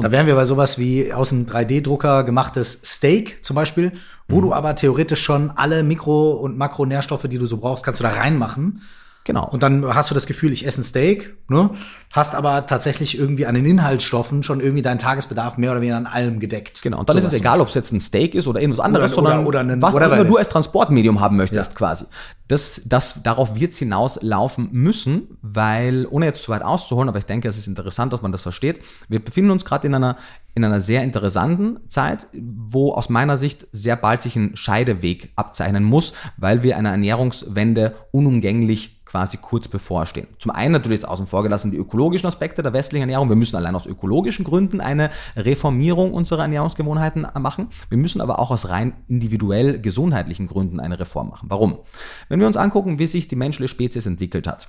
Da 0.00 0.10
wären 0.10 0.26
wir 0.26 0.34
bei 0.34 0.44
sowas 0.44 0.78
wie 0.78 1.12
aus 1.12 1.30
dem 1.30 1.46
3D-Drucker 1.46 2.24
gemachtes 2.24 2.80
Steak 2.84 3.44
zum 3.44 3.54
Beispiel, 3.56 3.92
wo 4.28 4.40
du 4.40 4.52
aber 4.52 4.74
theoretisch 4.74 5.22
schon 5.22 5.50
alle 5.50 5.82
Mikro- 5.82 6.32
und 6.32 6.56
Makronährstoffe, 6.56 7.26
die 7.28 7.38
du 7.38 7.46
so 7.46 7.58
brauchst, 7.58 7.84
kannst 7.84 8.00
du 8.00 8.04
da 8.04 8.10
reinmachen. 8.10 8.82
Genau. 9.26 9.44
Und 9.44 9.64
dann 9.64 9.84
hast 9.92 10.08
du 10.08 10.14
das 10.14 10.26
Gefühl, 10.26 10.52
ich 10.52 10.64
esse 10.68 10.80
ein 10.80 10.84
Steak, 10.84 11.36
ne? 11.48 11.70
hast 12.12 12.36
aber 12.36 12.66
tatsächlich 12.66 13.18
irgendwie 13.18 13.44
an 13.46 13.56
den 13.56 13.66
Inhaltsstoffen 13.66 14.44
schon 14.44 14.60
irgendwie 14.60 14.82
deinen 14.82 14.98
Tagesbedarf 14.98 15.58
mehr 15.58 15.72
oder 15.72 15.80
weniger 15.80 15.96
an 15.96 16.06
allem 16.06 16.38
gedeckt. 16.38 16.80
Genau, 16.80 17.00
und 17.00 17.08
dann 17.08 17.18
ist 17.18 17.24
es 17.24 17.32
egal, 17.32 17.60
ob 17.60 17.66
es 17.66 17.74
jetzt 17.74 17.92
ein 17.92 17.98
Steak 18.00 18.36
ist 18.36 18.46
oder 18.46 18.60
irgendwas 18.60 18.78
anderes, 18.84 19.12
Oder- 19.12 19.14
sondern 19.30 19.44
oder- 19.46 19.60
oder 19.62 19.82
was 19.82 19.96
immer 19.96 20.24
du 20.24 20.36
als 20.36 20.48
Transportmedium 20.48 21.20
haben 21.20 21.36
möchtest 21.36 21.72
Ja. 21.72 21.76
quasi. 21.76 22.04
Das, 22.46 22.82
das, 22.84 23.24
darauf 23.24 23.56
wird 23.58 23.72
es 23.72 23.78
hinauslaufen 23.78 24.68
müssen, 24.70 25.36
weil, 25.42 26.06
ohne 26.08 26.26
jetzt 26.26 26.44
zu 26.44 26.52
weit 26.52 26.62
auszuholen, 26.62 27.08
aber 27.08 27.18
ich 27.18 27.26
denke, 27.26 27.48
es 27.48 27.58
ist 27.58 27.66
interessant, 27.66 28.12
dass 28.12 28.22
man 28.22 28.30
das 28.30 28.42
versteht. 28.42 28.78
Wir 29.08 29.18
befinden 29.18 29.50
uns 29.50 29.64
gerade 29.64 29.88
in 29.88 29.94
einer, 29.96 30.16
in 30.54 30.64
einer 30.64 30.80
sehr 30.80 31.02
interessanten 31.02 31.78
Zeit, 31.88 32.28
wo 32.32 32.92
aus 32.92 33.08
meiner 33.08 33.36
Sicht 33.36 33.66
sehr 33.72 33.96
bald 33.96 34.22
sich 34.22 34.36
ein 34.36 34.56
Scheideweg 34.56 35.32
abzeichnen 35.34 35.82
muss, 35.82 36.12
weil 36.36 36.62
wir 36.62 36.76
einer 36.76 36.90
Ernährungswende 36.90 37.96
unumgänglich 38.12 38.95
quasi 39.06 39.38
kurz 39.40 39.68
bevorstehen. 39.68 40.26
Zum 40.38 40.50
einen 40.50 40.72
natürlich 40.72 40.98
jetzt 40.98 41.08
außen 41.08 41.26
vor 41.26 41.42
gelassen 41.42 41.70
die 41.70 41.78
ökologischen 41.78 42.26
Aspekte 42.26 42.62
der 42.62 42.72
westlichen 42.72 43.02
Ernährung. 43.02 43.28
Wir 43.28 43.36
müssen 43.36 43.56
allein 43.56 43.74
aus 43.74 43.86
ökologischen 43.86 44.44
Gründen 44.44 44.80
eine 44.80 45.10
Reformierung 45.36 46.12
unserer 46.12 46.42
Ernährungsgewohnheiten 46.42 47.26
machen. 47.38 47.68
Wir 47.88 47.98
müssen 47.98 48.20
aber 48.20 48.38
auch 48.38 48.50
aus 48.50 48.68
rein 48.68 48.92
individuell 49.08 49.80
gesundheitlichen 49.80 50.48
Gründen 50.48 50.80
eine 50.80 50.98
Reform 50.98 51.30
machen. 51.30 51.48
Warum? 51.48 51.78
Wenn 52.28 52.40
wir 52.40 52.46
uns 52.46 52.56
angucken, 52.56 52.98
wie 52.98 53.06
sich 53.06 53.28
die 53.28 53.36
menschliche 53.36 53.68
Spezies 53.68 54.06
entwickelt 54.06 54.46
hat. 54.46 54.68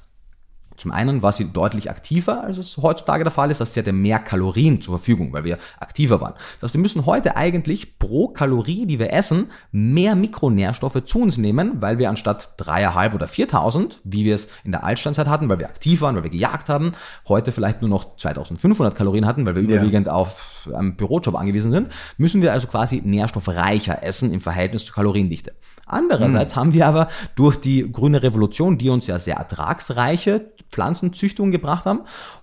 Zum 0.77 0.91
einen 0.91 1.23
war 1.23 1.31
sie 1.31 1.51
deutlich 1.51 1.89
aktiver, 1.89 2.43
als 2.43 2.59
es 2.59 2.77
heutzutage 2.77 3.23
der 3.23 3.31
Fall 3.31 3.49
ist. 3.49 3.59
Das 3.59 3.69
heißt, 3.69 3.73
sie 3.73 3.79
hatte 3.79 3.93
mehr 3.93 4.19
Kalorien 4.19 4.79
zur 4.79 4.97
Verfügung, 4.99 5.33
weil 5.33 5.43
wir 5.43 5.57
aktiver 5.79 6.21
waren. 6.21 6.33
Das 6.61 6.69
heißt, 6.69 6.75
wir 6.75 6.81
müssen 6.81 7.07
heute 7.07 7.35
eigentlich 7.35 7.97
pro 7.97 8.27
Kalorie, 8.27 8.85
die 8.85 8.99
wir 8.99 9.11
essen, 9.11 9.49
mehr 9.71 10.15
Mikronährstoffe 10.15 11.03
zu 11.05 11.19
uns 11.19 11.37
nehmen, 11.37 11.81
weil 11.81 11.97
wir 11.97 12.09
anstatt 12.09 12.51
dreieinhalb 12.57 13.15
oder 13.15 13.27
4000, 13.27 13.99
wie 14.03 14.23
wir 14.23 14.35
es 14.35 14.49
in 14.63 14.71
der 14.71 14.83
Altsteinzeit 14.83 15.27
hatten, 15.27 15.49
weil 15.49 15.59
wir 15.59 15.67
aktiv 15.67 16.01
waren, 16.01 16.15
weil 16.15 16.23
wir 16.23 16.29
gejagt 16.29 16.69
haben, 16.69 16.91
heute 17.27 17.51
vielleicht 17.51 17.81
nur 17.81 17.89
noch 17.89 18.15
2500 18.15 18.95
Kalorien 18.95 19.25
hatten, 19.25 19.45
weil 19.47 19.55
wir 19.55 19.63
überwiegend 19.63 20.07
auf 20.09 20.69
einen 20.73 20.95
Bürojob 20.95 21.35
angewiesen 21.35 21.71
sind, 21.71 21.89
müssen 22.17 22.41
wir 22.41 22.53
also 22.53 22.67
quasi 22.67 23.01
nährstoffreicher 23.03 24.03
essen 24.03 24.31
im 24.31 24.41
Verhältnis 24.41 24.85
zur 24.85 24.93
Kaloriendichte. 24.93 25.53
Andererseits 25.87 26.55
haben 26.55 26.73
wir 26.73 26.85
aber 26.85 27.07
durch 27.35 27.55
die 27.55 27.91
grüne 27.91 28.21
Revolution, 28.21 28.77
die 28.77 28.89
uns 28.89 29.07
ja 29.07 29.17
sehr 29.17 29.37
ertragsreiche 29.37 30.51
Pflanzenzüchtungen 30.69 31.51
gebracht 31.51 31.85
haben, 31.85 32.01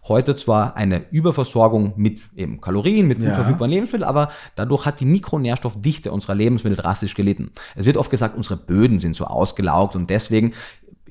heute 0.09 0.37
zwar 0.37 0.77
eine 0.77 1.05
Überversorgung 1.11 1.93
mit 1.97 2.21
eben 2.37 2.61
Kalorien, 2.61 3.07
mit 3.07 3.19
gut 3.19 3.29
Ja. 3.29 3.35
verfügbaren 3.35 3.71
Lebensmitteln, 3.71 4.09
aber 4.09 4.31
dadurch 4.57 4.87
hat 4.87 5.01
die 5.01 5.05
Mikronährstoffdichte 5.07 6.13
unserer 6.13 6.35
Lebensmittel 6.35 6.77
drastisch 6.77 7.15
gelitten. 7.15 7.53
Es 7.75 7.87
wird 7.87 7.97
oft 7.97 8.11
gesagt, 8.11 8.37
unsere 8.37 8.57
Böden 8.57 8.99
sind 8.99 9.17
so 9.17 9.25
ausgelaugt 9.27 9.97
und 9.97 10.11
deswegen 10.11 10.53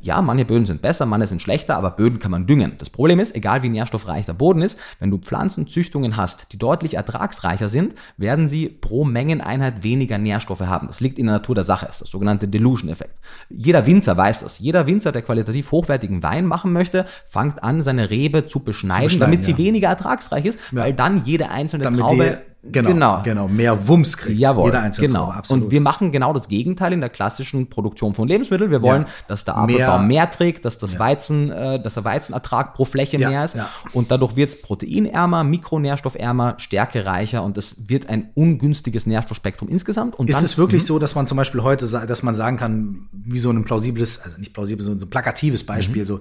ja, 0.03 0.21
manche 0.21 0.43
Böden 0.43 0.65
sind 0.65 0.81
besser, 0.81 1.05
manche 1.05 1.27
sind 1.27 1.41
schlechter, 1.41 1.77
aber 1.77 1.91
Böden 1.91 2.19
kann 2.19 2.29
man 2.29 2.45
düngen. 2.45 2.73
Das 2.77 2.89
Problem 2.89 3.19
ist, 3.19 3.35
egal 3.35 3.63
wie 3.63 3.69
nährstoffreich 3.69 4.25
der 4.25 4.33
Boden 4.33 4.61
ist, 4.61 4.77
wenn 4.99 5.09
du 5.09 5.17
Pflanzenzüchtungen 5.17 6.17
hast, 6.17 6.51
die 6.51 6.57
deutlich 6.57 6.95
ertragsreicher 6.95 7.69
sind, 7.69 7.95
werden 8.17 8.49
sie 8.49 8.67
pro 8.67 9.05
Mengeneinheit 9.05 9.81
weniger 9.83 10.17
Nährstoffe 10.17 10.61
haben. 10.61 10.87
Das 10.87 10.99
liegt 10.99 11.17
in 11.19 11.27
der 11.27 11.35
Natur 11.35 11.55
der 11.55 11.63
Sache, 11.63 11.85
das 11.85 11.95
ist 11.95 12.01
das 12.01 12.09
sogenannte 12.09 12.49
Delusion-Effekt. 12.49 13.17
Jeder 13.49 13.85
Winzer 13.85 14.17
weiß 14.17 14.41
das. 14.41 14.59
Jeder 14.59 14.87
Winzer, 14.87 15.13
der 15.13 15.21
qualitativ 15.21 15.71
hochwertigen 15.71 16.21
Wein 16.21 16.45
machen 16.45 16.73
möchte, 16.73 17.05
fängt 17.25 17.63
an, 17.63 17.81
seine 17.81 18.09
Rebe 18.09 18.45
zu 18.45 18.59
beschneiden, 18.59 19.05
beschneiden, 19.05 19.19
damit 19.19 19.45
sie 19.45 19.51
ja. 19.51 19.57
weniger 19.57 19.87
ertragsreich 19.87 20.45
ist, 20.45 20.59
weil 20.71 20.93
dann 20.93 21.23
jede 21.23 21.49
einzelne 21.49 21.85
Damit 21.85 22.01
Traube 22.01 22.41
die, 22.65 22.71
genau, 22.71 23.21
genau, 23.23 23.49
mehr 23.49 23.87
Wumms 23.89 24.15
kriegt. 24.15 24.39
Jawohl, 24.39 24.67
Jeder 24.67 24.81
einzelne 24.81 25.07
genau. 25.07 25.19
Traube, 25.25 25.35
absolut. 25.35 25.63
Und 25.65 25.71
wir 25.71 25.81
machen 25.81 26.13
genau 26.13 26.31
das 26.31 26.47
Gegenteil 26.47 26.93
in 26.93 27.01
der 27.01 27.09
klassischen 27.09 27.69
Produktion 27.69 28.15
von 28.15 28.25
Lebensmitteln. 28.27 28.71
Wir 28.71 28.81
wollen, 28.81 29.01
Ja. 29.01 29.07
dass 29.27 29.43
der 29.43 29.57
Apfelbaum 29.57 30.07
Mehr- 30.07 30.23
mehr, 30.23 30.31
trägt, 30.31 30.63
dass 30.63 30.77
das 30.77 30.97
Weizen, 30.97 31.51
äh, 31.51 31.81
dass 31.83 31.95
der 31.95 32.05
Weizenertrag 32.05 32.73
pro 32.73 32.85
Fläche 32.85 33.17
Ja, 33.17 33.29
mehr 33.29 33.43
ist. 33.43 33.55
ja. 33.55 33.67
Und 33.91 34.11
dadurch 34.11 34.37
wird 34.37 34.51
es 34.51 34.61
proteinärmer, 34.61 35.43
mikronährstoffärmer, 35.43 36.55
stärkereicher 36.57 37.43
und 37.43 37.57
es 37.57 37.89
wird 37.89 38.07
ein 38.09 38.29
ungünstiges 38.33 39.05
Nährstoffspektrum 39.07 39.67
insgesamt. 39.67 40.15
Und 40.17 40.29
Ist 40.29 40.37
dann, 40.37 40.45
es 40.45 40.57
wirklich 40.57 40.85
so, 40.85 40.99
dass 40.99 41.15
man 41.15 41.27
zum 41.27 41.35
Beispiel 41.37 41.63
heute, 41.63 41.85
dass 41.85 42.23
man 42.23 42.33
sagen 42.35 42.55
kann, 42.55 43.09
wie 43.11 43.39
so 43.39 43.49
ein 43.51 43.65
plausibles, 43.65 44.21
also 44.23 44.37
nicht 44.37 44.53
plausibel, 44.53 44.85
sondern 44.85 44.99
so 45.01 45.05
ein 45.05 45.09
plakatives 45.09 45.65
Beispiel, 45.65 46.05
so, 46.05 46.19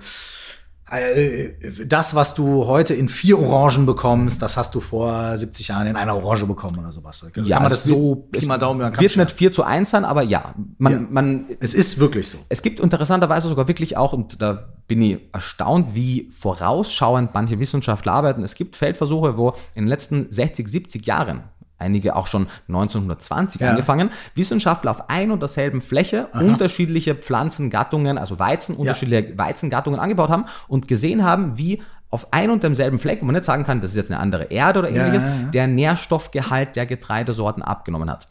das, 1.87 2.14
was 2.14 2.35
du 2.35 2.66
heute 2.66 2.92
in 2.94 3.09
vier 3.09 3.38
Orangen 3.38 3.87
bekommst, 3.87 4.42
das 4.42 4.57
hast 4.57 4.74
du 4.74 4.81
vor 4.81 5.38
70 5.38 5.68
Jahren 5.68 5.87
in 5.87 5.96
einer 5.96 6.16
Orange 6.16 6.46
bekommen 6.46 6.78
oder 6.78 6.92
sowas. 6.92 7.26
Kann 7.33 7.44
man 7.62 7.70
das 7.70 7.85
so 7.85 8.16
Pi 8.31 8.44
mal 8.46 8.59
Daumen 8.59 8.81
Kamm 8.92 9.00
Wird 9.00 9.16
nicht 9.16 9.31
4 9.31 9.52
zu 9.52 9.62
1 9.62 9.90
sein, 9.90 10.05
aber 10.05 10.22
ja, 10.22 10.55
man, 10.78 10.92
Ja. 10.92 10.98
man 11.09 11.46
Es 11.61 11.74
ist 11.74 11.98
wirklich 11.98 12.28
so. 12.28 12.38
Es 12.48 12.62
gibt 12.62 12.81
interessanterweise 12.81 13.48
sogar 13.48 13.68
wirklich 13.68 13.96
auch, 13.96 14.12
und 14.12 14.42
da 14.42 14.68
bin 14.87 15.00
ich 15.00 15.18
erstaunt, 15.33 15.94
wie 15.94 16.28
vorausschauend 16.31 17.33
manche 17.33 17.59
Wissenschaftler 17.59 18.12
arbeiten. 18.12 18.42
Es 18.42 18.55
gibt 18.55 18.76
Feldversuche, 18.76 19.38
wo 19.38 19.50
in 19.74 19.85
den 19.85 19.87
letzten 19.87 20.31
60, 20.31 20.68
70 20.68 21.07
Jahren, 21.07 21.44
einige 21.83 22.16
auch 22.16 22.27
schon 22.27 22.47
1920 22.68 23.61
Ja. 23.61 23.71
angefangen, 23.71 24.11
Wissenschaftler 24.35 24.90
auf 24.92 25.11
ein 25.11 25.31
und 25.31 25.40
derselben 25.40 25.81
Fläche 25.81 26.29
unterschiedliche 26.33 27.14
Pflanzengattungen, 27.14 28.16
also 28.18 28.38
Weizen, 28.38 28.77
unterschiedliche 28.77 29.37
Weizengattungen 29.37 30.01
angebaut 30.01 30.31
haben 30.31 30.45
und 30.68 30.88
gesehen 30.88 31.25
haben, 31.25 31.59
wie 31.59 31.83
auf 32.11 32.27
ein 32.31 32.51
und 32.51 32.62
demselben 32.62 32.99
Fleck, 32.99 33.23
wo 33.23 33.25
man 33.25 33.35
nicht 33.35 33.47
sagen 33.47 33.64
kann, 33.64 33.81
das 33.81 33.90
ist 33.92 33.97
jetzt 33.97 34.11
eine 34.11 34.21
andere 34.21 34.45
Erde 34.45 34.81
oder 34.81 34.90
Ja, 34.90 35.07
ähnliches, 35.07 35.23
ja, 35.25 35.29
ja. 35.31 35.49
der 35.51 35.66
Nährstoffgehalt 35.66 36.77
der 36.77 36.85
Getreidesorten 36.87 37.62
abgenommen 37.62 38.11
hat. 38.11 38.29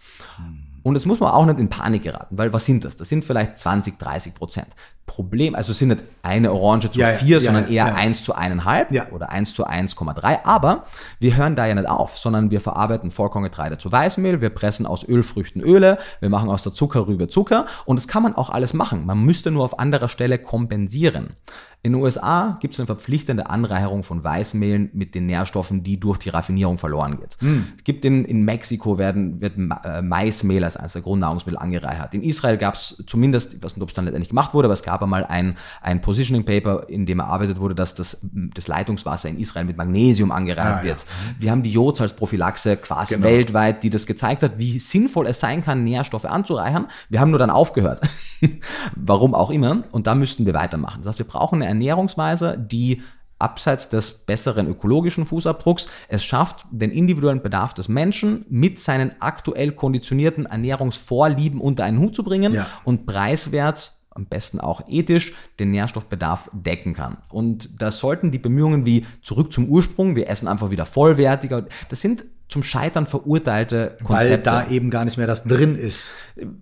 Und 0.84 0.96
jetzt 0.96 1.06
muss 1.06 1.20
man 1.20 1.32
auch 1.32 1.46
nicht 1.46 1.60
in 1.60 1.70
Panik 1.70 2.04
geraten, 2.04 2.38
weil 2.38 2.54
was 2.54 2.65
sind 2.65 2.84
das? 2.84 2.98
Das 2.98 3.10
sind 3.10 3.24
vielleicht 3.24 3.60
20, 3.60 4.00
30 4.00 4.34
Prozent. 4.34 4.67
Problem, 5.06 5.56
also 5.56 5.72
es 5.72 5.78
sind 5.78 5.89
nicht 5.89 6.04
eine 6.22 6.54
Orange 6.54 6.89
zu 6.89 7.00
Ja, 7.00 7.08
vier, 7.08 7.38
ja, 7.38 7.41
sondern 7.41 7.65
eher 7.65 7.88
ja. 7.88 7.96
1 7.96 8.24
zu 8.24 8.34
1,5 8.34 8.94
Ja. 8.94 9.08
oder 9.12 9.30
1 9.30 9.54
zu 9.54 9.65
1,3. 9.65 10.46
Aber 10.46 10.86
wir 11.20 11.36
hören 11.36 11.56
da 11.58 11.65
ja 11.65 11.76
nicht 11.76 11.89
auf, 11.89 12.17
sondern 12.17 12.50
wir 12.50 12.62
verarbeiten 12.62 13.12
Vollkorngetreide 13.12 13.78
zu 13.78 13.91
Weißmehl, 13.91 14.39
wir 14.39 14.52
pressen 14.52 14.86
aus 14.86 15.06
Ölfrüchten 15.06 15.62
Öle, 15.62 15.98
wir 16.22 16.30
machen 16.30 16.50
aus 16.50 16.63
der 16.63 16.72
Zuckerrübe 16.72 17.28
Zucker 17.28 17.65
und 17.86 17.98
das 17.98 18.08
kann 18.08 18.24
man 18.24 18.36
auch 18.36 18.50
alles 18.50 18.74
machen. 18.74 19.06
Man 19.06 19.20
müsste 19.24 19.52
nur 19.52 19.65
auf 19.65 19.80
anderer 19.80 20.08
Stelle 20.08 20.38
kompensieren. 20.38 21.36
In 21.84 21.94
den 21.94 22.02
USA 22.02 22.58
gibt 22.62 22.76
es 22.76 22.80
eine 22.80 22.86
verpflichtende 22.86 23.50
Anreicherung 23.50 24.04
von 24.04 24.24
Weißmehlen 24.24 24.91
mit 24.94 25.15
den 25.15 25.26
Nährstoffen, 25.26 25.82
die 25.84 26.00
durch 26.00 26.20
die 26.20 26.30
Raffinierung 26.30 26.78
verloren 26.78 27.17
geht. 27.20 27.38
Hm. 27.39 27.65
Es 27.76 27.84
gibt 27.84 28.06
in, 28.06 28.24
in 28.26 28.44
Mexiko 28.46 29.00
werden, 29.00 29.41
wird 29.41 29.54
äh, 29.58 30.04
Maismehl 30.04 30.63
als 30.63 30.78
eines 30.78 30.94
der 30.94 31.02
Grundnahrungsmittel 31.02 31.58
angereichert. 31.58 32.13
In 32.13 32.22
Israel 32.22 32.58
gab 32.58 32.76
es 32.76 33.04
zumindest, 33.08 33.56
ich 33.56 33.63
weiß 33.63 33.76
nicht, 33.76 33.82
ob 33.82 33.89
es 33.89 33.96
dann 33.96 34.06
letztendlich 34.06 34.30
gemacht 34.30 34.54
wurde, 34.54 34.67
aber 34.67 34.74
es 34.74 34.84
gab 34.84 35.02
einmal 35.02 35.26
ein, 35.26 35.58
ein 35.82 36.02
Positioning 36.02 36.46
Paper, 36.46 36.88
in 36.88 37.08
dem 37.08 37.17
erarbeitet 37.20 37.60
wurde, 37.60 37.74
dass 37.74 37.96
das, 37.96 38.28
das 38.32 38.67
Leitungswasser 38.67 39.30
in 39.30 39.39
Israel 39.39 39.65
mit 39.65 39.78
Magnesium 39.78 40.32
angereichert 40.32 40.62
Ah, 40.74 40.78
ja. 40.82 40.84
wird. 40.84 41.06
Wir 41.39 41.50
haben 41.50 41.63
die 41.63 41.72
Jods 41.72 42.00
als 42.00 42.13
Prophylaxe 42.15 42.78
quasi 42.78 43.15
Genau. 43.15 43.26
weltweit, 43.26 43.82
die 43.82 43.89
das 43.89 44.06
gezeigt 44.06 44.44
hat, 44.44 44.60
wie 44.60 44.78
sinnvoll 44.78 45.26
es 45.26 45.39
sein 45.39 45.63
kann, 45.63 45.84
Nährstoffe 45.84 46.26
anzureichern. 46.26 46.86
Wir 47.10 47.20
haben 47.22 47.32
nur 47.32 47.39
dann 47.39 47.50
aufgehört. 47.50 48.02
Warum 48.96 49.34
auch 49.34 49.50
immer. 49.50 49.84
Und 49.91 50.06
da 50.08 50.13
müssten 50.15 50.46
wir 50.46 50.54
weitermachen. 50.54 51.00
Das 51.02 51.08
heißt, 51.10 51.19
wir 51.19 51.25
brauchen 51.27 51.62
eine 51.62 51.71
Ernährungsweise, 51.72 52.58
die 52.58 53.02
abseits 53.40 53.90
des 53.90 54.19
besseren 54.19 54.67
ökologischen 54.67 55.26
Fußabdrucks 55.26 55.88
es 56.08 56.24
schafft, 56.24 56.65
den 56.69 56.92
individuellen 56.92 57.42
Bedarf 57.42 57.74
des 57.74 57.88
Menschen 57.88 58.46
mit 58.50 58.80
seinen 58.80 59.13
aktuell 59.19 59.72
konditionierten 59.72 60.46
Ernährungsvorlieben 60.46 61.60
unter 61.60 61.84
einen 61.84 62.00
Hut 62.00 62.15
zu 62.15 62.24
bringen 62.24 62.54
Ja. 62.54 62.67
und 62.84 63.06
preiswert 63.06 63.94
am 64.13 64.26
besten 64.26 64.60
auch 64.60 64.82
ethisch 64.88 65.34
den 65.60 65.72
Nährstoffbedarf 65.72 66.50
decken 66.54 66.94
kann. 66.94 67.17
Und 67.30 67.82
da 67.82 67.92
sollten 67.92 68.32
die 68.32 68.40
Bemühungen 68.40 68.86
wie 68.86 69.06
zurück 69.24 69.54
zum 69.54 69.69
Ursprung, 69.69 70.15
wir 70.15 70.30
essen 70.30 70.48
einfach 70.50 70.69
wieder 70.69 70.86
vollwertiger, 70.86 71.65
das 71.90 72.02
sind 72.02 72.26
zum 72.52 72.63
Scheitern 72.63 73.06
verurteilte 73.06 73.97
Konzepte. 74.04 74.31
Weil 74.31 74.37
da 74.39 74.67
eben 74.67 74.89
gar 74.89 75.06
nicht 75.06 75.17
mehr 75.17 75.25
das 75.25 75.45
drin 75.45 75.75
ist. 75.75 76.13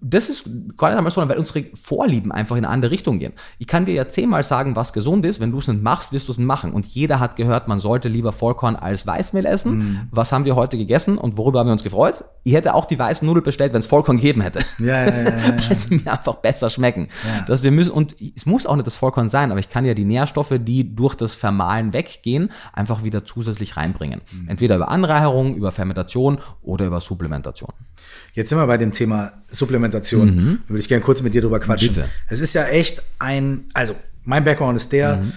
Das 0.01 0.29
ist 0.29 0.43
gar 0.77 0.89
nicht 0.89 0.97
einmal 0.99 1.11
so, 1.11 1.27
weil 1.27 1.37
unsere 1.37 1.65
Vorlieben 1.73 2.31
einfach 2.31 2.55
in 2.55 2.63
eine 2.63 2.71
andere 2.71 2.91
Richtung 2.91 3.17
gehen. 3.17 3.33
Ich 3.57 3.65
kann 3.65 3.87
dir 3.87 3.95
ja 3.95 4.07
zehnmal 4.07 4.43
sagen, 4.43 4.75
was 4.75 4.93
gesund 4.93 5.25
ist. 5.25 5.39
Wenn 5.39 5.51
du 5.51 5.57
es 5.57 5.67
nicht 5.67 5.81
machst, 5.81 6.13
wirst 6.13 6.27
du 6.27 6.31
es 6.31 6.37
nicht 6.37 6.45
machen. 6.45 6.73
Und 6.73 6.85
jeder 6.85 7.19
hat 7.19 7.37
gehört, 7.37 7.67
man 7.67 7.79
sollte 7.79 8.07
lieber 8.07 8.33
Vollkorn 8.33 8.75
als 8.75 9.07
Weißmehl 9.07 9.47
essen. 9.47 9.77
Mhm. 9.77 9.99
Was 10.11 10.31
haben 10.31 10.45
wir 10.45 10.55
heute 10.55 10.77
gegessen 10.77 11.17
und 11.17 11.37
worüber 11.37 11.59
haben 11.59 11.67
wir 11.67 11.73
uns 11.73 11.83
gefreut? 11.83 12.23
Ich 12.43 12.53
hätte 12.53 12.75
auch 12.75 12.85
die 12.85 12.99
weißen 12.99 13.25
Nudeln 13.25 13.43
bestellt, 13.43 13.73
wenn 13.73 13.79
es 13.79 13.87
Vollkorn 13.87 14.17
gegeben 14.17 14.41
hätte. 14.41 14.59
Ja, 14.77 15.05
ja, 15.05 15.11
ja, 15.11 15.23
ja. 15.23 15.33
Weil 15.67 15.75
sie 15.75 15.95
mir 15.95 16.11
einfach 16.11 16.35
besser 16.35 16.69
schmecken. 16.69 17.07
Ja. 17.25 17.45
Dass 17.47 17.63
wir 17.63 17.71
müssen, 17.71 17.91
und 17.91 18.15
es 18.35 18.45
muss 18.45 18.67
auch 18.67 18.75
nicht 18.75 18.85
das 18.85 18.95
Vollkorn 18.95 19.31
sein, 19.31 19.49
aber 19.49 19.59
ich 19.59 19.69
kann 19.69 19.85
ja 19.85 19.95
die 19.95 20.05
Nährstoffe, 20.05 20.53
die 20.59 20.95
durch 20.95 21.15
das 21.15 21.33
Vermahlen 21.33 21.93
weggehen, 21.93 22.51
einfach 22.73 23.03
wieder 23.03 23.25
zusätzlich 23.25 23.75
reinbringen. 23.75 24.21
Mhm. 24.31 24.49
Entweder 24.49 24.75
über 24.75 24.89
Anreicherung, 24.89 25.55
über 25.55 25.71
Fermentation 25.79 26.39
oder 26.61 26.85
über 26.85 26.99
Supplementation. 26.99 27.71
Jetzt 28.33 28.49
sind 28.49 28.57
wir 28.57 28.67
bei 28.67 28.77
dem 28.77 28.91
Thema 28.91 29.31
Supplementation. 29.47 30.35
Mhm. 30.35 30.59
Da 30.63 30.69
würde 30.69 30.79
ich 30.81 30.89
gerne 30.89 31.03
kurz 31.03 31.21
mit 31.21 31.33
dir 31.33 31.41
drüber 31.41 31.59
quatschen. 31.59 31.93
Bitte. 31.93 32.09
Es 32.27 32.41
ist 32.41 32.53
ja 32.53 32.65
echt 32.65 33.01
ein, 33.17 33.65
also 33.73 33.95
mein 34.25 34.43
Background 34.43 34.75
ist 34.75 34.91
der, 34.91 35.17
mhm. 35.17 35.33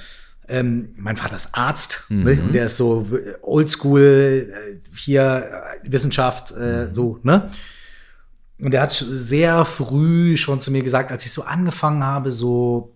ähm, 0.48 0.88
mein 0.96 1.16
Vater 1.16 1.36
ist 1.36 1.50
Arzt 1.52 2.06
mhm. 2.08 2.24
ne? 2.24 2.42
und 2.42 2.54
der 2.54 2.66
ist 2.66 2.76
so 2.76 3.06
oldschool, 3.42 4.48
äh, 4.50 4.96
hier 4.96 5.44
äh, 5.84 5.92
Wissenschaft, 5.92 6.52
äh, 6.52 6.86
mhm. 6.86 6.94
so, 6.94 7.18
ne? 7.22 7.50
Und 8.60 8.74
er 8.74 8.82
hat 8.82 8.92
sehr 8.92 9.64
früh 9.64 10.36
schon 10.36 10.60
zu 10.60 10.70
mir 10.70 10.82
gesagt, 10.82 11.10
als 11.10 11.26
ich 11.26 11.32
so 11.32 11.42
angefangen 11.42 12.04
habe, 12.04 12.30
so 12.30 12.91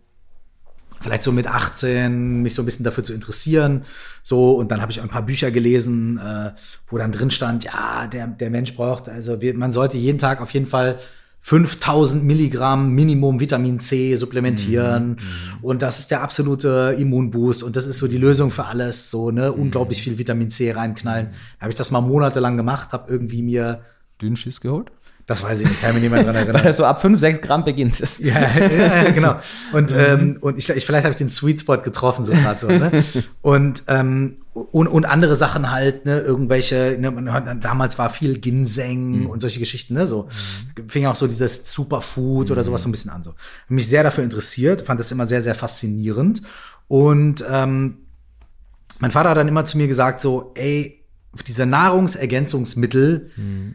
vielleicht 1.00 1.22
so 1.22 1.32
mit 1.32 1.46
18 1.46 2.42
mich 2.42 2.54
so 2.54 2.62
ein 2.62 2.64
bisschen 2.64 2.84
dafür 2.84 3.04
zu 3.04 3.12
interessieren. 3.12 3.84
So, 4.22 4.52
und 4.52 4.70
dann 4.70 4.80
habe 4.80 4.92
ich 4.92 5.00
ein 5.00 5.08
paar 5.08 5.22
Bücher 5.22 5.50
gelesen, 5.50 6.18
äh, 6.18 6.52
wo 6.86 6.98
dann 6.98 7.12
drin 7.12 7.30
stand, 7.30 7.64
ja, 7.64 8.06
der, 8.06 8.26
der 8.26 8.50
Mensch 8.50 8.74
braucht, 8.74 9.08
also 9.08 9.40
wir, 9.40 9.54
man 9.54 9.72
sollte 9.72 9.96
jeden 9.96 10.18
Tag 10.18 10.40
auf 10.40 10.50
jeden 10.52 10.66
Fall 10.66 10.98
5000 11.46 12.24
Milligramm 12.24 12.90
Minimum 12.92 13.38
Vitamin 13.38 13.78
C 13.78 14.16
supplementieren. 14.16 15.10
Mhm, 15.10 15.14
mhm. 15.14 15.18
Und 15.62 15.80
das 15.80 16.00
ist 16.00 16.10
der 16.10 16.22
absolute 16.22 16.96
Immunboost. 16.98 17.62
Und 17.62 17.76
das 17.76 17.86
ist 17.86 17.98
so 17.98 18.08
die 18.08 18.18
Lösung 18.18 18.50
für 18.50 18.64
alles. 18.64 19.12
So, 19.12 19.30
ne, 19.30 19.52
mhm. 19.52 19.62
unglaublich 19.62 20.02
viel 20.02 20.18
Vitamin 20.18 20.50
C 20.50 20.72
reinknallen. 20.72 21.28
Da 21.28 21.60
habe 21.60 21.70
ich 21.70 21.76
das 21.76 21.92
mal 21.92 22.00
monatelang 22.00 22.56
gemacht, 22.56 22.92
habe 22.92 23.12
irgendwie 23.12 23.42
mir 23.42 23.82
Dünnschiss 24.20 24.60
geholt? 24.60 24.90
Das 25.26 25.42
weiß 25.42 25.60
ich 25.60 25.68
nicht, 25.68 25.80
kann 25.82 25.92
mich 26.00 26.08
mehr 26.08 26.22
dran 26.22 26.36
erinnern. 26.36 26.54
Weil 26.54 26.66
er 26.66 26.72
so 26.72 26.84
ab 26.84 27.02
5, 27.02 27.18
6 27.18 27.40
Gramm 27.40 27.64
beginnt 27.64 28.00
es. 28.00 28.18
ja, 28.18 28.40
ja, 28.40 29.10
genau. 29.10 29.36
Und, 29.72 29.90
mhm. 29.90 29.98
ähm, 29.98 30.38
und 30.40 30.56
ich, 30.56 30.68
ich 30.68 30.86
vielleicht 30.86 31.04
habe 31.04 31.12
ich 31.12 31.18
den 31.18 31.28
Sweet 31.28 31.60
Spot 31.60 31.78
getroffen, 31.78 32.24
so 32.24 32.32
gerade 32.32 32.60
so. 32.60 32.68
Ne? 32.68 33.04
Und, 33.42 33.82
ähm, 33.88 34.38
und, 34.52 34.88
und 34.88 35.04
andere 35.04 35.34
Sachen 35.34 35.70
halt, 35.70 36.06
ne, 36.06 36.18
irgendwelche, 36.20 36.96
ne, 36.98 37.58
damals 37.60 37.98
war 37.98 38.08
viel 38.08 38.38
Ginseng 38.38 39.20
mhm. 39.20 39.26
und 39.26 39.40
solche 39.40 39.60
Geschichten, 39.60 39.92
ne, 39.92 40.06
so. 40.06 40.28
Mhm. 40.78 40.88
Fing 40.88 41.04
auch 41.04 41.14
so 41.14 41.26
dieses 41.26 41.70
Superfood 41.74 42.46
mhm. 42.46 42.52
oder 42.52 42.64
sowas 42.64 42.82
so 42.82 42.88
ein 42.88 42.92
bisschen 42.92 43.10
an, 43.10 43.22
so. 43.22 43.32
Hab 43.32 43.70
mich 43.70 43.86
sehr 43.86 44.02
dafür 44.02 44.24
interessiert, 44.24 44.80
fand 44.80 44.98
das 44.98 45.12
immer 45.12 45.26
sehr, 45.26 45.42
sehr 45.42 45.54
faszinierend. 45.54 46.40
Und 46.88 47.44
ähm, 47.50 47.98
mein 48.98 49.10
Vater 49.10 49.30
hat 49.30 49.36
dann 49.36 49.48
immer 49.48 49.66
zu 49.66 49.76
mir 49.76 49.88
gesagt, 49.88 50.22
so, 50.22 50.52
ey, 50.54 51.04
diese 51.46 51.66
Nahrungsergänzungsmittel, 51.66 53.32
mhm 53.36 53.74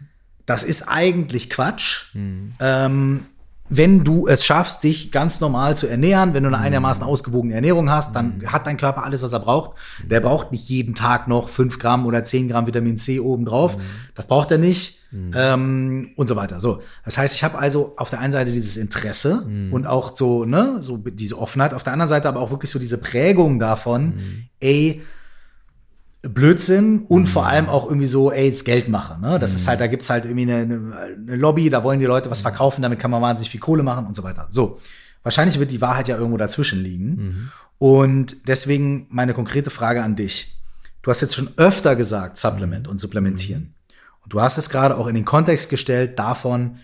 das 0.52 0.64
ist 0.64 0.88
eigentlich 0.88 1.50
Quatsch. 1.50 2.14
Mhm. 2.14 2.54
Ähm, 2.60 3.26
wenn 3.74 4.04
du 4.04 4.28
es 4.28 4.44
schaffst, 4.44 4.84
dich 4.84 5.14
ganz 5.14 5.40
normal 5.40 5.78
zu 5.78 5.88
ernähren, 5.88 6.34
wenn 6.34 6.44
du 6.44 6.50
eine 6.50 6.58
mhm. 6.58 6.64
einigermaßen 6.64 7.06
ausgewogene 7.06 7.54
Ernährung 7.54 7.90
hast, 7.90 8.14
dann 8.14 8.40
mhm. 8.40 8.52
hat 8.52 8.68
dein 8.68 8.76
Körper 8.76 9.06
alles, 9.06 9.24
was 9.24 9.32
er 9.32 9.40
braucht. 9.40 9.78
Der 10.04 10.20
braucht 10.20 10.52
nicht 10.52 10.68
jeden 10.68 10.94
Tag 10.94 11.30
noch 11.30 11.48
fünf 11.48 11.80
Gramm 11.80 12.06
oder 12.06 12.26
zehn 12.26 12.50
Gramm 12.50 12.68
Vitamin 12.68 12.98
C 12.98 13.22
obendrauf. 13.22 13.78
Das 14.14 14.28
braucht 14.28 14.52
er 14.52 14.58
nicht. 14.58 15.00
Mhm. 15.12 15.32
Ähm, 15.36 16.10
und 16.16 16.28
so 16.28 16.36
weiter. 16.36 16.60
So, 16.60 16.82
das 17.06 17.18
heißt, 17.18 17.36
ich 17.36 17.44
habe 17.44 17.60
also 17.60 17.94
auf 17.98 18.10
der 18.10 18.20
einen 18.20 18.32
Seite 18.34 18.52
dieses 18.52 18.76
Interesse 18.76 19.46
mhm. 19.48 19.72
und 19.72 19.88
auch 19.88 20.16
so, 20.16 20.46
ne, 20.46 20.82
so 20.82 20.98
diese 20.98 21.38
Offenheit, 21.38 21.74
auf 21.74 21.84
der 21.84 21.94
anderen 21.94 22.10
Seite 22.10 22.28
aber 22.28 22.42
auch 22.42 22.52
wirklich 22.52 22.72
so 22.72 22.80
diese 22.80 22.98
Prägung 22.98 23.60
davon, 23.60 24.16
mhm. 24.16 24.46
ey, 24.60 25.02
Blödsinn 26.24 27.06
und 27.08 27.24
mhm. 27.24 27.28
vor 27.28 27.48
allem 27.48 27.68
auch 27.68 27.86
irgendwie 27.86 28.06
so, 28.06 28.32
ey, 28.32 28.46
jetzt 28.46 28.64
Geld 28.64 28.90
mache. 28.90 29.20
Ne? 29.20 29.40
Das 29.40 29.52
mhm. 29.52 29.58
ist 29.58 29.68
halt, 29.68 29.82
da 29.82 29.88
gibt's 29.88 30.10
halt 30.10 30.26
irgendwie 30.26 30.52
eine, 30.52 31.16
eine, 31.18 31.36
Lobby, 31.36 31.70
da 31.70 31.84
wollen 31.84 32.00
die 32.00 32.06
Leute 32.06 32.30
was 32.30 32.42
verkaufen, 32.42 32.82
damit 32.82 33.00
kann 33.00 33.10
man 33.10 33.22
wahnsinnig 33.22 33.50
viel 33.50 33.60
Kohle 33.60 33.82
machen 33.82 34.06
und 34.06 34.16
so 34.16 34.24
weiter. 34.24 34.48
So, 34.50 34.80
wahrscheinlich 35.24 35.60
wird 35.60 35.72
die 35.72 35.82
Wahrheit 35.82 36.08
ja 36.08 36.18
irgendwo 36.18 36.38
dazwischen 36.38 36.82
liegen. 36.82 37.10
Mhm. 37.10 37.50
Und 37.80 38.48
deswegen 38.48 39.08
meine 39.10 39.34
konkrete 39.34 39.72
Frage 39.72 40.04
an 40.04 40.16
dich. 40.16 40.60
Du 41.02 41.10
hast 41.10 41.22
jetzt 41.22 41.36
schon 41.36 41.50
öfter 41.58 41.96
gesagt, 41.96 42.38
Supplement 42.38 42.88
und 42.88 43.00
supplementieren. 43.00 43.74
Und 44.24 44.34
du 44.34 44.40
hast 44.40 44.60
es 44.60 44.70
gerade 44.70 44.98
auch 44.98 45.08
in 45.08 45.16
den 45.16 45.26
Kontext 45.26 45.72
gestellt 45.72 46.20
davon, 46.20 46.78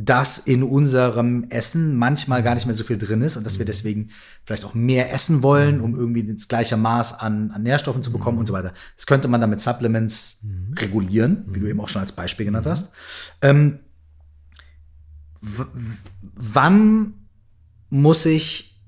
dass 0.00 0.38
in 0.38 0.62
unserem 0.62 1.46
Essen 1.50 1.96
manchmal 1.96 2.44
gar 2.44 2.54
nicht 2.54 2.66
mehr 2.66 2.74
so 2.74 2.84
viel 2.84 2.98
drin 2.98 3.20
ist 3.20 3.36
und 3.36 3.44
dass 3.44 3.58
wir 3.58 3.64
mhm. 3.64 3.68
deswegen 3.68 4.10
vielleicht 4.44 4.64
auch 4.64 4.74
mehr 4.74 5.12
essen 5.12 5.42
wollen, 5.42 5.80
um 5.80 5.96
irgendwie 5.96 6.22
das 6.22 6.46
gleiche 6.46 6.76
Maß 6.76 7.18
an, 7.18 7.50
an 7.50 7.64
Nährstoffen 7.64 8.02
zu 8.04 8.12
bekommen 8.12 8.36
mhm. 8.36 8.40
und 8.40 8.46
so 8.46 8.52
weiter. 8.52 8.72
Das 8.94 9.08
könnte 9.08 9.26
man 9.26 9.40
dann 9.40 9.50
mit 9.50 9.60
Supplements 9.60 10.44
mhm. 10.44 10.74
regulieren, 10.74 11.44
wie 11.48 11.58
du 11.58 11.66
eben 11.66 11.80
auch 11.80 11.88
schon 11.88 12.00
als 12.00 12.12
Beispiel 12.12 12.46
genannt 12.46 12.66
hast. 12.66 12.92
Ähm, 13.42 13.80
wann 16.36 17.14
muss 17.90 18.24
ich 18.24 18.80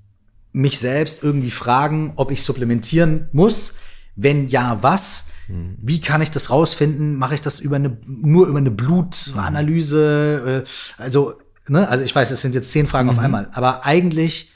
mich 0.53 0.79
selbst 0.79 1.23
irgendwie 1.23 1.51
fragen, 1.51 2.13
ob 2.15 2.31
ich 2.31 2.41
supplementieren 2.41 3.27
muss? 3.33 3.75
Wenn 4.21 4.47
ja, 4.47 4.81
was? 4.81 5.27
Mhm. 5.47 5.77
Wie 5.81 5.99
kann 5.99 6.21
ich 6.21 6.31
das 6.31 6.49
rausfinden? 6.49 7.15
Mache 7.15 7.35
ich 7.35 7.41
das 7.41 7.59
über 7.59 7.77
eine, 7.77 7.97
nur 8.05 8.47
über 8.47 8.59
eine 8.59 8.71
Blutanalyse? 8.71 10.63
Äh, 10.65 11.01
also, 11.01 11.33
ne, 11.67 11.87
also 11.87 12.03
ich 12.03 12.15
weiß, 12.15 12.31
es 12.31 12.41
sind 12.41 12.55
jetzt 12.55 12.71
zehn 12.71 12.87
Fragen 12.87 13.07
mhm. 13.07 13.17
auf 13.17 13.19
einmal, 13.19 13.49
aber 13.53 13.85
eigentlich, 13.85 14.51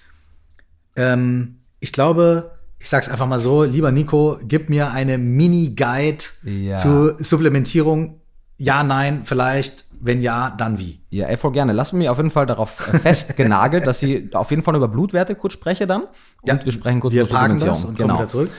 ähm, 0.95 1.59
ich 1.79 1.91
glaube, 1.91 2.51
ich 2.79 2.89
sag's 2.89 3.09
einfach 3.09 3.27
mal 3.27 3.39
so, 3.39 3.63
lieber 3.63 3.91
Nico, 3.91 4.37
gib 4.43 4.69
mir 4.69 4.91
eine 4.91 5.17
Mini-Guide 5.17 6.23
ja. 6.43 6.75
zur 6.75 7.17
Supplementierung. 7.17 8.21
Ja, 8.57 8.83
nein, 8.83 9.21
vielleicht 9.23 9.85
wenn 10.05 10.21
ja, 10.21 10.51
dann 10.51 10.77
wie? 10.77 11.01
Ja, 11.09 11.27
ey, 11.27 11.37
voll 11.37 11.51
gerne. 11.51 11.73
Lass 11.73 11.93
mich 11.93 12.09
auf 12.09 12.17
jeden 12.17 12.29
Fall 12.29 12.45
darauf 12.45 12.69
festgenagelt, 12.69 13.87
dass 13.87 14.03
ich 14.03 14.35
auf 14.35 14.51
jeden 14.51 14.61
Fall 14.61 14.75
über 14.75 14.87
Blutwerte 14.87 15.35
kurz 15.35 15.53
spreche 15.53 15.87
dann. 15.87 16.03
Und 16.03 16.09
ja, 16.45 16.59
wir 16.63 16.71
sprechen 16.71 16.99
kurz 16.99 17.13
wir 17.13 17.23
über 17.23 17.29
Supplementierung. 17.29 17.83
und 17.85 17.97
genau. 17.97 18.15
wieder 18.17 18.27
zurück. 18.27 18.51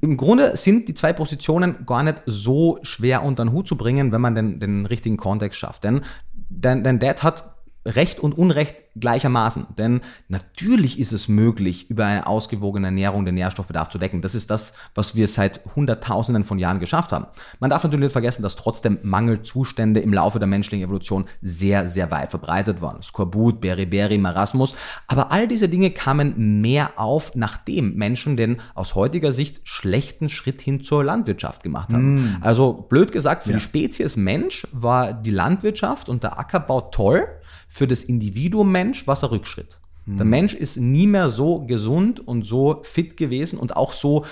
Im 0.00 0.16
Grunde 0.16 0.56
sind 0.56 0.88
die 0.88 0.94
zwei 0.94 1.12
Positionen 1.12 1.86
gar 1.86 2.02
nicht 2.02 2.22
so 2.26 2.78
schwer 2.82 3.22
unter 3.22 3.44
den 3.44 3.52
Hut 3.52 3.66
zu 3.66 3.76
bringen, 3.76 4.12
wenn 4.12 4.20
man 4.20 4.34
den, 4.34 4.60
den 4.60 4.86
richtigen 4.86 5.16
Kontext 5.16 5.58
schafft. 5.58 5.84
Denn 5.84 6.02
dein, 6.50 6.84
dein 6.84 6.98
Dad 6.98 7.22
hat 7.22 7.57
Recht 7.88 8.20
und 8.20 8.36
Unrecht 8.36 8.76
gleichermaßen. 8.96 9.66
Denn 9.78 10.00
natürlich 10.28 10.98
ist 10.98 11.12
es 11.12 11.28
möglich, 11.28 11.88
über 11.90 12.04
eine 12.04 12.26
ausgewogene 12.26 12.88
Ernährung 12.88 13.24
den 13.24 13.34
Nährstoffbedarf 13.34 13.88
zu 13.88 13.98
decken. 13.98 14.22
Das 14.22 14.34
ist 14.34 14.50
das, 14.50 14.74
was 14.94 15.14
wir 15.14 15.26
seit 15.28 15.60
Hunderttausenden 15.74 16.44
von 16.44 16.58
Jahren 16.58 16.80
geschafft 16.80 17.12
haben. 17.12 17.26
Man 17.60 17.70
darf 17.70 17.84
natürlich 17.84 18.04
nicht 18.04 18.12
vergessen, 18.12 18.42
dass 18.42 18.56
trotzdem 18.56 18.98
Mangelzustände 19.02 20.00
im 20.00 20.12
Laufe 20.12 20.38
der 20.38 20.48
menschlichen 20.48 20.84
Evolution 20.84 21.26
sehr, 21.40 21.88
sehr 21.88 22.10
weit 22.10 22.30
verbreitet 22.30 22.82
waren. 22.82 23.02
Skorbut, 23.02 23.60
Beriberi, 23.60 24.18
Marasmus. 24.18 24.74
Aber 25.06 25.32
all 25.32 25.48
diese 25.48 25.68
Dinge 25.68 25.90
kamen 25.90 26.60
mehr 26.60 26.92
auf, 26.96 27.34
nachdem 27.34 27.94
Menschen 27.94 28.36
den 28.36 28.60
aus 28.74 28.94
heutiger 28.94 29.32
Sicht 29.32 29.60
schlechten 29.64 30.28
Schritt 30.28 30.60
hin 30.60 30.82
zur 30.82 31.04
Landwirtschaft 31.04 31.62
gemacht 31.62 31.92
haben. 31.92 32.16
Mm. 32.16 32.36
Also 32.40 32.72
blöd 32.72 33.12
gesagt, 33.12 33.44
für 33.44 33.50
ja. 33.50 33.56
die 33.56 33.62
Spezies 33.62 34.16
Mensch 34.16 34.66
war 34.72 35.12
die 35.12 35.30
Landwirtschaft 35.30 36.08
und 36.08 36.22
der 36.22 36.38
Ackerbau 36.38 36.80
toll 36.80 37.28
für 37.68 37.86
das 37.86 38.02
Individuum 38.02 38.72
Mensch 38.72 39.06
war 39.06 39.14
es 39.14 39.22
ein 39.22 39.30
Rückschritt. 39.30 39.80
Der 40.06 40.20
hm. 40.20 40.30
Mensch 40.30 40.54
ist 40.54 40.78
nie 40.78 41.06
mehr 41.06 41.28
so 41.28 41.66
gesund 41.66 42.26
und 42.26 42.44
so 42.44 42.80
fit 42.82 43.16
gewesen 43.18 43.58
und 43.58 43.76
auch 43.76 43.92
so 43.92 44.24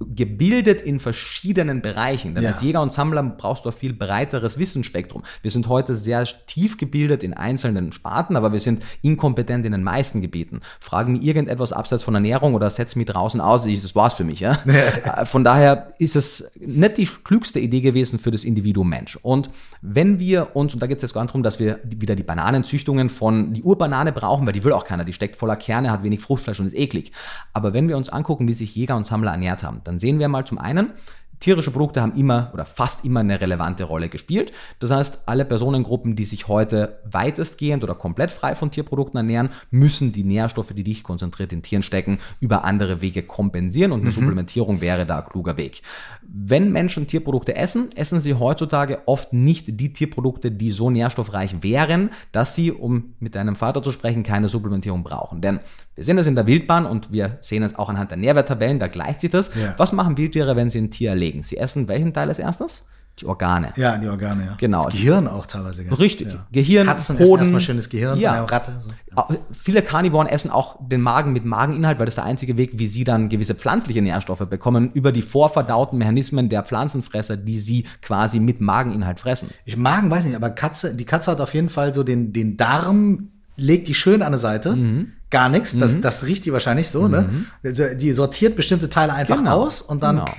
gebildet 0.00 0.82
in 0.82 1.00
verschiedenen 1.00 1.80
Bereichen. 1.80 2.34
Denn 2.34 2.44
ja. 2.44 2.50
als 2.50 2.60
Jäger 2.60 2.82
und 2.82 2.92
Sammler 2.92 3.22
brauchst 3.22 3.64
du 3.64 3.70
ein 3.70 3.74
viel 3.74 3.94
breiteres 3.94 4.58
Wissensspektrum. 4.58 5.22
Wir 5.42 5.50
sind 5.50 5.68
heute 5.68 5.96
sehr 5.96 6.24
tief 6.46 6.76
gebildet 6.76 7.22
in 7.22 7.32
einzelnen 7.32 7.92
Sparten, 7.92 8.36
aber 8.36 8.52
wir 8.52 8.60
sind 8.60 8.82
inkompetent 9.02 9.64
in 9.64 9.72
den 9.72 9.82
meisten 9.82 10.20
Gebieten. 10.20 10.60
Fragen 10.80 11.14
mir 11.14 11.22
irgendetwas 11.22 11.72
abseits 11.72 12.02
von 12.02 12.14
Ernährung 12.14 12.54
oder 12.54 12.68
setz 12.68 12.94
mich 12.96 13.06
draußen 13.06 13.40
aus, 13.40 13.64
das 13.64 13.94
war's 13.94 14.14
für 14.14 14.24
mich. 14.24 14.40
Ja? 14.40 14.58
Äh, 14.66 15.24
von 15.24 15.44
daher 15.44 15.88
ist 15.98 16.16
es 16.16 16.52
nicht 16.58 16.98
die 16.98 17.08
klügste 17.24 17.60
Idee 17.60 17.80
gewesen 17.80 18.18
für 18.18 18.30
das 18.30 18.44
Individuum 18.44 18.88
Mensch. 18.88 19.16
Und 19.16 19.50
wenn 19.80 20.18
wir 20.18 20.54
uns, 20.54 20.74
und 20.74 20.82
da 20.82 20.86
geht 20.86 20.98
es 20.98 21.02
jetzt 21.02 21.14
gar 21.14 21.22
nicht 21.22 21.30
darum, 21.30 21.42
dass 21.42 21.58
wir 21.58 21.80
wieder 21.84 22.14
die 22.16 22.22
Bananenzüchtungen 22.22 23.08
von 23.08 23.54
die 23.54 23.62
Urbanane 23.62 24.12
brauchen, 24.12 24.46
weil 24.46 24.52
die 24.52 24.64
will 24.64 24.72
auch 24.72 24.84
keiner, 24.84 25.04
die 25.04 25.12
steckt 25.12 25.36
voller 25.36 25.56
Kerne, 25.56 25.90
hat 25.90 26.02
wenig 26.02 26.20
Fruchtfleisch 26.20 26.60
und 26.60 26.66
ist 26.66 26.76
eklig. 26.76 27.12
Aber 27.52 27.72
wenn 27.72 27.88
wir 27.88 27.96
uns 27.96 28.08
angucken, 28.08 28.48
wie 28.48 28.54
sich 28.54 28.74
Jäger 28.74 28.96
und 28.96 29.06
Sammler 29.06 29.30
ernährt 29.30 29.62
haben, 29.62 29.80
dann 29.86 29.98
sehen 29.98 30.18
wir 30.18 30.28
mal 30.28 30.44
zum 30.44 30.58
einen, 30.58 30.92
tierische 31.40 31.70
Produkte 31.70 32.00
haben 32.00 32.14
immer 32.14 32.50
oder 32.54 32.64
fast 32.64 33.04
immer 33.04 33.20
eine 33.20 33.40
relevante 33.40 33.84
Rolle 33.84 34.08
gespielt. 34.08 34.52
Das 34.78 34.90
heißt, 34.90 35.28
alle 35.28 35.44
Personengruppen, 35.44 36.16
die 36.16 36.24
sich 36.24 36.48
heute 36.48 37.00
weitestgehend 37.04 37.84
oder 37.84 37.94
komplett 37.94 38.30
frei 38.30 38.54
von 38.54 38.70
Tierprodukten 38.70 39.18
ernähren, 39.18 39.50
müssen 39.70 40.12
die 40.12 40.24
Nährstoffe, 40.24 40.72
die 40.72 40.84
dich 40.84 41.02
konzentriert 41.02 41.52
in 41.52 41.62
Tieren 41.62 41.82
stecken, 41.82 42.18
über 42.40 42.64
andere 42.64 43.00
Wege 43.00 43.22
kompensieren 43.22 43.92
und 43.92 44.00
eine 44.00 44.10
mhm. 44.10 44.14
Supplementierung 44.14 44.80
wäre 44.80 45.06
da 45.06 45.18
ein 45.18 45.28
kluger 45.28 45.56
Weg. 45.56 45.82
Wenn 46.22 46.72
Menschen 46.72 47.06
Tierprodukte 47.06 47.54
essen, 47.54 47.90
essen 47.94 48.20
sie 48.20 48.34
heutzutage 48.34 49.00
oft 49.06 49.32
nicht 49.32 49.80
die 49.80 49.92
Tierprodukte, 49.92 50.50
die 50.50 50.72
so 50.72 50.90
nährstoffreich 50.90 51.62
wären, 51.62 52.10
dass 52.32 52.54
sie, 52.54 52.72
um 52.72 53.14
mit 53.20 53.34
deinem 53.34 53.56
Vater 53.56 53.82
zu 53.82 53.92
sprechen, 53.92 54.22
keine 54.22 54.48
Supplementierung 54.48 55.04
brauchen. 55.04 55.40
Denn 55.40 55.60
wir 55.96 56.04
sehen 56.04 56.18
es 56.18 56.26
in 56.26 56.34
der 56.34 56.46
Wildbahn 56.46 56.86
und 56.86 57.10
wir 57.10 57.38
sehen 57.40 57.62
es 57.62 57.74
auch 57.76 57.88
anhand 57.88 58.10
der 58.10 58.18
Nährwerttabellen, 58.18 58.78
da 58.78 58.86
gleicht 58.86 59.22
sich 59.22 59.30
das. 59.30 59.50
Ja. 59.54 59.74
Was 59.78 59.92
machen 59.92 60.16
Wildtiere, 60.16 60.54
wenn 60.54 60.70
sie 60.70 60.78
ein 60.78 60.90
Tier 60.90 61.10
erlegen? 61.10 61.42
Sie 61.42 61.56
essen 61.56 61.88
welchen 61.88 62.12
Teil 62.12 62.28
als 62.28 62.38
erstes? 62.38 62.84
Die 63.18 63.24
Organe. 63.24 63.72
Ja, 63.76 63.96
die 63.96 64.08
Organe, 64.08 64.44
ja. 64.44 64.54
Genau. 64.58 64.84
Das 64.84 64.92
Gehirn 64.92 65.26
auch 65.26 65.46
teilweise. 65.46 65.84
Gell? 65.84 65.94
Richtig. 65.94 66.28
Ja. 66.28 66.46
Gehirn, 66.52 66.86
Katzen 66.86 67.18
Hoden. 67.18 67.24
essen 67.24 67.38
erstmal 67.38 67.60
schönes 67.62 67.88
Gehirn 67.88 68.20
ja. 68.20 68.28
von 68.28 68.38
einer 68.40 68.52
Ratte. 68.52 68.72
So. 68.78 68.90
Ja. 69.16 69.28
Viele 69.52 69.80
Karnivoren 69.80 70.26
essen 70.26 70.50
auch 70.50 70.76
den 70.86 71.00
Magen 71.00 71.32
mit 71.32 71.46
Mageninhalt, 71.46 71.98
weil 71.98 72.04
das 72.04 72.16
der 72.16 72.24
einzige 72.24 72.58
Weg, 72.58 72.78
wie 72.78 72.86
sie 72.86 73.04
dann 73.04 73.30
gewisse 73.30 73.54
pflanzliche 73.54 74.02
Nährstoffe 74.02 74.46
bekommen, 74.50 74.90
über 74.92 75.12
die 75.12 75.22
vorverdauten 75.22 75.96
Mechanismen 75.98 76.50
der 76.50 76.62
Pflanzenfresser, 76.62 77.38
die 77.38 77.58
sie 77.58 77.86
quasi 78.02 78.38
mit 78.38 78.60
Mageninhalt 78.60 79.18
fressen. 79.18 79.48
Ich 79.64 79.78
Magen 79.78 80.10
weiß 80.10 80.26
nicht, 80.26 80.36
aber 80.36 80.50
Katze, 80.50 80.94
die 80.94 81.06
Katze 81.06 81.30
hat 81.30 81.40
auf 81.40 81.54
jeden 81.54 81.70
Fall 81.70 81.94
so 81.94 82.02
den, 82.02 82.34
den 82.34 82.58
Darm, 82.58 83.30
legt 83.56 83.88
die 83.88 83.94
schön 83.94 84.20
an 84.20 84.32
der 84.32 84.38
Seite. 84.38 84.76
Mhm 84.76 85.12
gar 85.30 85.48
nichts. 85.48 85.78
Das, 85.78 85.94
mhm. 85.94 86.02
das 86.02 86.24
riecht 86.26 86.44
die 86.44 86.52
wahrscheinlich 86.52 86.88
so, 86.88 87.08
ne? 87.08 87.22
mhm. 87.22 87.46
ne? 87.62 87.96
Die 87.96 88.12
sortiert 88.12 88.56
bestimmte 88.56 88.88
Teile 88.88 89.12
einfach 89.12 89.38
genau. 89.38 89.64
aus 89.64 89.82
und 89.82 90.02
dann. 90.02 90.16
Genau. 90.16 90.32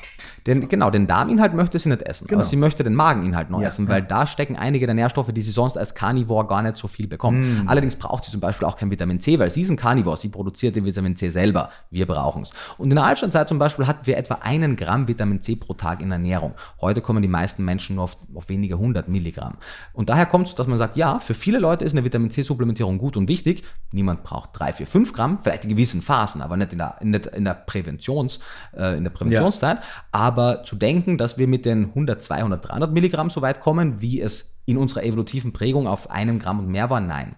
Den, 0.48 0.70
genau, 0.70 0.90
den 0.90 1.06
Darminhalt 1.06 1.54
möchte 1.54 1.78
sie 1.78 1.90
nicht 1.90 2.02
essen, 2.02 2.28
genau. 2.28 2.40
aber 2.40 2.46
sie 2.46 2.56
möchte 2.56 2.84
den 2.84 2.96
Mageninhalt 2.96 3.50
noch 3.50 3.62
ja, 3.62 3.68
essen, 3.68 3.88
weil 3.88 4.00
ja. 4.00 4.06
da 4.08 4.26
stecken 4.26 4.56
einige 4.56 4.86
der 4.86 4.96
Nährstoffe, 4.96 5.32
die 5.32 5.42
sie 5.42 5.52
sonst 5.52 5.78
als 5.78 5.94
Carnivore 5.94 6.48
gar 6.48 6.62
nicht 6.62 6.78
so 6.78 6.88
viel 6.88 7.08
bekommt. 7.08 7.40
Mm. 7.40 7.68
Allerdings 7.68 7.96
braucht 7.98 8.24
sie 8.24 8.32
zum 8.32 8.40
Beispiel 8.40 8.68
auch 8.68 8.78
kein 8.78 8.90
Vitamin 8.90 9.20
C, 9.20 9.38
weil 9.38 9.50
sie 9.50 9.62
ist 9.62 9.70
ein 9.70 9.78
Carnivore, 9.78 10.18
sie 10.18 10.30
produziert 10.30 10.76
den 10.76 10.86
Vitamin 10.86 11.16
C 11.18 11.30
selber. 11.30 11.70
Wir 11.92 12.06
brauchen 12.08 12.44
es. 12.44 12.52
Und 12.78 12.90
in 12.90 12.96
der 12.96 13.06
Altsteinzeit 13.06 13.50
zum 13.50 13.60
Beispiel 13.60 13.88
hatten 13.88 14.08
wir 14.08 14.18
etwa 14.18 14.36
einen 14.42 14.78
Gramm 14.78 15.08
Vitamin 15.08 15.42
C 15.42 15.56
pro 15.58 15.74
Tag 15.74 16.02
in 16.02 16.10
der 16.10 16.18
Ernährung. 16.18 16.54
Heute 16.80 17.02
kommen 17.02 17.22
die 17.22 17.28
meisten 17.28 17.66
Menschen 17.66 17.98
nur 17.98 18.06
auf, 18.06 18.18
auf 18.34 18.48
wenige 18.50 18.78
hundert 18.78 19.10
Milligramm. 19.10 19.58
Und 19.94 20.10
daher 20.10 20.26
kommt 20.26 20.48
es, 20.48 20.56
dass 20.56 20.68
man 20.68 20.78
sagt, 20.78 20.96
ja, 20.96 21.20
für 21.20 21.34
viele 21.34 21.60
Leute 21.60 21.84
ist 21.84 21.92
eine 21.92 22.04
Vitamin 22.04 22.32
C-Supplementierung 22.32 22.98
gut 22.98 23.18
und 23.18 23.28
wichtig. 23.28 23.64
Niemand 23.92 24.24
braucht 24.24 24.52
drei, 24.54 24.72
vier, 24.72 24.88
fünf 24.88 25.14
Gramm, 25.14 25.40
vielleicht 25.42 25.66
in 25.66 25.72
gewissen 25.72 26.02
Phasen, 26.02 26.42
aber 26.42 26.56
nicht 26.56 26.72
in 26.72 26.78
der, 26.80 26.96
nicht 27.02 27.26
in 27.26 27.44
der 27.44 27.54
Präventions, 27.54 28.40
äh, 28.76 28.98
in 28.98 29.04
der 29.04 29.12
Präventionszeit. 29.12 29.78
Ja. 29.78 29.84
Aber 30.12 30.37
zu 30.64 30.76
denken, 30.76 31.18
dass 31.18 31.38
wir 31.38 31.48
mit 31.48 31.66
den 31.66 31.86
100, 31.90 32.24
200, 32.24 32.68
300 32.68 32.92
Milligramm 32.92 33.30
so 33.30 33.42
weit 33.42 33.62
kommen, 33.62 34.02
wie 34.02 34.22
es 34.22 34.58
in 34.66 34.78
unserer 34.78 35.04
evolutiven 35.04 35.54
Prägung 35.54 35.88
auf 35.88 36.12
einem 36.12 36.40
Gramm 36.40 36.60
und 36.60 36.68
mehr 36.68 36.90
war? 36.90 37.00
Nein. 37.00 37.36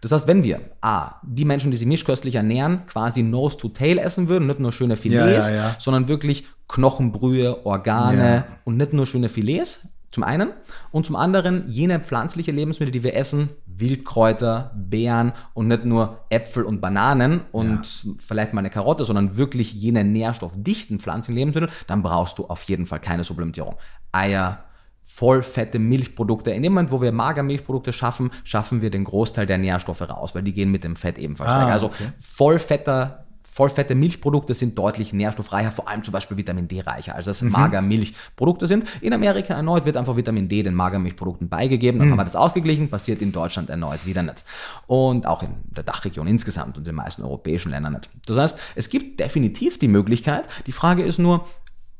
Das 0.00 0.12
heißt, 0.12 0.26
wenn 0.26 0.42
wir 0.44 0.60
A, 0.80 1.16
die 1.22 1.44
Menschen, 1.44 1.70
die 1.70 1.76
sich 1.76 1.86
mischköstlich 1.86 2.34
ernähren, 2.34 2.86
quasi 2.86 3.22
Nose 3.22 3.56
to 3.56 3.68
Tail 3.68 3.98
essen 3.98 4.28
würden, 4.28 4.48
nicht 4.48 4.60
nur 4.60 4.72
schöne 4.72 4.96
Filets, 4.96 5.48
ja, 5.48 5.54
ja, 5.54 5.62
ja. 5.68 5.76
sondern 5.78 6.08
wirklich 6.08 6.46
Knochenbrühe, 6.68 7.64
Organe 7.64 8.44
und 8.64 8.76
nicht 8.76 8.92
nur 8.92 9.06
schöne 9.06 9.28
Filets, 9.28 9.88
zum 10.12 10.22
einen. 10.22 10.52
Und 10.90 11.06
zum 11.06 11.16
anderen 11.16 11.64
jene 11.68 11.98
pflanzliche 11.98 12.52
Lebensmittel, 12.52 12.92
die 12.92 13.02
wir 13.02 13.16
essen, 13.16 13.48
Wildkräuter, 13.66 14.70
Beeren 14.76 15.32
und 15.54 15.68
nicht 15.68 15.84
nur 15.84 16.20
Äpfel 16.28 16.64
und 16.64 16.80
Bananen 16.80 17.42
und 17.50 18.04
ja. 18.04 18.12
vielleicht 18.18 18.52
mal 18.52 18.60
eine 18.60 18.70
Karotte, 18.70 19.04
sondern 19.04 19.36
wirklich 19.36 19.72
jene 19.72 20.04
nährstoffdichten 20.04 21.00
pflanzlichen 21.00 21.36
Lebensmittel, 21.36 21.70
dann 21.86 22.02
brauchst 22.02 22.38
du 22.38 22.46
auf 22.46 22.62
jeden 22.64 22.86
Fall 22.86 23.00
keine 23.00 23.24
Supplementierung. 23.24 23.76
Eier, 24.12 24.64
vollfette 25.02 25.78
Milchprodukte. 25.78 26.50
In 26.50 26.62
dem 26.62 26.74
Moment, 26.74 26.90
wo 26.90 27.00
wir 27.00 27.10
Magermilchprodukte 27.10 27.92
schaffen, 27.92 28.30
schaffen 28.44 28.82
wir 28.82 28.90
den 28.90 29.04
Großteil 29.04 29.46
der 29.46 29.58
Nährstoffe 29.58 30.02
raus, 30.02 30.34
weil 30.34 30.42
die 30.42 30.52
gehen 30.52 30.70
mit 30.70 30.84
dem 30.84 30.96
Fett 30.96 31.18
ebenfalls 31.18 31.50
ah, 31.50 31.66
weg. 31.66 31.72
Also 31.72 31.86
okay. 31.86 32.12
vollfetter 32.18 33.24
Vollfette 33.52 33.94
Milchprodukte 33.94 34.54
sind 34.54 34.78
deutlich 34.78 35.12
nährstoffreicher, 35.12 35.72
vor 35.72 35.86
allem 35.86 36.02
zum 36.02 36.12
Beispiel 36.12 36.38
Vitamin 36.38 36.68
D 36.68 36.80
reicher, 36.80 37.14
als 37.14 37.26
das 37.26 37.42
mhm. 37.42 37.50
Magermilchprodukte 37.50 38.66
sind. 38.66 38.86
In 39.02 39.12
Amerika 39.12 39.52
erneut 39.52 39.84
wird 39.84 39.98
einfach 39.98 40.16
Vitamin 40.16 40.48
D 40.48 40.62
den 40.62 40.74
Magermilchprodukten 40.74 41.50
beigegeben, 41.50 41.98
dann 41.98 42.08
mhm. 42.08 42.12
haben 42.12 42.18
wir 42.20 42.24
das 42.24 42.34
ausgeglichen, 42.34 42.88
passiert 42.88 43.20
in 43.20 43.30
Deutschland 43.30 43.68
erneut 43.68 44.06
wieder 44.06 44.22
nicht. 44.22 44.46
Und 44.86 45.26
auch 45.26 45.42
in 45.42 45.50
der 45.64 45.84
Dachregion 45.84 46.26
insgesamt 46.28 46.78
und 46.78 46.84
in 46.84 46.92
den 46.92 46.94
meisten 46.94 47.22
europäischen 47.24 47.72
Ländern 47.72 47.92
nicht. 47.92 48.08
Das 48.24 48.38
heißt, 48.38 48.58
es 48.74 48.88
gibt 48.88 49.20
definitiv 49.20 49.78
die 49.78 49.88
Möglichkeit. 49.88 50.48
Die 50.66 50.72
Frage 50.72 51.02
ist 51.02 51.18
nur, 51.18 51.46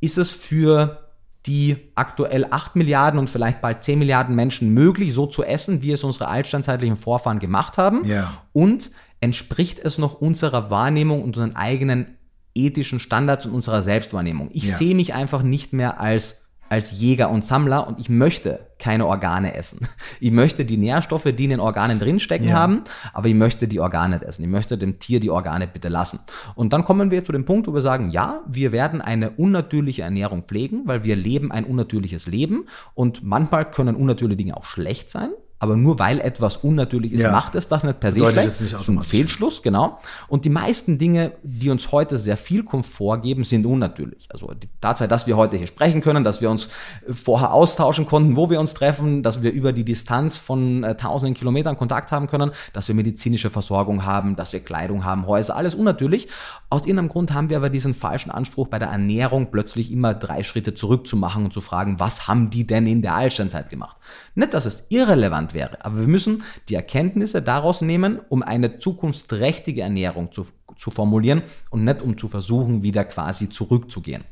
ist 0.00 0.16
es 0.16 0.30
für 0.30 1.10
die 1.44 1.76
aktuell 1.96 2.46
8 2.48 2.76
Milliarden 2.76 3.18
und 3.18 3.28
vielleicht 3.28 3.60
bald 3.60 3.84
10 3.84 3.98
Milliarden 3.98 4.34
Menschen 4.34 4.72
möglich, 4.72 5.12
so 5.12 5.26
zu 5.26 5.44
essen, 5.44 5.82
wie 5.82 5.92
es 5.92 6.02
unsere 6.02 6.28
altstandzeitlichen 6.28 6.96
Vorfahren 6.96 7.40
gemacht 7.40 7.76
haben? 7.76 8.06
Ja. 8.06 8.32
Und 8.54 8.90
entspricht 9.22 9.78
es 9.78 9.96
noch 9.96 10.20
unserer 10.20 10.68
Wahrnehmung 10.68 11.22
und 11.22 11.36
unseren 11.36 11.56
eigenen 11.56 12.18
ethischen 12.54 13.00
Standards 13.00 13.46
und 13.46 13.54
unserer 13.54 13.80
Selbstwahrnehmung. 13.80 14.50
Ich 14.52 14.64
ja. 14.64 14.74
sehe 14.74 14.94
mich 14.94 15.14
einfach 15.14 15.42
nicht 15.42 15.72
mehr 15.72 16.00
als 16.00 16.42
als 16.68 16.98
Jäger 16.98 17.28
und 17.28 17.44
Sammler 17.44 17.86
und 17.86 18.00
ich 18.00 18.08
möchte 18.08 18.60
keine 18.78 19.06
Organe 19.06 19.54
essen. 19.54 19.86
Ich 20.20 20.30
möchte 20.30 20.64
die 20.64 20.78
Nährstoffe, 20.78 21.24
die 21.24 21.44
in 21.44 21.50
den 21.50 21.60
Organen 21.60 22.00
drinstecken 22.00 22.48
ja. 22.48 22.54
haben, 22.54 22.84
aber 23.12 23.28
ich 23.28 23.34
möchte 23.34 23.68
die 23.68 23.78
Organe 23.78 24.16
nicht 24.16 24.26
essen. 24.26 24.42
Ich 24.44 24.48
möchte 24.48 24.78
dem 24.78 24.98
Tier 24.98 25.20
die 25.20 25.28
Organe 25.28 25.66
bitte 25.66 25.90
lassen. 25.90 26.20
Und 26.54 26.72
dann 26.72 26.82
kommen 26.82 27.10
wir 27.10 27.24
zu 27.24 27.32
dem 27.32 27.44
Punkt, 27.44 27.66
wo 27.66 27.74
wir 27.74 27.82
sagen, 27.82 28.10
ja, 28.10 28.40
wir 28.46 28.72
werden 28.72 29.02
eine 29.02 29.32
unnatürliche 29.32 30.00
Ernährung 30.00 30.44
pflegen, 30.44 30.82
weil 30.86 31.04
wir 31.04 31.14
leben 31.14 31.52
ein 31.52 31.64
unnatürliches 31.64 32.26
Leben 32.26 32.64
und 32.94 33.22
manchmal 33.22 33.70
können 33.70 33.94
unnatürliche 33.94 34.38
Dinge 34.38 34.56
auch 34.56 34.64
schlecht 34.64 35.10
sein 35.10 35.28
aber 35.62 35.76
nur 35.76 36.00
weil 36.00 36.20
etwas 36.20 36.56
unnatürlich 36.56 37.12
ist, 37.12 37.22
ja. 37.22 37.30
macht 37.30 37.54
es 37.54 37.68
das 37.68 37.84
nicht 37.84 38.00
per 38.00 38.10
se 38.10 38.18
Bedeutet 38.18 38.52
schlecht. 38.52 38.72
Das 38.72 38.80
ist 38.80 38.88
ein 38.88 39.02
Fehlschluss, 39.04 39.62
genau. 39.62 40.00
Und 40.26 40.44
die 40.44 40.50
meisten 40.50 40.98
Dinge, 40.98 41.34
die 41.44 41.70
uns 41.70 41.92
heute 41.92 42.18
sehr 42.18 42.36
viel 42.36 42.64
Komfort 42.64 43.18
geben, 43.18 43.44
sind 43.44 43.64
unnatürlich. 43.64 44.26
Also 44.32 44.54
die 44.54 44.68
Tatsache, 44.80 45.06
dass 45.06 45.28
wir 45.28 45.36
heute 45.36 45.56
hier 45.56 45.68
sprechen 45.68 46.00
können, 46.00 46.24
dass 46.24 46.40
wir 46.40 46.50
uns 46.50 46.66
vorher 47.08 47.52
austauschen 47.52 48.06
konnten, 48.06 48.34
wo 48.34 48.50
wir 48.50 48.58
uns 48.58 48.74
treffen, 48.74 49.22
dass 49.22 49.44
wir 49.44 49.52
über 49.52 49.72
die 49.72 49.84
Distanz 49.84 50.36
von 50.36 50.82
äh, 50.82 50.96
tausenden 50.96 51.34
Kilometern 51.34 51.76
Kontakt 51.76 52.10
haben 52.10 52.26
können, 52.26 52.50
dass 52.72 52.88
wir 52.88 52.96
medizinische 52.96 53.48
Versorgung 53.48 54.04
haben, 54.04 54.34
dass 54.34 54.52
wir 54.52 54.58
Kleidung 54.58 55.04
haben, 55.04 55.28
Häuser, 55.28 55.54
alles 55.56 55.76
unnatürlich. 55.76 56.26
Aus 56.70 56.86
irgendeinem 56.86 57.08
Grund 57.08 57.32
haben 57.34 57.50
wir 57.50 57.58
aber 57.58 57.70
diesen 57.70 57.94
falschen 57.94 58.32
Anspruch 58.32 58.66
bei 58.66 58.80
der 58.80 58.88
Ernährung 58.88 59.52
plötzlich 59.52 59.92
immer 59.92 60.12
drei 60.12 60.42
Schritte 60.42 60.74
zurückzumachen 60.74 61.44
und 61.44 61.52
zu 61.52 61.60
fragen, 61.60 62.00
was 62.00 62.26
haben 62.26 62.50
die 62.50 62.66
denn 62.66 62.88
in 62.88 63.00
der 63.00 63.14
Altsteinzeit 63.14 63.68
gemacht? 63.68 63.96
Nicht, 64.34 64.54
dass 64.54 64.66
es 64.66 64.86
irrelevant 64.88 65.51
wäre, 65.54 65.84
aber 65.84 66.00
wir 66.00 66.08
müssen 66.08 66.42
die 66.68 66.74
Erkenntnisse 66.74 67.42
daraus 67.42 67.80
nehmen, 67.80 68.20
um 68.28 68.42
eine 68.42 68.78
zukunftsträchtige 68.78 69.82
Ernährung 69.82 70.32
zu, 70.32 70.46
zu 70.76 70.90
formulieren 70.90 71.42
und 71.70 71.84
nicht 71.84 72.02
um 72.02 72.18
zu 72.18 72.28
versuchen, 72.28 72.82
wieder 72.82 73.04
quasi 73.04 73.48
zurückzugehen. 73.48 74.24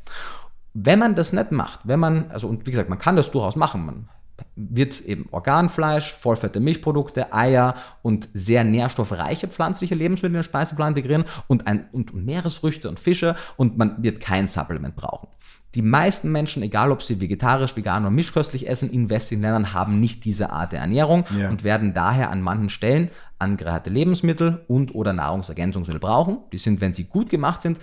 Wenn 0.72 0.98
man 0.98 1.14
das 1.14 1.32
nicht 1.32 1.50
macht, 1.50 1.80
wenn 1.84 2.00
man, 2.00 2.30
also 2.30 2.46
und 2.46 2.66
wie 2.66 2.70
gesagt, 2.70 2.88
man 2.88 2.98
kann 2.98 3.16
das 3.16 3.30
durchaus 3.30 3.56
machen, 3.56 3.86
man 3.86 4.08
wird 4.56 5.00
eben 5.02 5.28
Organfleisch, 5.30 6.12
vollfette 6.14 6.60
Milchprodukte, 6.60 7.32
Eier 7.32 7.74
und 8.02 8.28
sehr 8.34 8.64
nährstoffreiche 8.64 9.48
pflanzliche 9.48 9.94
Lebensmittel 9.94 10.36
in 10.36 10.40
den 10.40 10.44
Speiseplan 10.44 10.94
integrieren 10.94 11.24
und, 11.46 11.66
ein, 11.66 11.88
und 11.92 12.14
Meeresfrüchte 12.14 12.88
und 12.88 13.00
Fische 13.00 13.36
und 13.56 13.78
man 13.78 14.02
wird 14.02 14.20
kein 14.20 14.48
Supplement 14.48 14.96
brauchen. 14.96 15.28
Die 15.74 15.82
meisten 15.82 16.32
Menschen, 16.32 16.62
egal 16.62 16.90
ob 16.90 17.02
sie 17.02 17.20
vegetarisch, 17.20 17.76
vegan 17.76 18.02
oder 18.02 18.10
mischköstlich 18.10 18.68
essen, 18.68 18.90
in 18.90 19.08
westlichen 19.08 19.42
Ländern 19.42 19.72
haben 19.72 20.00
nicht 20.00 20.24
diese 20.24 20.50
Art 20.50 20.72
der 20.72 20.80
Ernährung 20.80 21.24
ja. 21.38 21.48
und 21.48 21.62
werden 21.62 21.94
daher 21.94 22.30
an 22.30 22.42
manchen 22.42 22.70
Stellen 22.70 23.10
angereicherte 23.38 23.90
Lebensmittel 23.90 24.64
und 24.66 24.94
oder 24.94 25.12
Nahrungsergänzungsmittel 25.12 26.00
brauchen. 26.00 26.38
Die 26.52 26.58
sind, 26.58 26.80
wenn 26.80 26.92
sie 26.92 27.04
gut 27.04 27.30
gemacht 27.30 27.62
sind, 27.62 27.78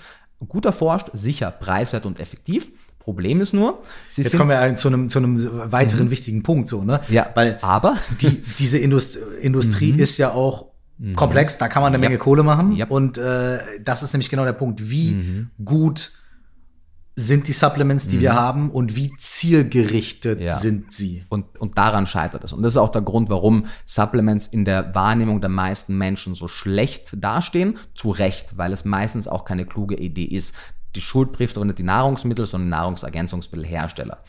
gut 0.47 0.65
erforscht, 0.65 1.09
sicher, 1.13 1.49
preiswert 1.49 2.05
und 2.05 2.19
effektiv. 2.19 2.69
Problem 2.99 3.39
ist 3.39 3.53
nur, 3.53 3.81
sie 4.09 4.21
jetzt 4.21 4.38
kommen 4.38 4.49
wir 4.49 4.75
zu 4.75 4.89
einem, 4.89 5.07
zu 5.07 5.19
einem 5.19 5.71
weiteren 5.71 6.07
mhm. 6.07 6.11
wichtigen 6.11 6.43
Punkt, 6.43 6.67
so, 6.67 6.83
ne? 6.83 6.99
Ja, 7.07 7.29
weil 7.35 7.57
aber 7.61 7.95
die, 8.19 8.43
diese 8.59 8.77
Indust 8.79 9.17
Industrie 9.39 9.93
mhm. 9.93 9.99
ist 9.99 10.17
ja 10.17 10.31
auch 10.31 10.65
mhm. 10.97 11.15
komplex, 11.15 11.57
da 11.57 11.69
kann 11.69 11.83
man 11.83 11.93
eine 11.93 11.99
Menge 11.99 12.17
Kohle 12.17 12.43
machen. 12.43 12.73
Ja. 12.73 12.88
Und 12.88 13.17
äh, 13.17 13.59
das 13.81 14.03
ist 14.03 14.11
nämlich 14.11 14.29
genau 14.29 14.43
der 14.43 14.51
Punkt, 14.51 14.89
wie 14.89 15.13
mhm. 15.13 15.51
gut 15.63 16.11
sind 17.20 17.47
die 17.47 17.53
Supplements, 17.53 18.07
die 18.07 18.18
mhm. 18.18 18.22
wir 18.22 18.36
haben 18.36 18.70
und 18.70 18.95
wie 18.95 19.11
zielgerichtet 19.18 20.39
ja. 20.39 20.59
sind 20.59 20.93
sie. 20.93 21.26
Und, 21.30 21.59
und 21.59 21.76
daran 21.76 22.05
scheitert 22.05 22.43
es. 22.43 22.53
Und 22.53 22.61
das 22.61 22.74
ist 22.74 22.78
auch 22.78 22.91
der 22.91 23.01
Grund, 23.01 23.28
warum 23.30 23.65
Supplements 23.88 24.45
in 24.45 24.65
der 24.65 24.93
Wahrnehmung 24.93 25.41
der 25.41 25.49
meisten 25.49 25.97
Menschen 25.97 26.36
so 26.36 26.47
schlecht 26.47 27.11
dastehen. 27.15 27.80
Zu 27.95 28.11
Recht, 28.11 28.59
weil 28.59 28.72
es 28.72 28.86
meistens 28.86 29.28
auch 29.28 29.45
keine 29.45 29.65
kluge 29.65 29.95
Idee 29.95 30.26
ist. 30.26 30.53
Die 30.95 31.01
Schuld 31.01 31.34
trifft 31.34 31.57
aber 31.57 31.65
nicht 31.65 31.80
die 31.80 31.84
Nahrungsmittel, 31.84 32.45
sondern 32.45 32.70
Nahrungsergänzungsmittelhersteller. 32.70 34.20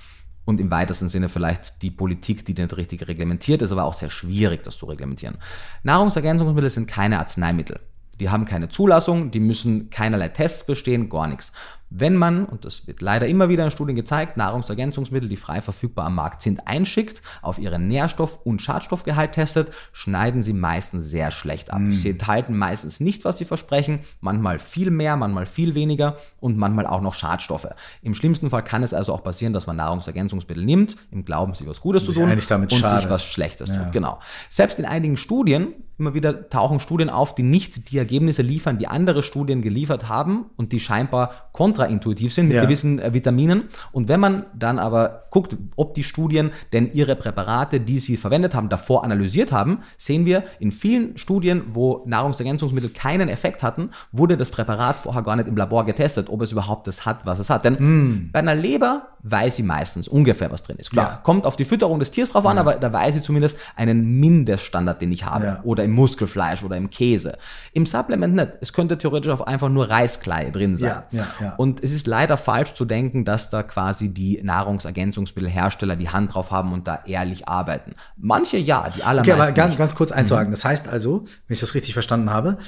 Und 0.47 0.59
im 0.59 0.70
weitesten 0.70 1.11
Sinne 1.11 1.28
vielleicht 1.28 1.82
die 1.82 1.91
Politik, 1.91 2.47
die 2.47 2.55
nicht 2.55 2.74
richtig 2.78 3.07
reglementiert, 3.07 3.61
ist 3.61 3.70
aber 3.70 3.84
auch 3.84 3.93
sehr 3.93 4.09
schwierig, 4.09 4.64
das 4.64 4.78
zu 4.78 4.86
reglementieren. 4.86 5.36
Nahrungsergänzungsmittel 5.82 6.70
sind 6.70 6.89
keine 6.89 7.18
Arzneimittel. 7.18 7.80
Die 8.18 8.30
haben 8.30 8.47
keine 8.47 8.68
Zulassung, 8.68 9.30
die 9.30 9.41
müssen 9.41 9.91
keinerlei 9.91 10.28
Tests 10.28 10.66
bestehen, 10.66 11.09
gar 11.09 11.28
nichts. 11.28 11.53
Wenn 11.91 12.16
man, 12.16 12.45
und 12.45 12.64
das 12.64 12.86
wird 12.86 13.01
leider 13.01 13.26
immer 13.26 13.49
wieder 13.49 13.64
in 13.64 13.70
Studien 13.70 13.97
gezeigt, 13.97 14.36
Nahrungsergänzungsmittel, 14.36 15.28
die 15.28 15.36
frei 15.36 15.62
verfügbar 15.62 16.07
am 16.07 16.14
Markt 16.14 16.43
sind, 16.43 16.66
einschickt, 16.66 17.22
auf 17.41 17.59
ihren 17.59 17.89
Nährstoff- 17.89 18.41
und 18.45 18.61
Schadstoffgehalt 18.61 19.32
testet, 19.32 19.72
schneiden 19.93 20.43
sie 20.43 20.53
meistens 20.53 21.09
sehr 21.09 21.30
schlecht 21.30 21.72
ab. 21.72 21.80
Mm. 21.80 21.91
Sie 21.91 22.11
enthalten 22.11 22.57
meistens 22.57 23.01
nicht, 23.01 23.24
was 23.24 23.39
sie 23.39 23.45
versprechen, 23.47 24.01
manchmal 24.20 24.59
viel 24.59 24.91
mehr, 24.91 25.16
manchmal 25.16 25.47
viel 25.47 25.74
weniger 25.74 26.16
und 26.41 26.59
manchmal 26.59 26.86
auch 26.86 27.01
noch 27.01 27.14
Schadstoffe. 27.14 27.68
Im 28.03 28.14
schlimmsten 28.14 28.51
Fall 28.51 28.64
kann 28.64 28.82
es 28.82 28.93
also 28.93 29.14
auch 29.14 29.22
passieren, 29.22 29.53
dass 29.53 29.66
man 29.66 29.76
Nahrungsergänzungsmittel 29.76 30.64
nimmt, 30.64 30.97
im 31.11 31.24
Glauben, 31.24 31.55
sich 31.55 31.66
was 31.66 31.80
Gutes 31.80 32.05
zu 32.05 32.12
tun 32.12 32.30
und 32.30 32.72
schade. 32.72 33.01
sich 33.01 33.11
was 33.11 33.24
Schlechtes 33.24 33.70
ja. 33.70 33.84
tut. 33.84 33.93
Genau. 33.93 34.18
Selbst 34.51 34.78
in 34.78 34.84
einigen 34.84 35.16
Studien 35.16 35.72
immer 35.99 36.14
wieder 36.14 36.49
tauchen 36.49 36.78
Studien 36.80 37.11
auf, 37.11 37.34
die 37.34 37.42
nicht 37.42 37.90
die 37.90 37.99
Ergebnisse 37.99 38.42
liefern, 38.42 38.78
die 38.78 38.86
andere 38.86 39.22
Studien 39.22 39.62
geliefert 39.62 40.09
haben 40.09 40.46
und 40.57 40.72
die 40.72 40.80
scheinbar 40.80 41.51
kontraintuitiv 41.53 42.32
sind 42.32 42.46
mit 42.46 42.57
ja. 42.57 42.62
gewissen 42.62 43.01
äh, 43.01 43.12
Vitaminen. 43.12 43.64
Und 43.90 44.09
wenn 44.09 44.20
man 44.20 44.46
dann 44.55 44.78
aber 44.78 45.24
guckt, 45.30 45.57
ob 45.76 45.94
die 45.94 46.05
Studien 46.05 46.53
denn 46.72 46.92
ihre 46.92 47.16
Präparate, 47.16 47.80
die 47.80 47.99
sie 47.99 48.16
verwendet 48.16 48.55
haben, 48.55 48.68
davor 48.68 49.03
analysiert 49.03 49.51
haben, 49.51 49.80
sehen 49.96 50.24
wir 50.24 50.44
in 50.61 50.70
vielen 50.70 51.18
Studien, 51.18 51.64
wo 51.70 52.05
Nahrungsergänzungsmittel 52.07 52.90
keinen 52.90 53.28
Effekt 53.28 53.62
hatten, 53.62 53.90
wurde 54.12 54.36
das 54.36 54.51
Präparat 54.51 55.01
vorher 55.01 55.22
gar 55.22 55.34
nicht 55.34 55.49
im 55.49 55.57
Labor 55.57 55.84
getestet, 55.84 56.30
ob 56.30 56.42
es 56.42 56.53
überhaupt 56.53 56.86
das 56.86 57.05
hat, 57.05 57.26
was 57.26 57.40
es 57.40 57.51
hat. 57.51 57.64
Denn 57.64 57.74
mm. 57.74 58.30
bei 58.32 58.38
einer 58.38 58.55
Leber 58.55 59.09
weiß 59.22 59.57
sie 59.57 59.62
meistens 59.64 60.07
ungefähr, 60.07 60.51
was 60.53 60.62
drin 60.62 60.76
ist. 60.78 60.90
Klar, 60.90 61.11
ja. 61.11 61.16
kommt 61.22 61.44
auf 61.44 61.57
die 61.57 61.64
Fütterung 61.64 61.99
des 61.99 62.12
Tiers 62.12 62.30
drauf 62.30 62.46
an, 62.46 62.57
ja. 62.57 62.62
aber 62.62 62.74
da 62.74 62.92
weiß 62.92 63.16
sie 63.16 63.22
zumindest 63.22 63.59
einen 63.74 64.20
Mindeststandard, 64.20 65.01
den 65.03 65.11
ich 65.11 65.24
habe. 65.24 65.61
Oder 65.64 65.88
im 65.89 65.95
Muskelfleisch 65.95 66.62
oder 66.62 66.76
im 66.76 66.91
Käse. 66.91 67.39
Im 67.72 67.86
Supplement 67.86 68.34
nicht. 68.34 68.51
Es 68.61 68.72
könnte 68.72 68.99
theoretisch 68.99 69.32
auch 69.32 69.41
einfach 69.41 69.68
nur 69.68 69.89
Reiskleie 69.89 70.53
drin 70.53 70.76
sein. 70.76 71.03
Ja, 71.11 71.18
ja, 71.18 71.26
ja. 71.41 71.55
Und 71.57 71.82
es 71.82 71.93
ist 71.93 72.07
leider 72.07 72.36
falsch 72.36 72.74
zu 72.74 72.84
denken, 72.84 73.24
dass 73.24 73.51
da 73.51 73.62
quasi 73.62 74.11
die 74.11 74.41
Nahrungsergänzungsmittelhersteller 74.43 75.97
die 75.97 76.11
Hand 76.11 76.34
drauf 76.34 76.51
haben 76.51 76.72
und 76.72 76.86
da 76.86 77.03
ehrlich 77.07 77.49
arbeiten. 77.49 77.95
Manche 78.16 78.59
ja, 78.59 78.91
die 78.91 79.03
allermeisten 79.03 79.32
Okay, 79.32 79.43
aber 79.43 79.53
ganz, 79.53 79.78
ganz 79.78 79.95
kurz 79.95 80.12
einzuhaken. 80.12 80.49
Mhm. 80.49 80.55
Das 80.55 80.64
heißt 80.64 80.89
also, 80.89 81.24
wenn 81.47 81.55
ich 81.55 81.61
das 81.61 81.74
richtig 81.74 81.95
verstanden 81.95 82.30
habe, 82.30 82.59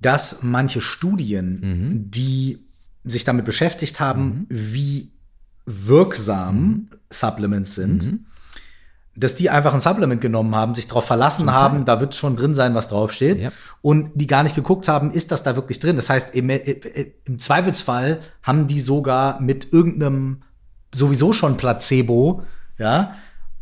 dass 0.00 0.42
manche 0.42 0.80
Studien, 0.80 1.60
mhm. 1.60 2.10
die 2.10 2.66
sich 3.04 3.24
damit 3.24 3.44
beschäftigt 3.44 4.00
haben, 4.00 4.24
mhm. 4.24 4.46
wie 4.48 5.12
wirksam 5.66 6.56
mhm. 6.56 6.88
Supplements 7.10 7.74
sind, 7.74 8.04
mhm 8.04 8.26
dass 9.16 9.36
die 9.36 9.48
einfach 9.48 9.72
ein 9.72 9.80
Supplement 9.80 10.20
genommen 10.20 10.54
haben, 10.54 10.74
sich 10.74 10.88
darauf 10.88 11.04
verlassen 11.04 11.46
Total. 11.46 11.60
haben, 11.60 11.84
da 11.84 12.00
wird 12.00 12.14
schon 12.14 12.36
drin 12.36 12.54
sein, 12.54 12.74
was 12.74 12.88
draufsteht. 12.88 13.40
Ja. 13.40 13.52
Und 13.80 14.10
die 14.14 14.26
gar 14.26 14.42
nicht 14.42 14.56
geguckt 14.56 14.88
haben, 14.88 15.10
ist 15.10 15.30
das 15.30 15.42
da 15.42 15.54
wirklich 15.56 15.78
drin? 15.78 15.96
Das 15.96 16.10
heißt, 16.10 16.34
im, 16.34 16.50
äh, 16.50 16.56
äh, 16.56 17.12
im 17.24 17.38
Zweifelsfall 17.38 18.20
haben 18.42 18.66
die 18.66 18.80
sogar 18.80 19.40
mit 19.40 19.72
irgendeinem 19.72 20.42
sowieso 20.92 21.32
schon 21.32 21.56
Placebo, 21.56 22.42
ja, 22.78 23.14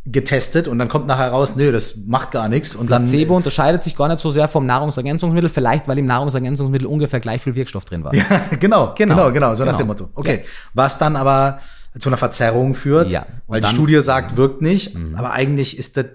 getestet 0.05 0.67
und 0.67 0.79
dann 0.79 0.89
kommt 0.89 1.07
nachher 1.07 1.29
raus, 1.29 1.55
nö, 1.55 1.71
das 1.71 1.95
macht 2.07 2.31
gar 2.31 2.49
nichts. 2.49 2.75
Und 2.75 2.87
Placebo 2.87 3.29
dann, 3.29 3.37
unterscheidet 3.37 3.83
sich 3.83 3.95
gar 3.95 4.09
nicht 4.09 4.19
so 4.19 4.31
sehr 4.31 4.47
vom 4.49 4.65
Nahrungsergänzungsmittel, 4.65 5.49
vielleicht 5.49 5.87
weil 5.87 5.97
im 5.97 6.07
Nahrungsergänzungsmittel 6.07 6.87
ungefähr 6.87 7.21
gleich 7.21 7.41
viel 7.41 7.55
Wirkstoff 7.55 7.85
drin 7.85 8.03
war. 8.03 8.13
Ja, 8.23 8.23
genau, 8.59 8.93
genau, 8.95 9.15
genau, 9.15 9.31
genau 9.31 9.53
so 9.53 9.63
genau. 9.63 9.71
nach 9.71 9.77
dem 9.77 9.87
Motto. 9.87 10.09
Okay, 10.13 10.41
ja. 10.43 10.49
was 10.73 10.97
dann 10.97 11.15
aber 11.15 11.57
zu 11.99 12.09
einer 12.09 12.17
Verzerrung 12.17 12.73
führt, 12.73 13.11
ja. 13.11 13.25
weil 13.47 13.61
dann, 13.61 13.69
die 13.69 13.75
Studie 13.75 14.01
sagt, 14.01 14.35
wirkt 14.35 14.61
nicht, 14.61 14.95
mhm. 14.95 15.15
aber 15.15 15.31
eigentlich 15.31 15.77
ist 15.77 15.97
das 15.97 16.05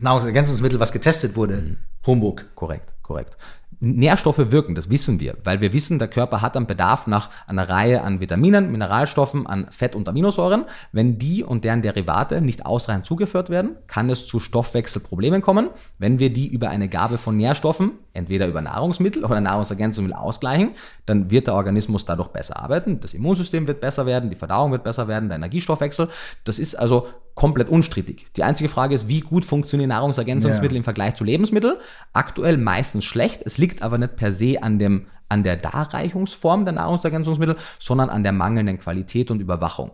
Nahrungsergänzungsmittel, 0.00 0.80
was 0.80 0.92
getestet 0.92 1.36
wurde, 1.36 1.56
mhm. 1.56 1.76
Humbug. 2.06 2.46
Korrekt, 2.54 2.92
korrekt. 3.02 3.36
Nährstoffe 3.80 4.50
wirken, 4.50 4.74
das 4.74 4.88
wissen 4.88 5.20
wir, 5.20 5.36
weil 5.44 5.60
wir 5.60 5.72
wissen, 5.72 5.98
der 5.98 6.08
Körper 6.08 6.40
hat 6.40 6.56
einen 6.56 6.66
Bedarf 6.66 7.06
nach 7.06 7.28
einer 7.46 7.68
Reihe 7.68 8.02
an 8.02 8.20
Vitaminen, 8.20 8.72
Mineralstoffen, 8.72 9.46
an 9.46 9.66
Fett- 9.70 9.94
und 9.94 10.08
Aminosäuren. 10.08 10.64
Wenn 10.92 11.18
die 11.18 11.44
und 11.44 11.64
deren 11.64 11.82
Derivate 11.82 12.40
nicht 12.40 12.64
ausreichend 12.64 13.04
zugeführt 13.04 13.50
werden, 13.50 13.76
kann 13.86 14.08
es 14.08 14.26
zu 14.26 14.40
Stoffwechselproblemen 14.40 15.42
kommen. 15.42 15.68
Wenn 15.98 16.18
wir 16.18 16.32
die 16.32 16.46
über 16.46 16.70
eine 16.70 16.88
Gabe 16.88 17.18
von 17.18 17.36
Nährstoffen, 17.36 17.92
entweder 18.14 18.46
über 18.46 18.62
Nahrungsmittel 18.62 19.24
oder 19.24 19.40
Nahrungsergänzungsmittel 19.40 20.18
ausgleichen, 20.18 20.70
dann 21.04 21.30
wird 21.30 21.46
der 21.46 21.54
Organismus 21.54 22.04
dadurch 22.06 22.28
besser 22.28 22.58
arbeiten. 22.58 23.00
Das 23.00 23.12
Immunsystem 23.12 23.66
wird 23.66 23.80
besser 23.80 24.06
werden, 24.06 24.30
die 24.30 24.36
Verdauung 24.36 24.72
wird 24.72 24.84
besser 24.84 25.06
werden, 25.06 25.28
der 25.28 25.36
Energiestoffwechsel. 25.36 26.08
Das 26.44 26.58
ist 26.58 26.76
also 26.76 27.08
komplett 27.36 27.68
unstrittig. 27.68 28.26
Die 28.34 28.42
einzige 28.42 28.68
Frage 28.68 28.94
ist, 28.94 29.08
wie 29.08 29.20
gut 29.20 29.44
funktionieren 29.44 29.90
Nahrungsergänzungsmittel 29.90 30.74
ja. 30.74 30.78
im 30.78 30.84
Vergleich 30.84 31.14
zu 31.14 31.22
Lebensmitteln? 31.22 31.76
Aktuell 32.14 32.56
meistens 32.56 33.04
schlecht. 33.04 33.42
Es 33.44 33.58
liegt 33.58 33.82
aber 33.82 33.98
nicht 33.98 34.16
per 34.16 34.32
se 34.32 34.62
an 34.62 34.80
dem 34.80 35.06
an 35.28 35.42
der 35.42 35.56
Darreichungsform 35.56 36.64
der 36.64 36.74
Nahrungsergänzungsmittel, 36.74 37.56
sondern 37.78 38.10
an 38.10 38.22
der 38.22 38.32
mangelnden 38.32 38.78
Qualität 38.78 39.30
und 39.30 39.40
Überwachung. 39.40 39.90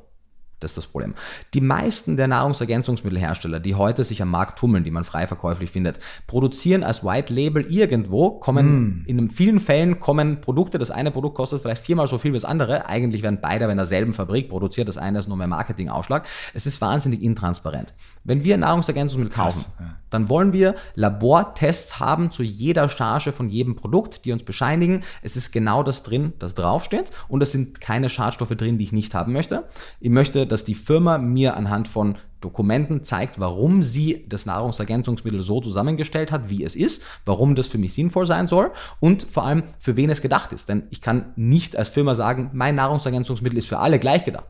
Das 0.63 0.73
ist 0.73 0.77
das 0.77 0.87
Problem. 0.87 1.15
Die 1.55 1.61
meisten 1.61 2.17
der 2.17 2.29
Nahrungsergänzungsmittelhersteller, 2.29 3.61
die 3.61 3.75
heute 3.75 4.05
sich 4.05 4.23
am 4.23 4.31
Markt 4.31 4.59
tummeln, 4.59 4.85
die 4.85 4.91
man 4.91 5.05
frei 5.05 5.27
verkäuflich 5.27 5.71
findet, 5.71 5.99
produzieren 6.27 6.83
als 6.85 7.05
White 7.05 7.33
Label 7.33 7.65
irgendwo, 7.67 8.31
kommen 8.31 9.05
mm. 9.05 9.05
in 9.07 9.31
vielen 9.31 9.61
Fällen 9.61 10.01
kommen 10.01 10.41
Produkte, 10.41 10.79
das 10.79 10.91
eine 10.91 11.11
Produkt 11.11 11.37
kostet 11.37 11.63
vielleicht 11.63 11.83
viermal 11.83 12.09
so 12.09 12.19
viel 12.19 12.33
wie 12.33 12.37
das 12.37 12.45
andere. 12.45 12.87
Eigentlich 12.87 13.23
werden 13.23 13.39
beide 13.41 13.67
in 13.67 13.77
derselben 13.77 14.13
Fabrik 14.13 14.49
produziert, 14.49 14.89
das 14.89 14.99
eine 14.99 15.19
ist 15.19 15.29
nur 15.29 15.37
mehr 15.37 15.47
Marketingausschlag. 15.47 16.27
Es 16.55 16.67
ist 16.67 16.81
wahnsinnig 16.81 17.23
intransparent. 17.23 17.95
Wenn 18.25 18.45
wir 18.45 18.57
Nahrungsergänzungsmittel 18.57 19.35
kaufen, 19.35 19.43
Krass, 19.43 19.77
ja. 19.81 20.02
Dann 20.13 20.29
wollen 20.29 20.53
wir 20.53 20.75
Labortests 20.95 21.99
haben 21.99 22.31
zu 22.31 22.43
jeder 22.43 22.89
Charge 22.89 23.33
von 23.33 23.49
jedem 23.49 23.77
Produkt, 23.77 24.25
die 24.25 24.33
uns 24.33 24.45
bescheinigen, 24.45 25.03
es 25.23 25.37
ist 25.37 25.53
genau 25.53 25.83
das 25.83 26.03
drin, 26.03 26.33
das 26.39 26.55
draufsteht 26.55 27.11
und 27.29 27.43
es 27.43 27.53
sind 27.53 27.81
keine 27.81 28.09
Schadstoffe 28.09 28.51
drin, 28.51 28.79
die 28.79 28.85
ich 28.85 28.93
nicht 28.93 29.15
haben 29.15 29.33
möchte. 29.33 29.65
Ich 30.01 30.11
möchte 30.11 30.47
dass 30.47 30.65
die 30.65 30.75
Firma 30.75 31.19
mir 31.19 31.57
anhand 31.57 31.89
von 31.89 32.19
Dokumenten 32.43 33.05
zeigt, 33.05 33.41
warum 33.41 33.83
sie 33.83 34.25
das 34.29 34.47
Nahrungsergänzungsmittel 34.47 35.43
so 35.43 35.61
zusammengestellt 35.61 36.33
hat, 36.33 36.51
wie 36.51 36.65
es 36.65 36.77
ist, 36.77 37.05
warum 37.25 37.55
das 37.55 37.69
für 37.69 37.79
mich 37.79 37.95
sinnvoll 37.95 38.27
sein 38.27 38.49
soll 38.49 38.73
und 39.01 39.23
vor 39.23 39.45
allem 39.45 39.63
für 39.79 39.97
wen 39.97 40.11
es 40.11 40.21
gedacht 40.21 40.53
ist. 40.53 40.69
Denn 40.69 40.89
ich 40.91 41.01
kann 41.01 41.33
nicht 41.37 41.77
als 41.77 41.89
Firma 41.89 42.15
sagen, 42.15 42.51
mein 42.53 42.75
Nahrungsergänzungsmittel 42.75 43.59
ist 43.59 43.69
für 43.69 43.79
alle 43.79 43.99
gleich 43.99 44.25
gedacht. 44.25 44.47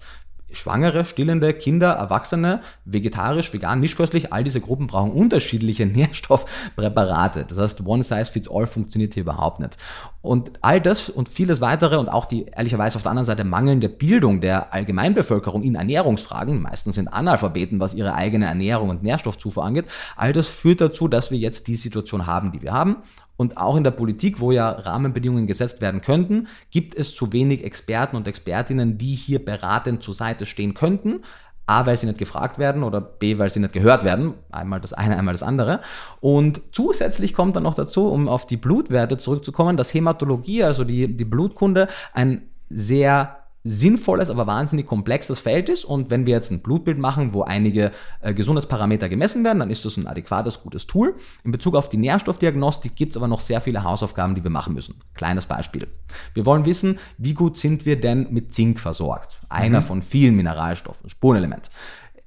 Schwangere, 0.57 1.05
stillende, 1.05 1.53
Kinder, 1.55 1.93
Erwachsene, 1.93 2.61
vegetarisch, 2.85 3.53
vegan, 3.53 3.81
mischköstlich, 3.81 4.33
all 4.33 4.45
diese 4.45 4.61
Gruppen 4.61 4.87
brauchen 4.87 5.13
unterschiedliche 5.13 5.87
Nährstoffpräparate. 5.87 7.45
Das 7.49 7.59
heißt, 7.59 7.87
One 7.87 8.03
Size 8.03 8.27
Fits 8.27 8.51
All 8.51 8.67
funktioniert 8.67 9.15
hier 9.15 9.23
überhaupt 9.23 9.61
nicht. 9.61 9.77
Und 10.23 10.53
all 10.61 10.81
das 10.81 11.09
und 11.09 11.29
vieles 11.29 11.61
weitere 11.61 11.97
und 11.97 12.09
auch 12.09 12.27
die 12.27 12.47
ehrlicherweise 12.47 12.97
auf 12.97 13.03
der 13.03 13.11
anderen 13.11 13.27
Seite 13.27 13.43
mangelnde 13.43 13.89
Bildung 13.89 14.41
der 14.41 14.73
Allgemeinbevölkerung 14.73 15.63
in 15.63 15.75
Ernährungsfragen, 15.75 16.63
meistens 16.63 16.95
sind 16.95 17.09
Analphabeten, 17.09 17.81
was 17.81 17.95
ihre 17.95 18.15
eigene 18.15 18.47
Ernährung 18.47 18.91
und 18.91 19.03
Nährstoffzufuhr 19.03 19.65
angeht, 19.65 19.87
all 20.17 20.33
das 20.33 20.47
führt 20.47 20.81
dazu, 20.81 21.09
dass 21.09 21.33
wir 21.33 21.39
jetzt 21.39 21.67
die 21.67 21.77
Situation 21.77 22.27
haben, 22.27 22.53
die 22.53 22.63
wir 22.63 22.73
haben. 22.73 22.99
Und 23.37 23.57
auch 23.57 23.77
in 23.77 23.85
der 23.85 23.91
Politik, 23.91 24.41
wo 24.41 24.53
ja 24.53 24.71
Rahmenbedingungen 24.71 25.47
gesetzt 25.47 25.81
werden 25.81 26.01
könnten, 26.01 26.49
gibt 26.71 26.95
es 26.95 27.15
zu 27.15 27.33
wenig 27.33 27.65
Experten 27.65 28.17
und 28.17 28.29
Expertinnen, 28.29 28.99
die 28.99 29.15
hier 29.15 29.45
beratend 29.45 30.03
zur 30.03 30.15
Seite 30.15 30.47
stehen 30.47 30.75
könnten. 30.75 31.23
A, 31.67 31.87
weil 31.87 31.97
sie 31.97 32.07
nicht 32.07 32.19
gefragt 32.19 32.59
werden 32.59 32.83
oder 32.83 33.01
B, 33.01 33.39
weil 33.39 33.51
sie 33.51 33.61
nicht 33.61 33.73
gehört 33.73 34.05
werden. 34.05 34.35
Einmal 34.51 34.81
das 34.81 34.93
eine, 34.93 35.17
einmal 35.17 35.33
das 35.35 35.45
andere. 35.45 35.81
Und 36.21 36.61
zusätzlich 36.73 37.35
kommt 37.35 37.55
dann 37.57 37.63
noch 37.63 37.75
dazu, 37.75 38.09
um 38.09 38.29
auf 38.29 38.47
die 38.47 38.57
Blutwerte 38.57 39.17
zurückzukommen, 39.17 39.77
dass 39.77 39.95
Hämatologie, 39.95 40.65
also 40.65 40.85
die, 40.85 41.17
die 41.17 41.25
Blutkunde, 41.25 41.89
ein 42.13 42.49
sehr 42.69 43.42
sinnvolles, 43.65 44.29
aber 44.29 44.47
wahnsinnig 44.47 44.87
komplexes 44.87 45.39
Feld 45.41 45.69
ist. 45.69 45.85
Und 45.85 46.11
wenn 46.11 46.27
wir 46.27 46.35
jetzt 46.35 46.51
ein 46.51 46.61
Blutbild 46.61 46.99
machen, 46.99 47.33
wo 47.33 47.43
einige 47.43 47.93
äh, 48.21 48.35
Gesundheitsparameter 48.35 49.09
gemessen 49.09 49.45
werden, 49.45 49.61
dann 49.61 49.71
ist 49.71 49.85
das 49.85 49.97
ein 49.97 50.07
adäquates, 50.07 50.63
gutes 50.63 50.87
Tool. 50.87 51.15
In 51.45 51.53
Bezug 51.53 51.77
auf 51.77 51.89
die 51.89 51.97
Nährstoffdiagnostik 51.97 52.97
gibt 52.97 53.13
es 53.13 53.17
aber 53.17 53.29
noch 53.29 53.41
sehr 53.41 53.61
viele 53.61 53.85
Hausaufgaben, 53.85 54.35
die 54.35 54.43
wir 54.43 54.51
machen 54.51 54.75
müssen. 54.75 54.97
Kleines 55.15 55.47
Beispiel. 55.47 55.87
Wir 56.35 56.45
wollen 56.47 56.67
wissen, 56.67 56.99
wie 57.19 57.35
gut 57.35 57.57
sind 57.57 57.87
wir 57.87 58.01
denn 58.01 58.29
mit 58.31 58.53
Zink 58.53 58.81
versorgt? 58.81 59.39
Einer 59.49 59.81
mhm. 59.81 59.85
von 59.85 60.03
vielen 60.03 60.35
Mineralstoffen, 60.35 61.09
Spurenelement. 61.09 61.71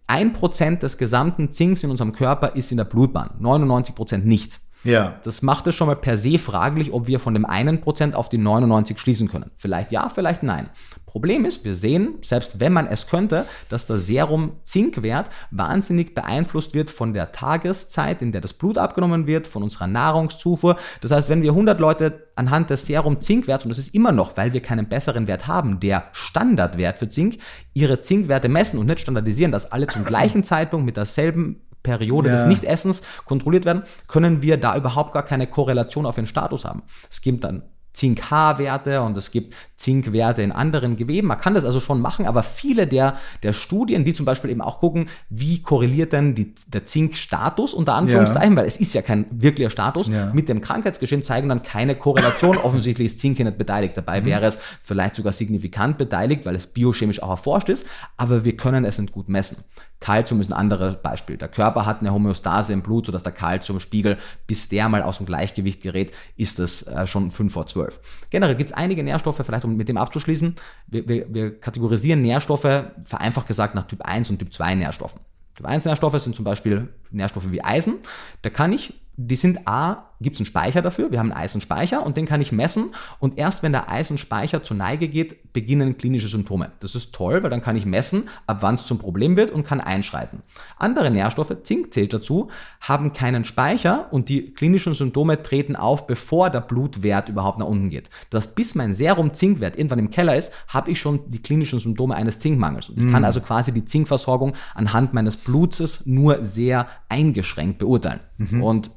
Ein 0.08 0.34
Prozent 0.34 0.84
des 0.84 0.98
gesamten 0.98 1.52
Zinks 1.52 1.84
in 1.84 1.90
unserem 1.90 2.14
Körper 2.14 2.56
ist 2.56 2.72
in 2.72 2.78
der 2.78 2.84
Blutbahn, 2.86 3.32
99 3.40 3.96
Prozent 3.96 4.26
nicht. 4.26 4.60
Ja. 4.84 5.16
Das 5.24 5.42
macht 5.42 5.66
es 5.66 5.76
schon 5.76 5.88
mal 5.88 5.96
per 5.96 6.18
se 6.18 6.38
fraglich, 6.38 6.94
ob 6.94 7.08
wir 7.08 7.20
von 7.20 7.34
dem 7.34 7.44
einen 7.44 7.82
Prozent 7.82 8.16
auf 8.16 8.30
die 8.30 8.38
99 8.38 9.00
schließen 9.00 9.28
können. 9.28 9.50
Vielleicht 9.56 9.92
ja, 9.92 10.10
vielleicht 10.10 10.44
nein. 10.44 10.70
Problem 11.16 11.46
ist, 11.46 11.64
wir 11.64 11.76
sehen, 11.76 12.16
selbst 12.24 12.60
wenn 12.60 12.74
man 12.74 12.88
es 12.88 13.08
könnte, 13.08 13.46
dass 13.70 13.86
der 13.86 14.00
Serum-Zinkwert 14.00 15.30
wahnsinnig 15.50 16.14
beeinflusst 16.14 16.74
wird 16.74 16.90
von 16.90 17.14
der 17.14 17.32
Tageszeit, 17.32 18.22
in 18.22 18.34
der 18.34 18.42
das 18.42 18.52
Blut 18.52 18.78
abgenommen 18.78 19.26
wird, 19.26 19.48
von 19.48 19.64
unserer 19.64 19.88
Nahrungszufuhr. 19.88 20.76
Das 21.00 21.12
heißt, 21.12 21.30
wenn 21.30 21.42
wir 21.42 21.52
100 21.52 21.80
Leute 21.80 22.28
anhand 22.36 22.70
des 22.70 22.86
Serum-Zinkwerts, 22.88 23.64
und 23.64 23.70
das 23.70 23.80
ist 23.80 23.96
immer 23.96 24.12
noch, 24.12 24.36
weil 24.36 24.52
wir 24.52 24.62
keinen 24.62 24.90
besseren 24.90 25.26
Wert 25.26 25.48
haben, 25.48 25.80
der 25.80 26.10
Standardwert 26.12 27.00
für 27.00 27.08
Zink, 27.08 27.38
ihre 27.74 28.02
Zinkwerte 28.02 28.50
messen 28.50 28.78
und 28.78 28.88
nicht 28.88 29.00
standardisieren, 29.00 29.54
dass 29.54 29.72
alle 29.72 29.88
zum 29.88 30.04
gleichen 30.04 30.44
Zeitpunkt 30.44 30.86
mit 30.86 30.98
derselben 30.98 31.62
Periode 31.82 32.28
ja. 32.28 32.36
des 32.36 32.48
Nichtessens 32.48 33.04
kontrolliert 33.24 33.64
werden, 33.64 33.84
können 34.10 34.42
wir 34.42 34.58
da 34.58 34.76
überhaupt 34.76 35.14
gar 35.14 35.24
keine 35.24 35.48
Korrelation 35.48 36.06
auf 36.06 36.16
den 36.16 36.28
Status 36.28 36.66
haben. 36.66 36.84
Es 37.10 37.22
gibt 37.22 37.46
dann 37.46 37.64
Zink-H-Werte 37.96 39.02
und 39.02 39.18
es 39.18 39.32
gibt 39.32 39.56
Zinkwerte 39.78 40.42
in 40.42 40.52
anderen 40.52 40.96
Geweben. 40.96 41.28
Man 41.28 41.40
kann 41.40 41.54
das 41.54 41.66
also 41.66 41.80
schon 41.80 42.02
machen, 42.02 42.26
aber 42.26 42.44
viele 42.44 42.88
der, 42.88 43.18
der 43.44 43.54
Studien, 43.54 44.06
die 44.06 44.14
zum 44.14 44.26
Beispiel 44.26 44.50
eben 44.50 44.62
auch 44.62 44.80
gucken, 44.80 45.10
wie 45.30 45.62
korreliert 45.62 46.14
denn 46.14 46.36
die, 46.36 46.54
der 46.68 46.86
Zinkstatus 46.86 47.74
unter 47.74 47.96
Anführungszeichen, 47.96 48.54
ja. 48.54 48.58
weil 48.58 48.68
es 48.68 48.78
ist 48.78 48.94
ja 48.94 49.02
kein 49.02 49.26
wirklicher 49.32 49.70
Status, 49.70 50.08
ja. 50.08 50.32
mit 50.34 50.50
dem 50.50 50.62
Krankheitsgeschehen 50.62 51.24
zeigen 51.24 51.50
dann 51.50 51.64
keine 51.64 51.96
Korrelation. 51.96 52.58
Offensichtlich 52.66 53.08
ist 53.08 53.20
Zink 53.20 53.38
hier 53.38 53.46
nicht 53.46 53.58
beteiligt. 53.58 53.98
Dabei 53.98 54.22
mhm. 54.22 54.26
wäre 54.26 54.46
es 54.46 54.60
vielleicht 54.82 55.16
sogar 55.16 55.34
signifikant 55.34 55.98
beteiligt, 55.98 56.46
weil 56.46 56.56
es 56.56 56.68
biochemisch 56.68 57.24
auch 57.24 57.30
erforscht 57.30 57.70
ist, 57.70 57.88
aber 58.18 58.46
wir 58.46 58.58
können 58.58 58.86
es 58.86 59.00
nicht 59.00 59.14
gut 59.14 59.30
messen. 59.30 59.64
Kalzium 60.00 60.42
ist 60.42 60.52
ein 60.52 60.54
anderes 60.54 61.02
Beispiel. 61.02 61.38
Der 61.38 61.48
Körper 61.48 61.86
hat 61.86 62.02
eine 62.02 62.14
Homöostase 62.14 62.74
im 62.74 62.82
Blut, 62.82 63.06
sodass 63.06 63.24
der 63.24 63.32
Kalziumspiegel, 63.32 64.18
bis 64.48 64.70
der 64.70 64.90
mal 64.90 65.02
aus 65.02 65.18
dem 65.18 65.26
Gleichgewicht 65.26 65.82
gerät, 65.82 66.14
ist 66.36 66.60
es 66.60 66.84
äh, 66.88 67.08
schon 67.08 67.32
5 67.32 67.52
vor 67.52 67.68
12. 67.68 68.00
Generell 68.30 68.56
gibt 68.56 68.72
es 68.72 68.76
einige 68.76 69.04
Nährstoffe, 69.04 69.42
vielleicht 69.44 69.66
um 69.66 69.76
mit 69.76 69.90
dem 69.90 69.98
abzuschließen. 69.98 70.56
Wir, 70.88 71.08
wir, 71.08 71.34
wir 71.34 71.60
kategorisieren 71.60 72.22
Nährstoffe, 72.22 72.84
vereinfacht 73.04 73.48
gesagt, 73.48 73.76
nach 73.76 73.88
Typ 73.88 74.02
1 74.02 74.30
und 74.30 74.40
Typ 74.40 74.54
2 74.54 74.76
Nährstoffen. 74.76 75.22
Typ 75.56 75.66
1 75.66 75.86
Nährstoffe 75.86 76.22
sind 76.22 76.36
zum 76.36 76.46
Beispiel 76.46 76.90
Nährstoffe 77.12 77.52
wie 77.52 77.64
Eisen. 77.64 78.00
Da 78.42 78.50
kann 78.50 78.74
ich 78.74 78.94
die 79.18 79.36
sind 79.36 79.68
A, 79.68 80.10
gibt 80.22 80.36
es 80.36 80.40
einen 80.40 80.46
Speicher 80.46 80.82
dafür, 80.82 81.12
wir 81.12 81.20
haben 81.20 81.32
einen 81.32 81.42
Eisenspeicher 81.42 82.06
und 82.06 82.18
den 82.18 82.26
kann 82.26 82.42
ich 82.42 82.52
messen 82.52 82.94
und 83.20 83.38
erst 83.38 83.64
wenn 83.64 83.72
der 83.72 83.90
Eisenspeicher 83.90 84.64
zur 84.64 84.78
Neige 84.78 85.08
geht, 85.08 85.54
beginnen 85.54 85.98
klinische 85.98 86.28
Symptome. 86.28 86.72
Das 86.80 86.96
ist 86.96 87.14
toll, 87.14 87.44
weil 87.44 87.50
dann 87.50 87.62
kann 87.62 87.76
ich 87.76 87.86
messen, 87.86 88.30
ab 88.48 88.58
wann 88.62 88.76
es 88.76 88.86
zum 88.86 89.00
Problem 89.00 89.36
wird 89.36 89.52
und 89.52 89.66
kann 89.66 89.82
einschreiten. 89.82 90.42
Andere 90.78 91.12
Nährstoffe, 91.12 91.56
Zink 91.64 91.94
zählt 91.94 92.14
dazu, 92.14 92.50
haben 92.82 93.14
keinen 93.14 93.46
Speicher 93.46 94.08
und 94.12 94.30
die 94.30 94.54
klinischen 94.54 94.94
Symptome 94.94 95.42
treten 95.42 95.76
auf, 95.76 96.08
bevor 96.08 96.50
der 96.50 96.62
Blutwert 96.62 97.30
überhaupt 97.30 97.60
nach 97.60 97.68
unten 97.68 97.90
geht. 97.90 98.10
Das 98.30 98.56
bis 98.56 98.76
mein 98.76 98.96
Serum-Zinkwert 98.96 99.78
irgendwann 99.78 100.00
im 100.00 100.10
Keller 100.10 100.36
ist, 100.36 100.52
habe 100.68 100.92
ich 100.92 101.00
schon 101.00 101.30
die 101.30 101.42
klinischen 101.42 101.80
Symptome 101.80 102.16
eines 102.16 102.40
Zinkmangels. 102.40 102.90
Und 102.90 102.98
ich 102.98 103.12
kann 103.12 103.22
mhm. 103.22 103.26
also 103.26 103.42
quasi 103.42 103.72
die 103.72 103.86
Zinkversorgung 103.86 104.56
anhand 104.74 105.14
meines 105.14 105.38
Blutes 105.38 106.06
nur 106.06 106.44
sehr 106.44 106.88
eingeschränkt 107.10 107.80
beurteilen. 107.80 108.20
Mhm. 108.38 108.64
Und 108.64 108.92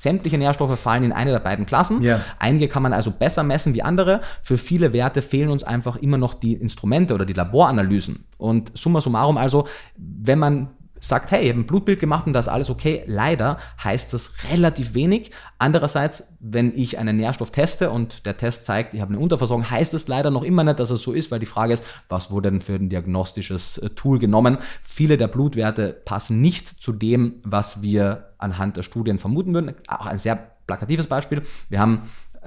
Sämtliche 0.00 0.38
Nährstoffe 0.38 0.80
fallen 0.80 1.04
in 1.04 1.12
eine 1.12 1.30
der 1.30 1.40
beiden 1.40 1.66
Klassen. 1.66 2.00
Ja. 2.00 2.22
Einige 2.38 2.68
kann 2.68 2.82
man 2.82 2.94
also 2.94 3.10
besser 3.10 3.42
messen 3.42 3.74
wie 3.74 3.82
andere. 3.82 4.22
Für 4.40 4.56
viele 4.56 4.94
Werte 4.94 5.20
fehlen 5.20 5.50
uns 5.50 5.62
einfach 5.62 5.96
immer 5.96 6.16
noch 6.16 6.32
die 6.32 6.54
Instrumente 6.54 7.12
oder 7.12 7.26
die 7.26 7.34
Laboranalysen. 7.34 8.24
Und 8.38 8.74
summa 8.74 9.02
summarum 9.02 9.36
also, 9.36 9.68
wenn 9.98 10.38
man 10.38 10.70
sagt, 11.00 11.30
hey, 11.30 11.42
ich 11.42 11.48
habe 11.48 11.60
ein 11.60 11.66
Blutbild 11.66 11.98
gemacht 11.98 12.26
und 12.26 12.32
das 12.32 12.46
ist 12.46 12.52
alles 12.52 12.70
okay. 12.70 13.02
Leider 13.06 13.58
heißt 13.82 14.12
das 14.12 14.34
relativ 14.50 14.94
wenig. 14.94 15.30
Andererseits, 15.58 16.36
wenn 16.40 16.72
ich 16.74 16.98
einen 16.98 17.16
Nährstoff 17.16 17.50
teste 17.50 17.90
und 17.90 18.26
der 18.26 18.36
Test 18.36 18.64
zeigt, 18.64 18.94
ich 18.94 19.00
habe 19.00 19.12
eine 19.12 19.22
Unterversorgung, 19.22 19.70
heißt 19.70 19.94
es 19.94 20.08
leider 20.08 20.30
noch 20.30 20.42
immer 20.42 20.64
nicht, 20.64 20.78
dass 20.78 20.90
es 20.90 21.02
so 21.02 21.12
ist, 21.12 21.30
weil 21.30 21.40
die 21.40 21.46
Frage 21.46 21.72
ist, 21.72 21.84
was 22.08 22.30
wurde 22.30 22.50
denn 22.50 22.60
für 22.60 22.74
ein 22.74 22.88
diagnostisches 22.88 23.78
äh, 23.78 23.90
Tool 23.90 24.18
genommen? 24.18 24.58
Viele 24.82 25.16
der 25.16 25.28
Blutwerte 25.28 25.92
passen 26.04 26.40
nicht 26.40 26.68
zu 26.68 26.92
dem, 26.92 27.34
was 27.42 27.82
wir 27.82 28.30
anhand 28.38 28.76
der 28.76 28.82
Studien 28.82 29.18
vermuten 29.18 29.54
würden. 29.54 29.74
Auch 29.88 30.06
ein 30.06 30.18
sehr 30.18 30.50
plakatives 30.66 31.06
Beispiel. 31.06 31.42
Wir 31.68 31.80
haben 31.80 32.02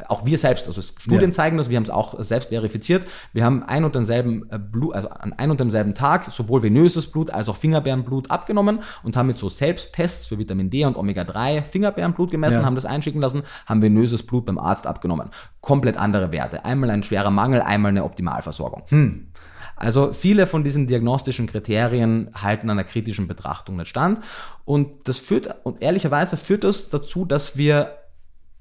auch 0.08 0.26
wir 0.26 0.38
selbst, 0.38 0.66
also 0.68 0.82
Studien 0.82 1.30
ja. 1.30 1.32
zeigen 1.32 1.58
das, 1.58 1.70
wir 1.70 1.78
haben 1.78 1.84
es 1.84 1.90
auch 1.90 2.22
selbst 2.24 2.50
verifiziert. 2.50 3.06
Wir 3.32 3.46
haben 3.46 3.64
ein 3.64 3.84
und 3.84 3.94
denselben 3.94 4.50
äh, 4.50 4.58
Blut, 4.58 4.96
also 4.96 5.10
an 5.10 5.34
ein 5.34 5.52
und 5.52 5.60
demselben 5.60 5.94
Tag 5.94 6.32
sowohl 6.32 6.64
venöses 6.64 7.08
Blut 7.08 7.30
als 7.30 7.48
auch 7.48 7.56
Fingerbeerenblut 7.56 8.32
abgenommen 8.32 8.80
und 9.04 9.16
haben 9.16 9.28
mit 9.28 9.38
so 9.38 9.50
Selbsttests 9.50 10.26
für 10.26 10.40
Vitamin 10.40 10.72
D 10.72 10.86
und 10.86 10.98
Omega-3 10.98 11.62
Fingerbeerenblut 11.64 12.32
gemessen, 12.32 12.62
ja. 12.62 12.66
haben 12.66 12.76
das 12.76 12.86
einschicken 12.86 13.22
lassen, 13.22 13.44
haben 13.68 13.82
venöses 13.82 14.24
Blut 14.24 14.46
beim 14.48 14.58
Arzt 14.58 14.88
abgenommen. 14.88 15.30
Komplett 15.62 15.98
andere 15.98 16.32
Werte. 16.32 16.66
Einmal 16.66 16.90
ein 16.90 17.04
schwerer 17.04 17.32
Mangel, 17.32 17.62
einmal 17.62 17.90
eine 17.90 18.04
Optimalversorgung. 18.04 18.84
Hm. 18.88 19.28
Also 19.76 20.14
viele 20.14 20.48
von 20.48 20.64
diesen 20.64 20.88
diagnostischen 20.88 21.48
Kriterien 21.48 22.30
halten 22.34 22.70
einer 22.70 22.84
kritischen 22.84 23.28
Betrachtung 23.28 23.76
nicht 23.76 23.90
stand. 23.90 24.20
Und 24.66 25.08
das 25.08 25.20
führt, 25.20 25.54
und 25.64 25.82
ehrlicherweise 25.82 26.38
führt 26.38 26.64
das 26.64 26.90
dazu, 26.90 27.26
dass 27.26 27.58
wir 27.58 27.98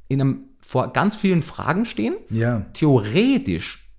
in 0.08 0.20
einem 0.20 0.51
vor 0.72 0.90
ganz 0.94 1.16
vielen 1.16 1.42
Fragen 1.42 1.84
stehen, 1.84 2.14
ja. 2.30 2.62
theoretisch 2.72 3.90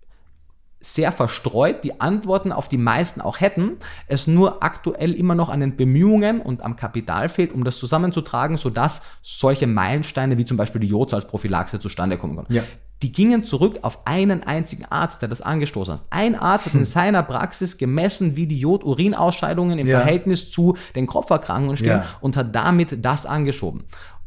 sehr 0.82 1.12
verstreut 1.12 1.84
die 1.84 2.02
Antworten 2.02 2.52
auf 2.52 2.68
die 2.68 2.80
meisten 2.80 3.22
auch 3.22 3.40
hätten, 3.40 3.74
es 4.08 4.26
nur 4.26 4.64
aktuell 4.64 5.14
immer 5.14 5.36
noch 5.36 5.50
an 5.50 5.60
den 5.60 5.78
Bemühungen 5.78 6.42
und 6.42 6.64
am 6.64 6.76
Kapital 6.76 7.30
fehlt, 7.30 7.54
um 7.54 7.64
das 7.64 7.78
zusammenzutragen, 7.78 8.58
sodass 8.58 9.04
solche 9.22 9.68
Meilensteine 9.68 10.40
wie 10.40 10.46
zum 10.46 10.58
Beispiel 10.58 10.82
die 10.82 10.88
Jodsalzprophylaxe 10.88 11.80
zustande 11.80 12.18
kommen 12.18 12.38
können. 12.38 12.48
Ja. 12.50 12.64
Die 13.04 13.12
gingen 13.12 13.44
zurück 13.44 13.80
auf 13.82 14.08
einen 14.08 14.44
einzigen 14.44 14.86
Arzt, 14.86 15.22
der 15.22 15.28
das 15.28 15.42
angestoßen 15.42 15.94
hat. 15.94 16.04
Ein 16.10 16.36
Arzt 16.36 16.68
hat 16.68 16.74
in 16.74 16.80
hm. 16.80 16.86
seiner 16.86 17.22
Praxis 17.22 17.78
gemessen, 17.78 18.38
wie 18.38 18.48
die 18.48 18.58
Jod-Urinausscheidungen 18.60 19.78
im 19.78 19.88
ja. 19.88 20.00
Verhältnis 20.00 20.50
zu 20.50 20.78
den 20.96 21.06
Kopferkrankungen 21.06 21.76
stehen 21.76 21.90
ja. 21.90 22.06
und 22.22 22.38
hat 22.38 22.56
damit 22.56 23.06
das 23.06 23.26
angeschoben. 23.26 23.84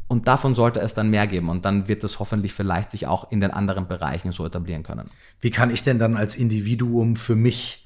Und 0.07 0.27
davon 0.27 0.55
sollte 0.55 0.79
es 0.79 0.93
dann 0.93 1.09
mehr 1.09 1.27
geben. 1.27 1.49
Und 1.49 1.65
dann 1.65 1.87
wird 1.87 2.03
es 2.03 2.19
hoffentlich 2.19 2.53
vielleicht 2.53 2.91
sich 2.91 3.07
auch 3.07 3.31
in 3.31 3.41
den 3.41 3.51
anderen 3.51 3.87
Bereichen 3.87 4.31
so 4.31 4.45
etablieren 4.45 4.83
können. 4.83 5.09
Wie 5.41 5.51
kann 5.51 5.69
ich 5.69 5.83
denn 5.83 5.99
dann 5.99 6.15
als 6.15 6.35
Individuum 6.35 7.17
für 7.17 7.35
mich 7.35 7.85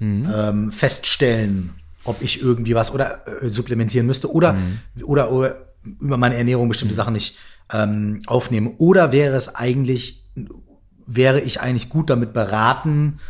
mhm. 0.00 0.28
ähm, 0.34 0.72
feststellen, 0.72 1.74
ob 2.04 2.20
ich 2.22 2.42
irgendwie 2.42 2.74
was 2.74 2.92
oder 2.92 3.24
äh, 3.26 3.48
supplementieren 3.48 4.06
müsste 4.06 4.32
oder, 4.32 4.54
mhm. 4.54 4.80
oder, 5.04 5.30
oder 5.30 5.54
über 6.00 6.16
meine 6.16 6.36
Ernährung 6.36 6.68
bestimmte 6.68 6.94
mhm. 6.94 6.96
Sachen 6.96 7.12
nicht 7.12 7.38
ähm, 7.72 8.20
aufnehme? 8.26 8.72
Oder 8.78 9.12
wäre 9.12 9.36
es 9.36 9.54
eigentlich, 9.54 10.24
wäre 11.06 11.40
ich 11.40 11.60
eigentlich 11.60 11.88
gut 11.88 12.10
damit 12.10 12.32
beraten, 12.32 13.20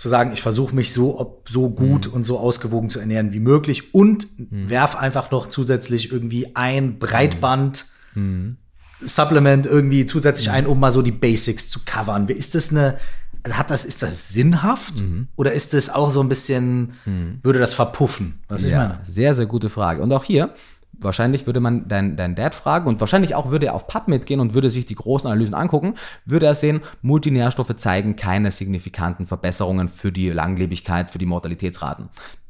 zu 0.00 0.08
sagen, 0.08 0.32
ich 0.32 0.40
versuche 0.40 0.74
mich 0.74 0.94
so, 0.94 1.20
ob, 1.20 1.46
so 1.46 1.68
gut 1.68 2.06
mhm. 2.06 2.14
und 2.14 2.24
so 2.24 2.38
ausgewogen 2.38 2.88
zu 2.88 3.00
ernähren 3.00 3.34
wie 3.34 3.38
möglich 3.38 3.92
und 3.92 4.26
mhm. 4.38 4.70
werf 4.70 4.96
einfach 4.96 5.30
noch 5.30 5.46
zusätzlich 5.50 6.10
irgendwie 6.10 6.56
ein 6.56 6.98
Breitband 6.98 7.84
mhm. 8.14 8.56
Supplement 8.98 9.66
irgendwie 9.66 10.06
zusätzlich 10.06 10.48
mhm. 10.48 10.54
ein, 10.54 10.66
um 10.66 10.80
mal 10.80 10.90
so 10.90 11.02
die 11.02 11.12
Basics 11.12 11.68
zu 11.68 11.80
covern. 11.84 12.26
Ist 12.28 12.54
das 12.54 12.70
eine, 12.70 12.96
hat 13.50 13.70
das, 13.70 13.84
ist 13.84 14.02
das 14.02 14.30
sinnhaft? 14.30 15.02
Mhm. 15.02 15.28
Oder 15.36 15.52
ist 15.52 15.74
das 15.74 15.90
auch 15.90 16.10
so 16.10 16.22
ein 16.22 16.30
bisschen, 16.30 16.92
mhm. 17.04 17.40
würde 17.42 17.58
das 17.58 17.74
verpuffen? 17.74 18.40
Was 18.48 18.62
ja, 18.62 18.68
ich 18.68 18.74
meine? 18.76 19.00
Sehr, 19.04 19.34
sehr 19.34 19.46
gute 19.46 19.68
Frage. 19.68 20.00
Und 20.00 20.10
auch 20.12 20.24
hier, 20.24 20.54
wahrscheinlich 21.00 21.46
würde 21.46 21.60
man 21.60 21.88
deinen 21.88 22.16
dein 22.16 22.34
Dad 22.34 22.54
fragen 22.54 22.88
und 22.88 23.00
wahrscheinlich 23.00 23.34
auch 23.34 23.50
würde 23.50 23.66
er 23.66 23.74
auf 23.74 23.86
PubMed 23.86 24.26
gehen 24.26 24.40
und 24.40 24.54
würde 24.54 24.70
sich 24.70 24.86
die 24.86 24.94
großen 24.94 25.28
Analysen 25.28 25.54
angucken, 25.54 25.94
würde 26.24 26.46
er 26.46 26.54
sehen, 26.54 26.80
Multinährstoffe 27.02 27.74
zeigen 27.76 28.16
keine 28.16 28.50
signifikanten 28.50 29.26
Verbesserungen 29.26 29.88
für 29.88 30.12
die 30.12 30.30
Langlebigkeit, 30.30 31.10
für 31.10 31.18
die 31.18 31.26
Mortalitätsraten. 31.26 32.08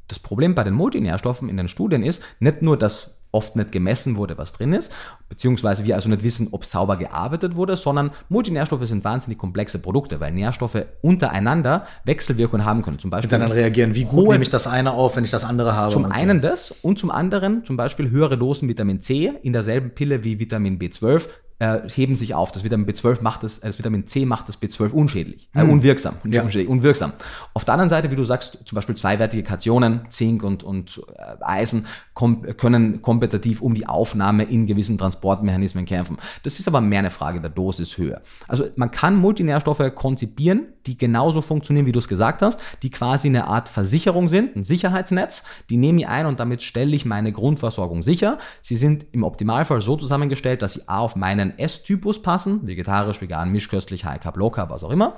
Das 0.09 0.19
Problem 0.19 0.55
bei 0.55 0.65
den 0.65 0.75
Multinährstoffen 0.75 1.49
in 1.49 1.57
den 1.57 1.69
Studien 1.69 2.03
ist 2.03 2.23
nicht 2.41 2.63
nur, 2.63 2.77
dass 2.77 3.20
oft 3.33 3.57
nicht 3.57 3.72
gemessen 3.72 4.16
wurde, 4.16 4.39
was 4.39 4.53
drin 4.53 4.72
ist, 4.72 4.93
beziehungsweise 5.28 5.85
wir 5.85 5.95
also 5.95 6.09
nicht 6.09 6.22
wissen, 6.22 6.49
ob 6.53 6.64
sauber 6.64 6.97
gearbeitet 6.97 7.57
wurde, 7.57 7.76
sondern 7.76 8.11
Multinährstoffe 8.28 8.87
sind 8.87 9.05
wahnsinnig 9.05 9.39
komplexe 9.39 9.81
Produkte, 9.81 10.20
weil 10.20 10.33
Nährstoffe 10.33 10.85
untereinander 11.03 11.87
Wechselwirkungen 12.05 12.64
haben 12.64 12.83
können. 12.83 12.99
Zum 12.99 13.11
Beispiel. 13.11 13.35
Und 13.35 13.41
dann 13.41 13.53
reagieren, 13.53 13.95
wie 13.95 14.05
gut 14.05 14.31
nehme 14.31 14.43
ich 14.43 14.51
das 14.51 14.66
eine 14.66 14.93
auf, 14.93 15.16
wenn 15.16 15.24
ich 15.24 15.31
das 15.31 15.45
andere 15.45 15.74
habe? 15.74 15.93
Zum 15.93 16.07
einen 16.07 16.43
so. 16.43 16.49
das 16.49 16.70
und 16.83 16.99
zum 16.99 17.11
anderen 17.11 17.64
zum 17.64 17.76
Beispiel 17.76 18.11
höhere 18.11 18.37
Dosen 18.37 18.68
Vitamin 18.68 19.01
C 19.01 19.33
in 19.43 19.53
derselben 19.53 19.91
Pille 19.91 20.24
wie 20.24 20.39
Vitamin 20.39 20.78
B12 20.78 21.28
äh, 21.61 21.89
heben 21.95 22.16
sich 22.16 22.35
auf. 22.35 22.51
Das 22.53 22.64
Vitamin 22.64 22.87
B12 22.87 23.22
macht 23.22 23.45
das, 23.45 23.61
das 23.61 23.78
Vitamin 23.78 24.07
C 24.07 24.24
macht 24.24 24.49
das 24.49 24.61
B12 24.61 24.91
unschädlich, 24.91 25.49
äh, 25.55 25.61
hm. 25.61 25.70
unwirksam, 25.70 26.14
ja. 26.24 26.43
unschädlich, 26.43 26.68
unwirksam. 26.68 27.12
Auf 27.55 27.64
der 27.64 27.74
anderen 27.74 27.91
Seite, 27.91 28.11
wie 28.11 28.16
du 28.16 28.24
sagst, 28.24 28.59
zum 28.64 28.76
Beispiel 28.76 28.97
zweiwertige 28.97 29.43
Kationen, 29.43 30.07
Zink 30.09 30.43
und, 30.43 30.62
und 30.62 31.03
äh, 31.16 31.45
Eisen 31.45 31.87
kom 32.21 32.43
können 32.59 33.01
kompetitiv 33.01 33.62
um 33.62 33.75
die 33.75 33.87
Aufnahme 33.87 34.45
in 34.45 34.66
gewissen 34.66 34.99
Transportmechanismen 34.99 35.87
kämpfen. 35.87 36.18
Das 36.43 36.61
ist 36.61 36.68
aber 36.68 36.83
mehr 36.83 36.99
eine 36.99 37.11
Frage 37.11 37.41
der 37.41 37.49
Dosishöhe. 37.49 38.21
Also 38.47 38.66
man 38.77 38.91
kann 38.91 39.16
Multinährstoffe 39.16 39.95
konzipieren, 39.95 40.66
die 40.87 40.99
genauso 40.99 41.41
funktionieren, 41.41 41.87
wie 41.87 41.93
du 41.93 41.99
es 41.99 42.09
gesagt 42.09 42.43
hast, 42.43 42.61
die 42.83 42.91
quasi 42.91 43.29
eine 43.29 43.47
Art 43.47 43.71
Versicherung 43.71 44.29
sind, 44.29 44.55
ein 44.55 44.64
Sicherheitsnetz. 44.64 45.45
Die 45.71 45.79
nehme 45.79 46.01
ich 46.01 46.09
ein 46.09 46.27
und 46.27 46.41
damit 46.41 46.62
stelle 46.62 46.95
ich 46.95 47.07
meine 47.07 47.33
Grundversorgung 47.33 48.03
sicher. 48.03 48.37
Sie 48.61 48.77
sind 48.77 49.07
im 49.12 49.25
Optimalfall 49.25 49.81
so 49.81 49.97
zusammengestellt, 49.97 50.61
dass 50.61 50.75
sie 50.75 50.83
A 50.89 50.99
auf 50.99 51.16
meinen 51.16 51.59
S-Typus 51.59 52.21
passen, 52.21 52.66
vegetarisch, 52.66 53.23
vegan, 53.23 53.51
mischköstlich, 53.51 54.05
High 54.05 54.21
Carb, 54.21 54.37
Low 54.37 54.51
Carb, 54.51 54.68
was 54.68 54.85
auch 54.85 54.91
immer, 54.91 55.16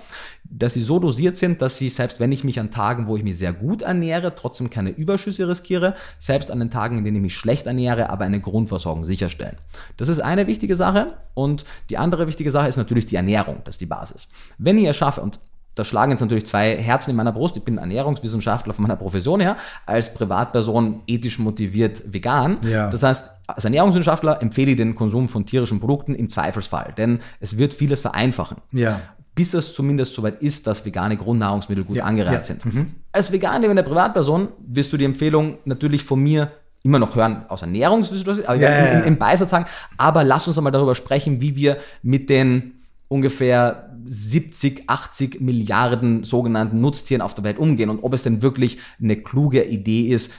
dass 0.54 0.74
sie 0.74 0.82
so 0.82 0.98
dosiert 0.98 1.36
sind, 1.36 1.62
dass 1.62 1.78
sie 1.78 1.88
selbst 1.88 2.20
wenn 2.20 2.32
ich 2.32 2.44
mich 2.44 2.60
an 2.60 2.70
Tagen, 2.70 3.06
wo 3.06 3.16
ich 3.16 3.24
mich 3.24 3.38
sehr 3.38 3.52
gut 3.52 3.82
ernähre, 3.82 4.34
trotzdem 4.34 4.70
keine 4.70 4.90
Überschüsse 4.90 5.48
riskiere, 5.48 5.94
selbst 6.18 6.50
an 6.50 6.58
den 6.58 6.70
Tagen, 6.70 6.98
in 6.98 7.04
denen 7.04 7.16
ich 7.16 7.22
mich 7.22 7.36
schlecht 7.36 7.66
ernähre, 7.66 8.10
aber 8.10 8.24
eine 8.24 8.40
Grundversorgung 8.40 9.04
sicherstellen. 9.04 9.56
Das 9.96 10.08
ist 10.08 10.20
eine 10.20 10.46
wichtige 10.46 10.76
Sache 10.76 11.14
und 11.34 11.64
die 11.90 11.98
andere 11.98 12.26
wichtige 12.26 12.50
Sache 12.50 12.68
ist 12.68 12.76
natürlich 12.76 13.06
die 13.06 13.16
Ernährung, 13.16 13.62
das 13.64 13.76
ist 13.76 13.80
die 13.80 13.86
Basis. 13.86 14.28
Wenn 14.58 14.78
ich 14.78 14.86
es 14.86 14.96
schaffe 14.96 15.22
und 15.22 15.40
da 15.74 15.84
schlagen 15.84 16.10
jetzt 16.10 16.20
natürlich 16.20 16.44
zwei 16.44 16.76
Herzen 16.76 17.10
in 17.10 17.16
meiner 17.16 17.32
Brust. 17.32 17.56
Ich 17.56 17.64
bin 17.64 17.78
Ernährungswissenschaftler 17.78 18.74
von 18.74 18.82
meiner 18.82 18.96
Profession 18.96 19.40
her, 19.40 19.56
als 19.86 20.12
Privatperson 20.12 21.00
ethisch 21.06 21.38
motiviert 21.38 22.02
vegan. 22.12 22.58
Ja. 22.62 22.90
Das 22.90 23.02
heißt, 23.02 23.24
als 23.46 23.64
Ernährungswissenschaftler 23.64 24.42
empfehle 24.42 24.72
ich 24.72 24.76
den 24.76 24.94
Konsum 24.94 25.30
von 25.30 25.46
tierischen 25.46 25.80
Produkten 25.80 26.14
im 26.14 26.28
Zweifelsfall, 26.28 26.92
denn 26.96 27.20
es 27.40 27.56
wird 27.56 27.72
vieles 27.72 28.02
vereinfachen. 28.02 28.58
Ja. 28.72 29.00
Bis 29.34 29.54
es 29.54 29.72
zumindest 29.74 30.14
soweit 30.14 30.42
ist, 30.42 30.66
dass 30.66 30.84
vegane 30.84 31.16
Grundnahrungsmittel 31.16 31.84
gut 31.84 31.96
Ja, 31.96 32.04
angereizt 32.04 32.50
ja. 32.50 32.56
Mhm. 32.64 32.70
sind. 32.70 32.94
Als 33.12 33.32
vegan 33.32 33.62
lebende 33.62 33.82
Privatperson 33.82 34.48
wirst 34.66 34.92
du 34.92 34.96
die 34.96 35.04
Empfehlung 35.06 35.58
natürlich 35.64 36.04
von 36.04 36.20
mir 36.20 36.50
immer 36.82 36.98
noch 36.98 37.14
hören 37.14 37.44
aus 37.48 37.62
Ernährungswissenschaft, 37.62 38.46
aber 38.46 38.58
Ja, 38.60 38.68
im, 38.68 39.04
im 39.04 39.16
Beisatz 39.16 39.50
sagen, 39.50 39.66
aber 39.96 40.24
lass 40.24 40.48
uns 40.48 40.58
einmal 40.58 40.72
darüber 40.72 40.94
sprechen, 40.94 41.40
wie 41.40 41.56
wir 41.56 41.78
mit 42.02 42.28
den 42.28 42.74
ungefähr 43.08 43.90
70, 44.04 44.84
80 44.88 45.40
Milliarden 45.40 46.24
sogenannten 46.24 46.80
Nutztieren 46.80 47.22
auf 47.22 47.34
der 47.34 47.44
Welt 47.44 47.58
umgehen 47.58 47.88
und 47.90 48.02
ob 48.02 48.14
es 48.14 48.22
denn 48.22 48.42
wirklich 48.42 48.78
eine 49.00 49.16
kluge 49.16 49.64
Idee 49.64 50.08
ist, 50.08 50.32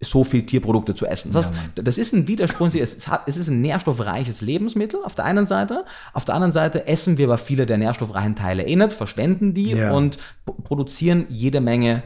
so 0.00 0.24
viel 0.24 0.44
Tierprodukte 0.44 0.94
zu 0.94 1.06
essen. 1.06 1.32
Das, 1.32 1.48
heißt, 1.50 1.58
das 1.76 1.98
ist 1.98 2.12
ein 2.12 2.28
Widerspruch. 2.28 2.74
Es, 2.74 3.08
hat, 3.08 3.22
es 3.26 3.36
ist 3.36 3.48
ein 3.48 3.60
nährstoffreiches 3.62 4.40
Lebensmittel 4.42 5.00
auf 5.02 5.14
der 5.14 5.24
einen 5.24 5.46
Seite. 5.46 5.84
Auf 6.12 6.24
der 6.24 6.34
anderen 6.34 6.52
Seite 6.52 6.86
essen 6.86 7.16
wir 7.18 7.26
aber 7.26 7.38
viele 7.38 7.64
der 7.66 7.78
nährstoffreichen 7.78 8.36
Teile 8.36 8.64
eh 8.66 8.76
nicht, 8.76 8.92
verschwenden 8.92 9.54
die 9.54 9.70
Ja. 9.70 9.92
und 9.92 10.18
produzieren 10.64 11.24
jede 11.28 11.60
Menge 11.60 12.02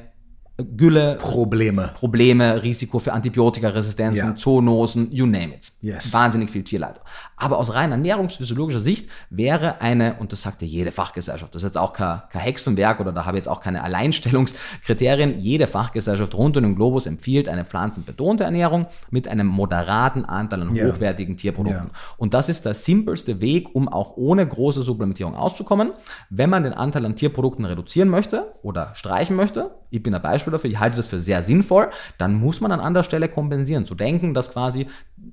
Gülle, 0.64 1.16
Probleme. 1.20 1.90
Probleme, 1.94 2.62
Risiko 2.62 2.98
für 2.98 3.12
Antibiotikaresistenzen, 3.12 4.28
Ja. 4.30 4.36
Zoonosen, 4.36 5.11
you 5.12 5.26
name 5.26 5.54
it. 5.54 5.72
Yes. 5.80 6.12
Wahnsinnig 6.12 6.50
viel 6.50 6.62
Tierleid. 6.64 7.00
Aber 7.36 7.58
aus 7.58 7.74
rein 7.74 7.90
ernährungsphysiologischer 7.90 8.80
Sicht 8.80 9.08
wäre 9.30 9.80
eine, 9.80 10.16
und 10.18 10.32
das 10.32 10.42
sagt 10.42 10.62
ja 10.62 10.68
jede 10.68 10.90
Fachgesellschaft, 10.90 11.54
das 11.54 11.62
ist 11.62 11.68
jetzt 11.68 11.78
auch 11.78 11.92
kein, 11.92 12.22
kein 12.30 12.42
Hexenwerk 12.42 13.00
oder 13.00 13.12
da 13.12 13.24
habe 13.24 13.36
ich 13.36 13.40
jetzt 13.44 13.48
auch 13.48 13.61
keine 13.61 13.82
Alleinstellungskriterien, 13.82 15.38
jede 15.38 15.66
Fachgesellschaft 15.66 16.34
rund 16.34 16.56
um 16.56 16.62
den 16.62 16.74
Globus 16.76 17.06
empfiehlt 17.06 17.48
eine 17.48 17.64
pflanzenbetonte 17.64 18.44
Ernährung 18.44 18.86
mit 19.11 19.28
einem 19.28 19.46
moderaten 19.46 20.24
Anteil 20.24 20.62
an 20.62 20.74
Ja. 20.74 20.86
hochwertigen 20.86 21.36
Tierprodukten. 21.36 21.86
Ja. 21.92 21.98
Und 22.16 22.34
das 22.34 22.48
ist 22.48 22.64
der 22.64 22.74
simpelste 22.74 23.40
Weg, 23.40 23.74
um 23.74 23.88
auch 23.88 24.16
ohne 24.16 24.46
große 24.46 24.82
Supplementierung 24.82 25.34
auszukommen. 25.34 25.92
Wenn 26.28 26.50
man 26.50 26.64
den 26.64 26.72
Anteil 26.72 27.04
an 27.06 27.16
Tierprodukten 27.16 27.64
reduzieren 27.64 28.08
möchte 28.08 28.52
oder 28.62 28.94
streichen 28.94 29.36
möchte, 29.36 29.70
ich 29.90 30.02
bin 30.02 30.14
ein 30.14 30.22
Beispiel 30.22 30.49
dafür, 30.51 30.70
ich 30.70 30.78
halte 30.78 30.96
das 30.96 31.07
für 31.07 31.20
sehr 31.20 31.42
sinnvoll, 31.42 31.90
dann 32.18 32.34
muss 32.34 32.61
man 32.61 32.72
an 32.72 32.80
anderer 32.80 33.05
Stelle 33.05 33.28
kompensieren. 33.28 33.86
Zu 33.86 33.94
denken, 33.94 34.34
dass 34.34 34.53
quasi 34.53 34.86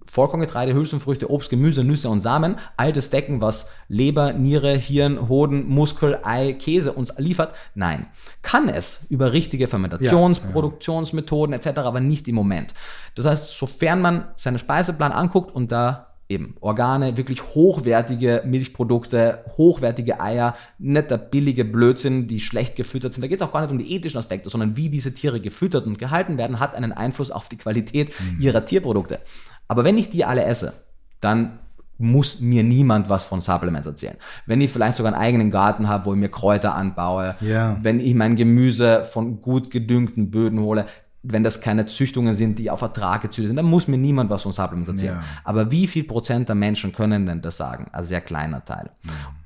Vollkorngetreide, 0.05 0.73
Hülsenfrüchte, 0.73 1.29
Obst, 1.29 1.49
Gemüse, 1.49 1.83
Nüsse 1.83 2.09
und 2.09 2.21
Samen 2.21 2.57
all 2.75 2.93
das 2.93 3.09
decken, 3.09 3.41
was 3.41 3.69
Leber, 3.87 4.33
Niere, 4.33 4.73
Hirn, 4.75 5.29
Hoden, 5.29 5.67
Muskel, 5.67 6.19
Ei, 6.23 6.53
Käse 6.53 6.93
uns 6.93 7.13
liefert. 7.17 7.55
Nein. 7.75 8.07
Kann 8.41 8.69
es 8.69 9.05
über 9.09 9.33
richtige 9.33 9.67
Fermentations-, 9.67 10.39
Produktionsmethoden 10.39 11.53
etc., 11.53 11.79
aber 11.79 11.99
nicht 11.99 12.27
im 12.27 12.35
Moment. 12.35 12.73
Das 13.15 13.25
heißt, 13.25 13.57
sofern 13.57 14.01
man 14.01 14.27
seinen 14.35 14.59
Speiseplan 14.59 15.11
anguckt 15.11 15.53
und 15.53 15.71
da 15.71 16.06
eben 16.29 16.55
Organe, 16.59 17.15
wirklich 17.17 17.43
hochwertige 17.43 18.43
Milchprodukte, 18.45 19.39
hochwertige 19.57 20.19
Eier, 20.19 20.55
nicht 20.77 21.09
der 21.09 21.17
billige 21.17 21.63
Blödsinn, 21.65 22.27
die 22.27 22.39
schlecht 22.39 22.75
gefüttert 22.75 23.13
sind. 23.13 23.21
Da 23.23 23.27
geht 23.27 23.39
es 23.41 23.47
auch 23.47 23.53
gar 23.53 23.61
nicht 23.61 23.71
um 23.71 23.77
die 23.77 23.91
ethischen 23.93 24.17
Aspekte, 24.19 24.49
sondern 24.49 24.75
wie 24.75 24.89
diese 24.89 25.13
Tiere 25.13 25.39
gefüttert 25.39 25.85
und 25.85 25.97
gehalten 25.97 26.37
werden, 26.37 26.59
hat 26.59 26.75
einen 26.75 26.91
Einfluss 26.91 27.31
auf 27.31 27.47
die 27.49 27.57
Qualität 27.57 28.13
ihrer 28.39 28.65
Tierprodukte. 28.65 29.19
Aber 29.67 29.83
wenn 29.83 29.97
ich 29.97 30.09
die 30.09 30.25
alle 30.25 30.43
esse, 30.43 30.73
dann 31.21 31.59
muss 31.99 32.41
mir 32.41 32.61
niemand 32.63 33.09
was 33.09 33.25
von 33.25 33.41
Supplements 33.41 33.87
erzählen. 33.87 34.17
Wenn 34.45 34.61
ich 34.61 34.69
vielleicht 34.71 34.97
sogar 34.97 35.13
einen 35.13 35.21
eigenen 35.21 35.49
Garten 35.49 35.87
habe, 35.87 36.05
wo 36.05 36.13
ich 36.13 36.19
mir 36.19 36.29
Kräuter 36.29 36.75
anbaue, 36.75 37.35
Ja. 37.41 37.77
wenn 37.81 37.99
ich 37.99 38.13
mein 38.13 38.35
Gemüse 38.35 39.03
von 39.03 39.41
gut 39.41 39.71
gedüngten 39.71 40.29
Böden 40.29 40.59
hole, 40.59 40.85
wenn 41.29 41.43
das 41.43 41.61
keine 41.61 41.85
Züchtungen 41.85 42.35
sind, 42.35 42.57
die 42.59 42.69
auf 42.71 42.81
Ertrag 42.81 43.21
gezüchtet 43.21 43.47
sind, 43.49 43.57
dann 43.57 43.65
muss 43.65 43.87
mir 43.87 43.97
niemand 43.97 44.29
was 44.29 44.43
von 44.43 44.53
Supplements 44.53 44.89
erzählen. 44.89 45.15
Ja. 45.17 45.23
Aber 45.43 45.71
wie 45.71 45.87
viel 45.87 46.03
Prozent 46.03 46.47
der 46.47 46.55
Menschen 46.55 46.93
können 46.93 47.25
denn 47.25 47.41
das 47.41 47.57
sagen? 47.57 47.87
Ein 47.91 48.05
sehr 48.05 48.21
kleiner 48.21 48.63
Teil. 48.63 48.89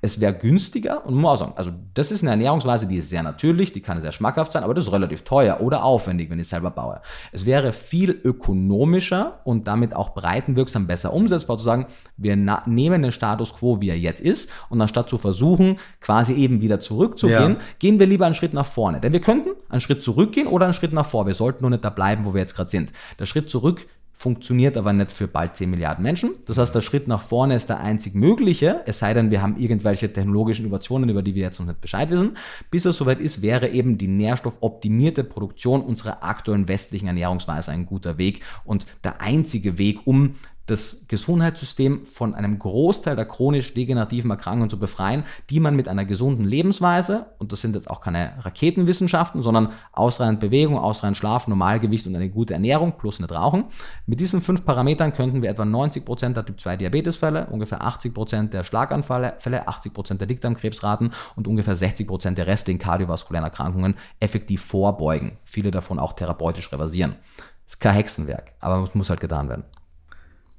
Es 0.03 0.19
wäre 0.19 0.33
günstiger 0.33 1.05
und 1.05 1.15
muss 1.15 1.31
auch 1.31 1.39
sagen, 1.39 1.53
also 1.55 1.71
das 1.93 2.11
ist 2.11 2.21
eine 2.23 2.31
Ernährungsweise, 2.31 2.87
die 2.87 2.97
ist 2.97 3.09
sehr 3.09 3.23
natürlich, 3.23 3.71
die 3.71 3.81
kann 3.81 4.01
sehr 4.01 4.11
schmackhaft 4.11 4.51
sein, 4.51 4.63
aber 4.63 4.73
das 4.73 4.85
ist 4.85 4.91
relativ 4.93 5.21
teuer 5.23 5.61
oder 5.61 5.83
aufwendig, 5.83 6.29
wenn 6.29 6.39
ich 6.39 6.43
es 6.45 6.49
selber 6.49 6.71
baue. 6.71 7.01
Es 7.31 7.45
wäre 7.45 7.71
viel 7.73 8.11
ökonomischer 8.11 9.39
und 9.43 9.67
damit 9.67 9.95
auch 9.95 10.13
breitenwirksam 10.13 10.87
besser 10.87 11.13
umsetzbar 11.13 11.57
zu 11.57 11.63
sagen, 11.63 11.85
wir 12.17 12.35
nehmen 12.65 13.01
den 13.01 13.11
Status 13.11 13.53
quo, 13.53 13.81
wie 13.81 13.89
er 13.89 13.97
jetzt 13.97 14.21
ist 14.21 14.51
und 14.69 14.81
anstatt 14.81 15.09
zu 15.09 15.17
versuchen, 15.17 15.77
quasi 15.99 16.33
eben 16.33 16.61
wieder 16.61 16.79
zurückzugehen, 16.79 17.53
Ja. 17.53 17.57
gehen 17.79 17.99
wir 17.99 18.05
lieber 18.07 18.25
einen 18.25 18.35
Schritt 18.35 18.53
nach 18.53 18.65
vorne. 18.65 18.99
Denn 18.99 19.13
wir 19.13 19.21
könnten 19.21 19.49
einen 19.69 19.81
Schritt 19.81 20.03
zurückgehen 20.03 20.47
oder 20.47 20.65
einen 20.65 20.73
Schritt 20.73 20.93
nach 20.93 21.05
vor. 21.05 21.25
Wir 21.25 21.33
sollten 21.33 21.61
nur 21.61 21.70
nicht 21.71 21.83
da 21.83 21.89
bleiben, 21.89 22.25
wo 22.25 22.33
wir 22.33 22.41
jetzt 22.41 22.55
gerade 22.55 22.69
sind. 22.69 22.91
Der 23.19 23.25
Schritt 23.25 23.49
zurück 23.49 23.87
funktioniert 24.21 24.77
aber 24.77 24.93
nicht 24.93 25.11
für 25.11 25.27
bald 25.27 25.55
10 25.55 25.67
Milliarden 25.67 26.03
Menschen. 26.03 26.35
Das 26.45 26.59
heißt, 26.59 26.75
der 26.75 26.83
Schritt 26.83 27.07
nach 27.07 27.23
vorne 27.23 27.55
ist 27.55 27.69
der 27.69 27.79
einzig 27.79 28.13
mögliche, 28.13 28.81
es 28.85 28.99
sei 28.99 29.15
denn, 29.15 29.31
wir 29.31 29.41
haben 29.41 29.57
irgendwelche 29.57 30.13
technologischen 30.13 30.65
Innovationen, 30.65 31.09
über 31.09 31.23
die 31.23 31.33
wir 31.33 31.41
jetzt 31.41 31.59
noch 31.59 31.65
nicht 31.65 31.81
Bescheid 31.81 32.11
wissen. 32.11 32.37
Bis 32.69 32.85
es 32.85 32.97
soweit 32.97 33.19
ist, 33.19 33.41
wäre 33.41 33.69
eben 33.69 33.97
die 33.97 34.07
nährstoffoptimierte 34.07 35.23
Produktion 35.23 35.81
unserer 35.81 36.23
aktuellen 36.23 36.67
westlichen 36.67 37.07
Ernährungsweise 37.07 37.71
ein 37.71 37.87
guter 37.87 38.19
Weg 38.19 38.43
und 38.63 38.85
der 39.03 39.21
einzige 39.21 39.79
Weg, 39.79 40.05
um 40.05 40.35
das 40.71 41.05
Gesundheitssystem 41.07 42.05
von 42.05 42.33
einem 42.33 42.57
Großteil 42.57 43.15
der 43.15 43.25
chronisch 43.25 43.73
degenerativen 43.73 44.31
Erkrankungen 44.31 44.69
zu 44.69 44.79
befreien, 44.79 45.23
die 45.49 45.59
man 45.59 45.75
mit 45.75 45.87
einer 45.87 46.05
gesunden 46.05 46.45
Lebensweise, 46.45 47.27
und 47.39 47.51
das 47.51 47.61
sind 47.61 47.75
jetzt 47.75 47.89
auch 47.89 47.99
keine 47.99 48.33
Raketenwissenschaften, 48.39 49.43
sondern 49.43 49.73
ausreichend 49.91 50.39
Bewegung, 50.39 50.77
ausreichend 50.77 51.17
Schlaf, 51.17 51.47
Normalgewicht 51.47 52.07
und 52.07 52.15
eine 52.15 52.29
gute 52.29 52.53
Ernährung 52.53 52.93
plus 52.97 53.19
nicht 53.19 53.31
Rauchen. 53.31 53.65
Mit 54.05 54.19
diesen 54.21 54.41
fünf 54.41 54.65
Parametern 54.65 55.13
könnten 55.13 55.41
wir 55.41 55.49
etwa 55.49 55.65
90 55.65 56.05
Prozent 56.05 56.37
der 56.37 56.45
Typ-2-Diabetesfälle, 56.45 57.47
ungefähr 57.47 57.83
80 57.83 58.13
Prozent 58.13 58.53
der 58.53 58.63
Schlaganfälle, 58.63 59.67
80 59.67 59.93
Prozent 59.93 60.21
der 60.21 60.27
Dickdarmkrebsraten 60.27 61.11
und 61.35 61.47
ungefähr 61.47 61.75
60 61.75 62.07
Prozent 62.07 62.37
der 62.37 62.47
restlichen 62.47 62.79
kardiovaskulären 62.79 63.45
Erkrankungen 63.45 63.95
effektiv 64.21 64.63
vorbeugen. 64.63 65.37
Viele 65.43 65.71
davon 65.71 65.99
auch 65.99 66.13
therapeutisch 66.13 66.71
reversieren. 66.71 67.17
Das 67.65 67.75
ist 67.75 67.79
kein 67.79 67.93
Hexenwerk, 67.93 68.53
aber 68.59 68.83
es 68.83 68.95
muss 68.95 69.09
halt 69.09 69.19
getan 69.19 69.49
werden. 69.49 69.63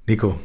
Nico. 0.07 0.39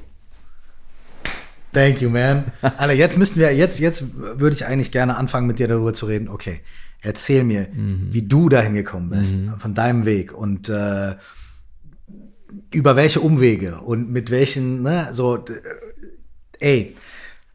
Thank 1.74 2.02
you, 2.02 2.10
man. 2.10 2.46
Alter, 2.62 2.94
jetzt 2.94 3.18
müssen 3.18 3.40
wir, 3.40 3.54
jetzt, 3.56 3.80
jetzt 3.80 4.04
würde 4.16 4.56
ich 4.56 4.66
eigentlich 4.66 4.92
gerne 4.92 5.18
anfangen, 5.18 5.48
mit 5.48 5.60
dir 5.60 5.68
darüber 5.68 5.94
zu 5.94 6.06
reden. 6.08 6.28
Okay, 6.30 6.62
erzähl 7.02 7.44
mir, 7.44 7.68
wie 7.74 8.22
du 8.24 8.50
dahin 8.50 8.74
gekommen 8.74 9.10
bist, 9.10 9.36
von 9.60 9.74
deinem 9.74 10.06
Weg 10.06 10.34
und 10.34 10.70
äh, 10.70 11.16
über 12.74 12.96
welche 12.96 13.20
Umwege 13.20 13.82
und 13.82 14.10
mit 14.12 14.32
welchen, 14.32 14.82
ne, 14.82 15.10
so, 15.12 15.36
äh, 15.38 15.42
ey. 16.60 16.96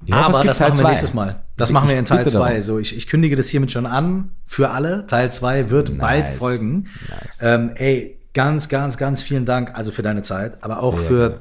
Ja, 0.05 0.17
aber 0.23 0.43
das 0.45 0.59
Teil 0.59 0.69
machen 0.69 0.79
wir 0.79 0.83
zwei. 0.83 0.91
nächstes 0.91 1.15
Mal. 1.15 1.45
Das 1.57 1.71
Ich- 1.71 1.73
machen 1.75 1.89
wir 1.89 1.99
in 1.99 2.05
Teil 2.05 2.19
bitte 2.25 2.33
darum. 2.37 2.49
2. 2.49 2.63
So, 2.63 2.79
ich, 2.79 2.97
ich 2.97 3.07
kündige 3.07 3.37
das 3.37 3.49
hiermit 3.49 3.71
schon 3.73 3.87
an 3.87 4.33
für 4.45 4.71
alle. 4.71 5.07
Teil 5.07 5.33
2 5.33 5.71
wird 5.71 5.97
bald 5.97 6.29
folgen. 6.29 6.89
Nice. 7.09 7.39
Ähm, 7.41 7.71
ey, 7.77 8.19
ganz, 8.35 8.69
ganz, 8.69 8.97
ganz 8.99 9.23
vielen 9.23 9.47
Dank 9.47 9.75
also 9.75 9.93
für 9.93 10.03
deine 10.03 10.23
Zeit, 10.23 10.63
aber 10.65 10.83
auch 10.83 10.99
Sehr 10.99 11.07
für 11.09 11.41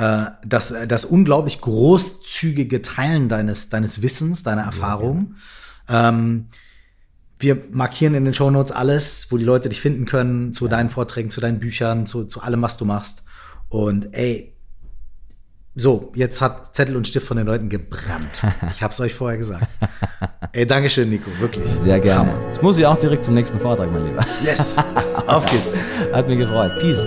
äh, 0.00 0.30
das, 0.46 0.74
das 0.88 1.04
unglaublich 1.04 1.60
großzügige 1.60 2.80
Teilen 2.80 3.28
deines, 3.28 3.68
deines 3.68 4.00
Wissens, 4.00 4.42
deiner 4.42 4.62
Erfahrung. 4.62 5.34
Ähm, 5.90 6.46
wir 7.38 7.58
markieren 7.70 8.14
in 8.14 8.24
den 8.24 8.32
Shownotes 8.32 8.72
alles, 8.72 9.26
wo 9.30 9.36
die 9.36 9.44
Leute 9.44 9.68
dich 9.68 9.80
finden 9.80 10.06
können, 10.06 10.54
zu 10.54 10.68
deinen 10.68 10.88
Vorträgen, 10.88 11.28
zu 11.28 11.42
deinen 11.42 11.60
Büchern, 11.60 12.06
zu, 12.06 12.24
zu 12.24 12.40
allem, 12.40 12.62
was 12.62 12.78
du 12.78 12.86
machst. 12.86 13.24
Und 13.68 14.14
ey, 14.14 14.54
so, 15.74 16.12
jetzt 16.14 16.40
hat 16.40 16.74
Zettel 16.74 16.96
und 16.96 17.06
Stift 17.06 17.26
von 17.26 17.36
den 17.36 17.46
Leuten 17.46 17.68
gebrannt. 17.68 18.42
Ich 18.72 18.82
hab's 18.82 19.00
euch 19.00 19.14
vorher 19.14 19.36
gesagt. 19.36 19.66
Ey, 20.52 20.66
Dankeschön, 20.66 21.10
Nico, 21.10 21.30
wirklich. 21.38 21.68
Sehr 21.68 22.00
gerne. 22.00 22.32
Jetzt 22.46 22.62
muss 22.62 22.78
ich 22.78 22.86
auch 22.86 22.98
direkt 22.98 23.24
zum 23.24 23.34
nächsten 23.34 23.60
Vortrag, 23.60 23.92
mein 23.92 24.06
Lieber. 24.06 24.24
Yes, 24.42 24.76
auf 25.26 25.44
geht's. 25.46 25.76
Hat 26.12 26.26
mich 26.26 26.38
gefreut. 26.38 26.72
Peace. 26.80 27.06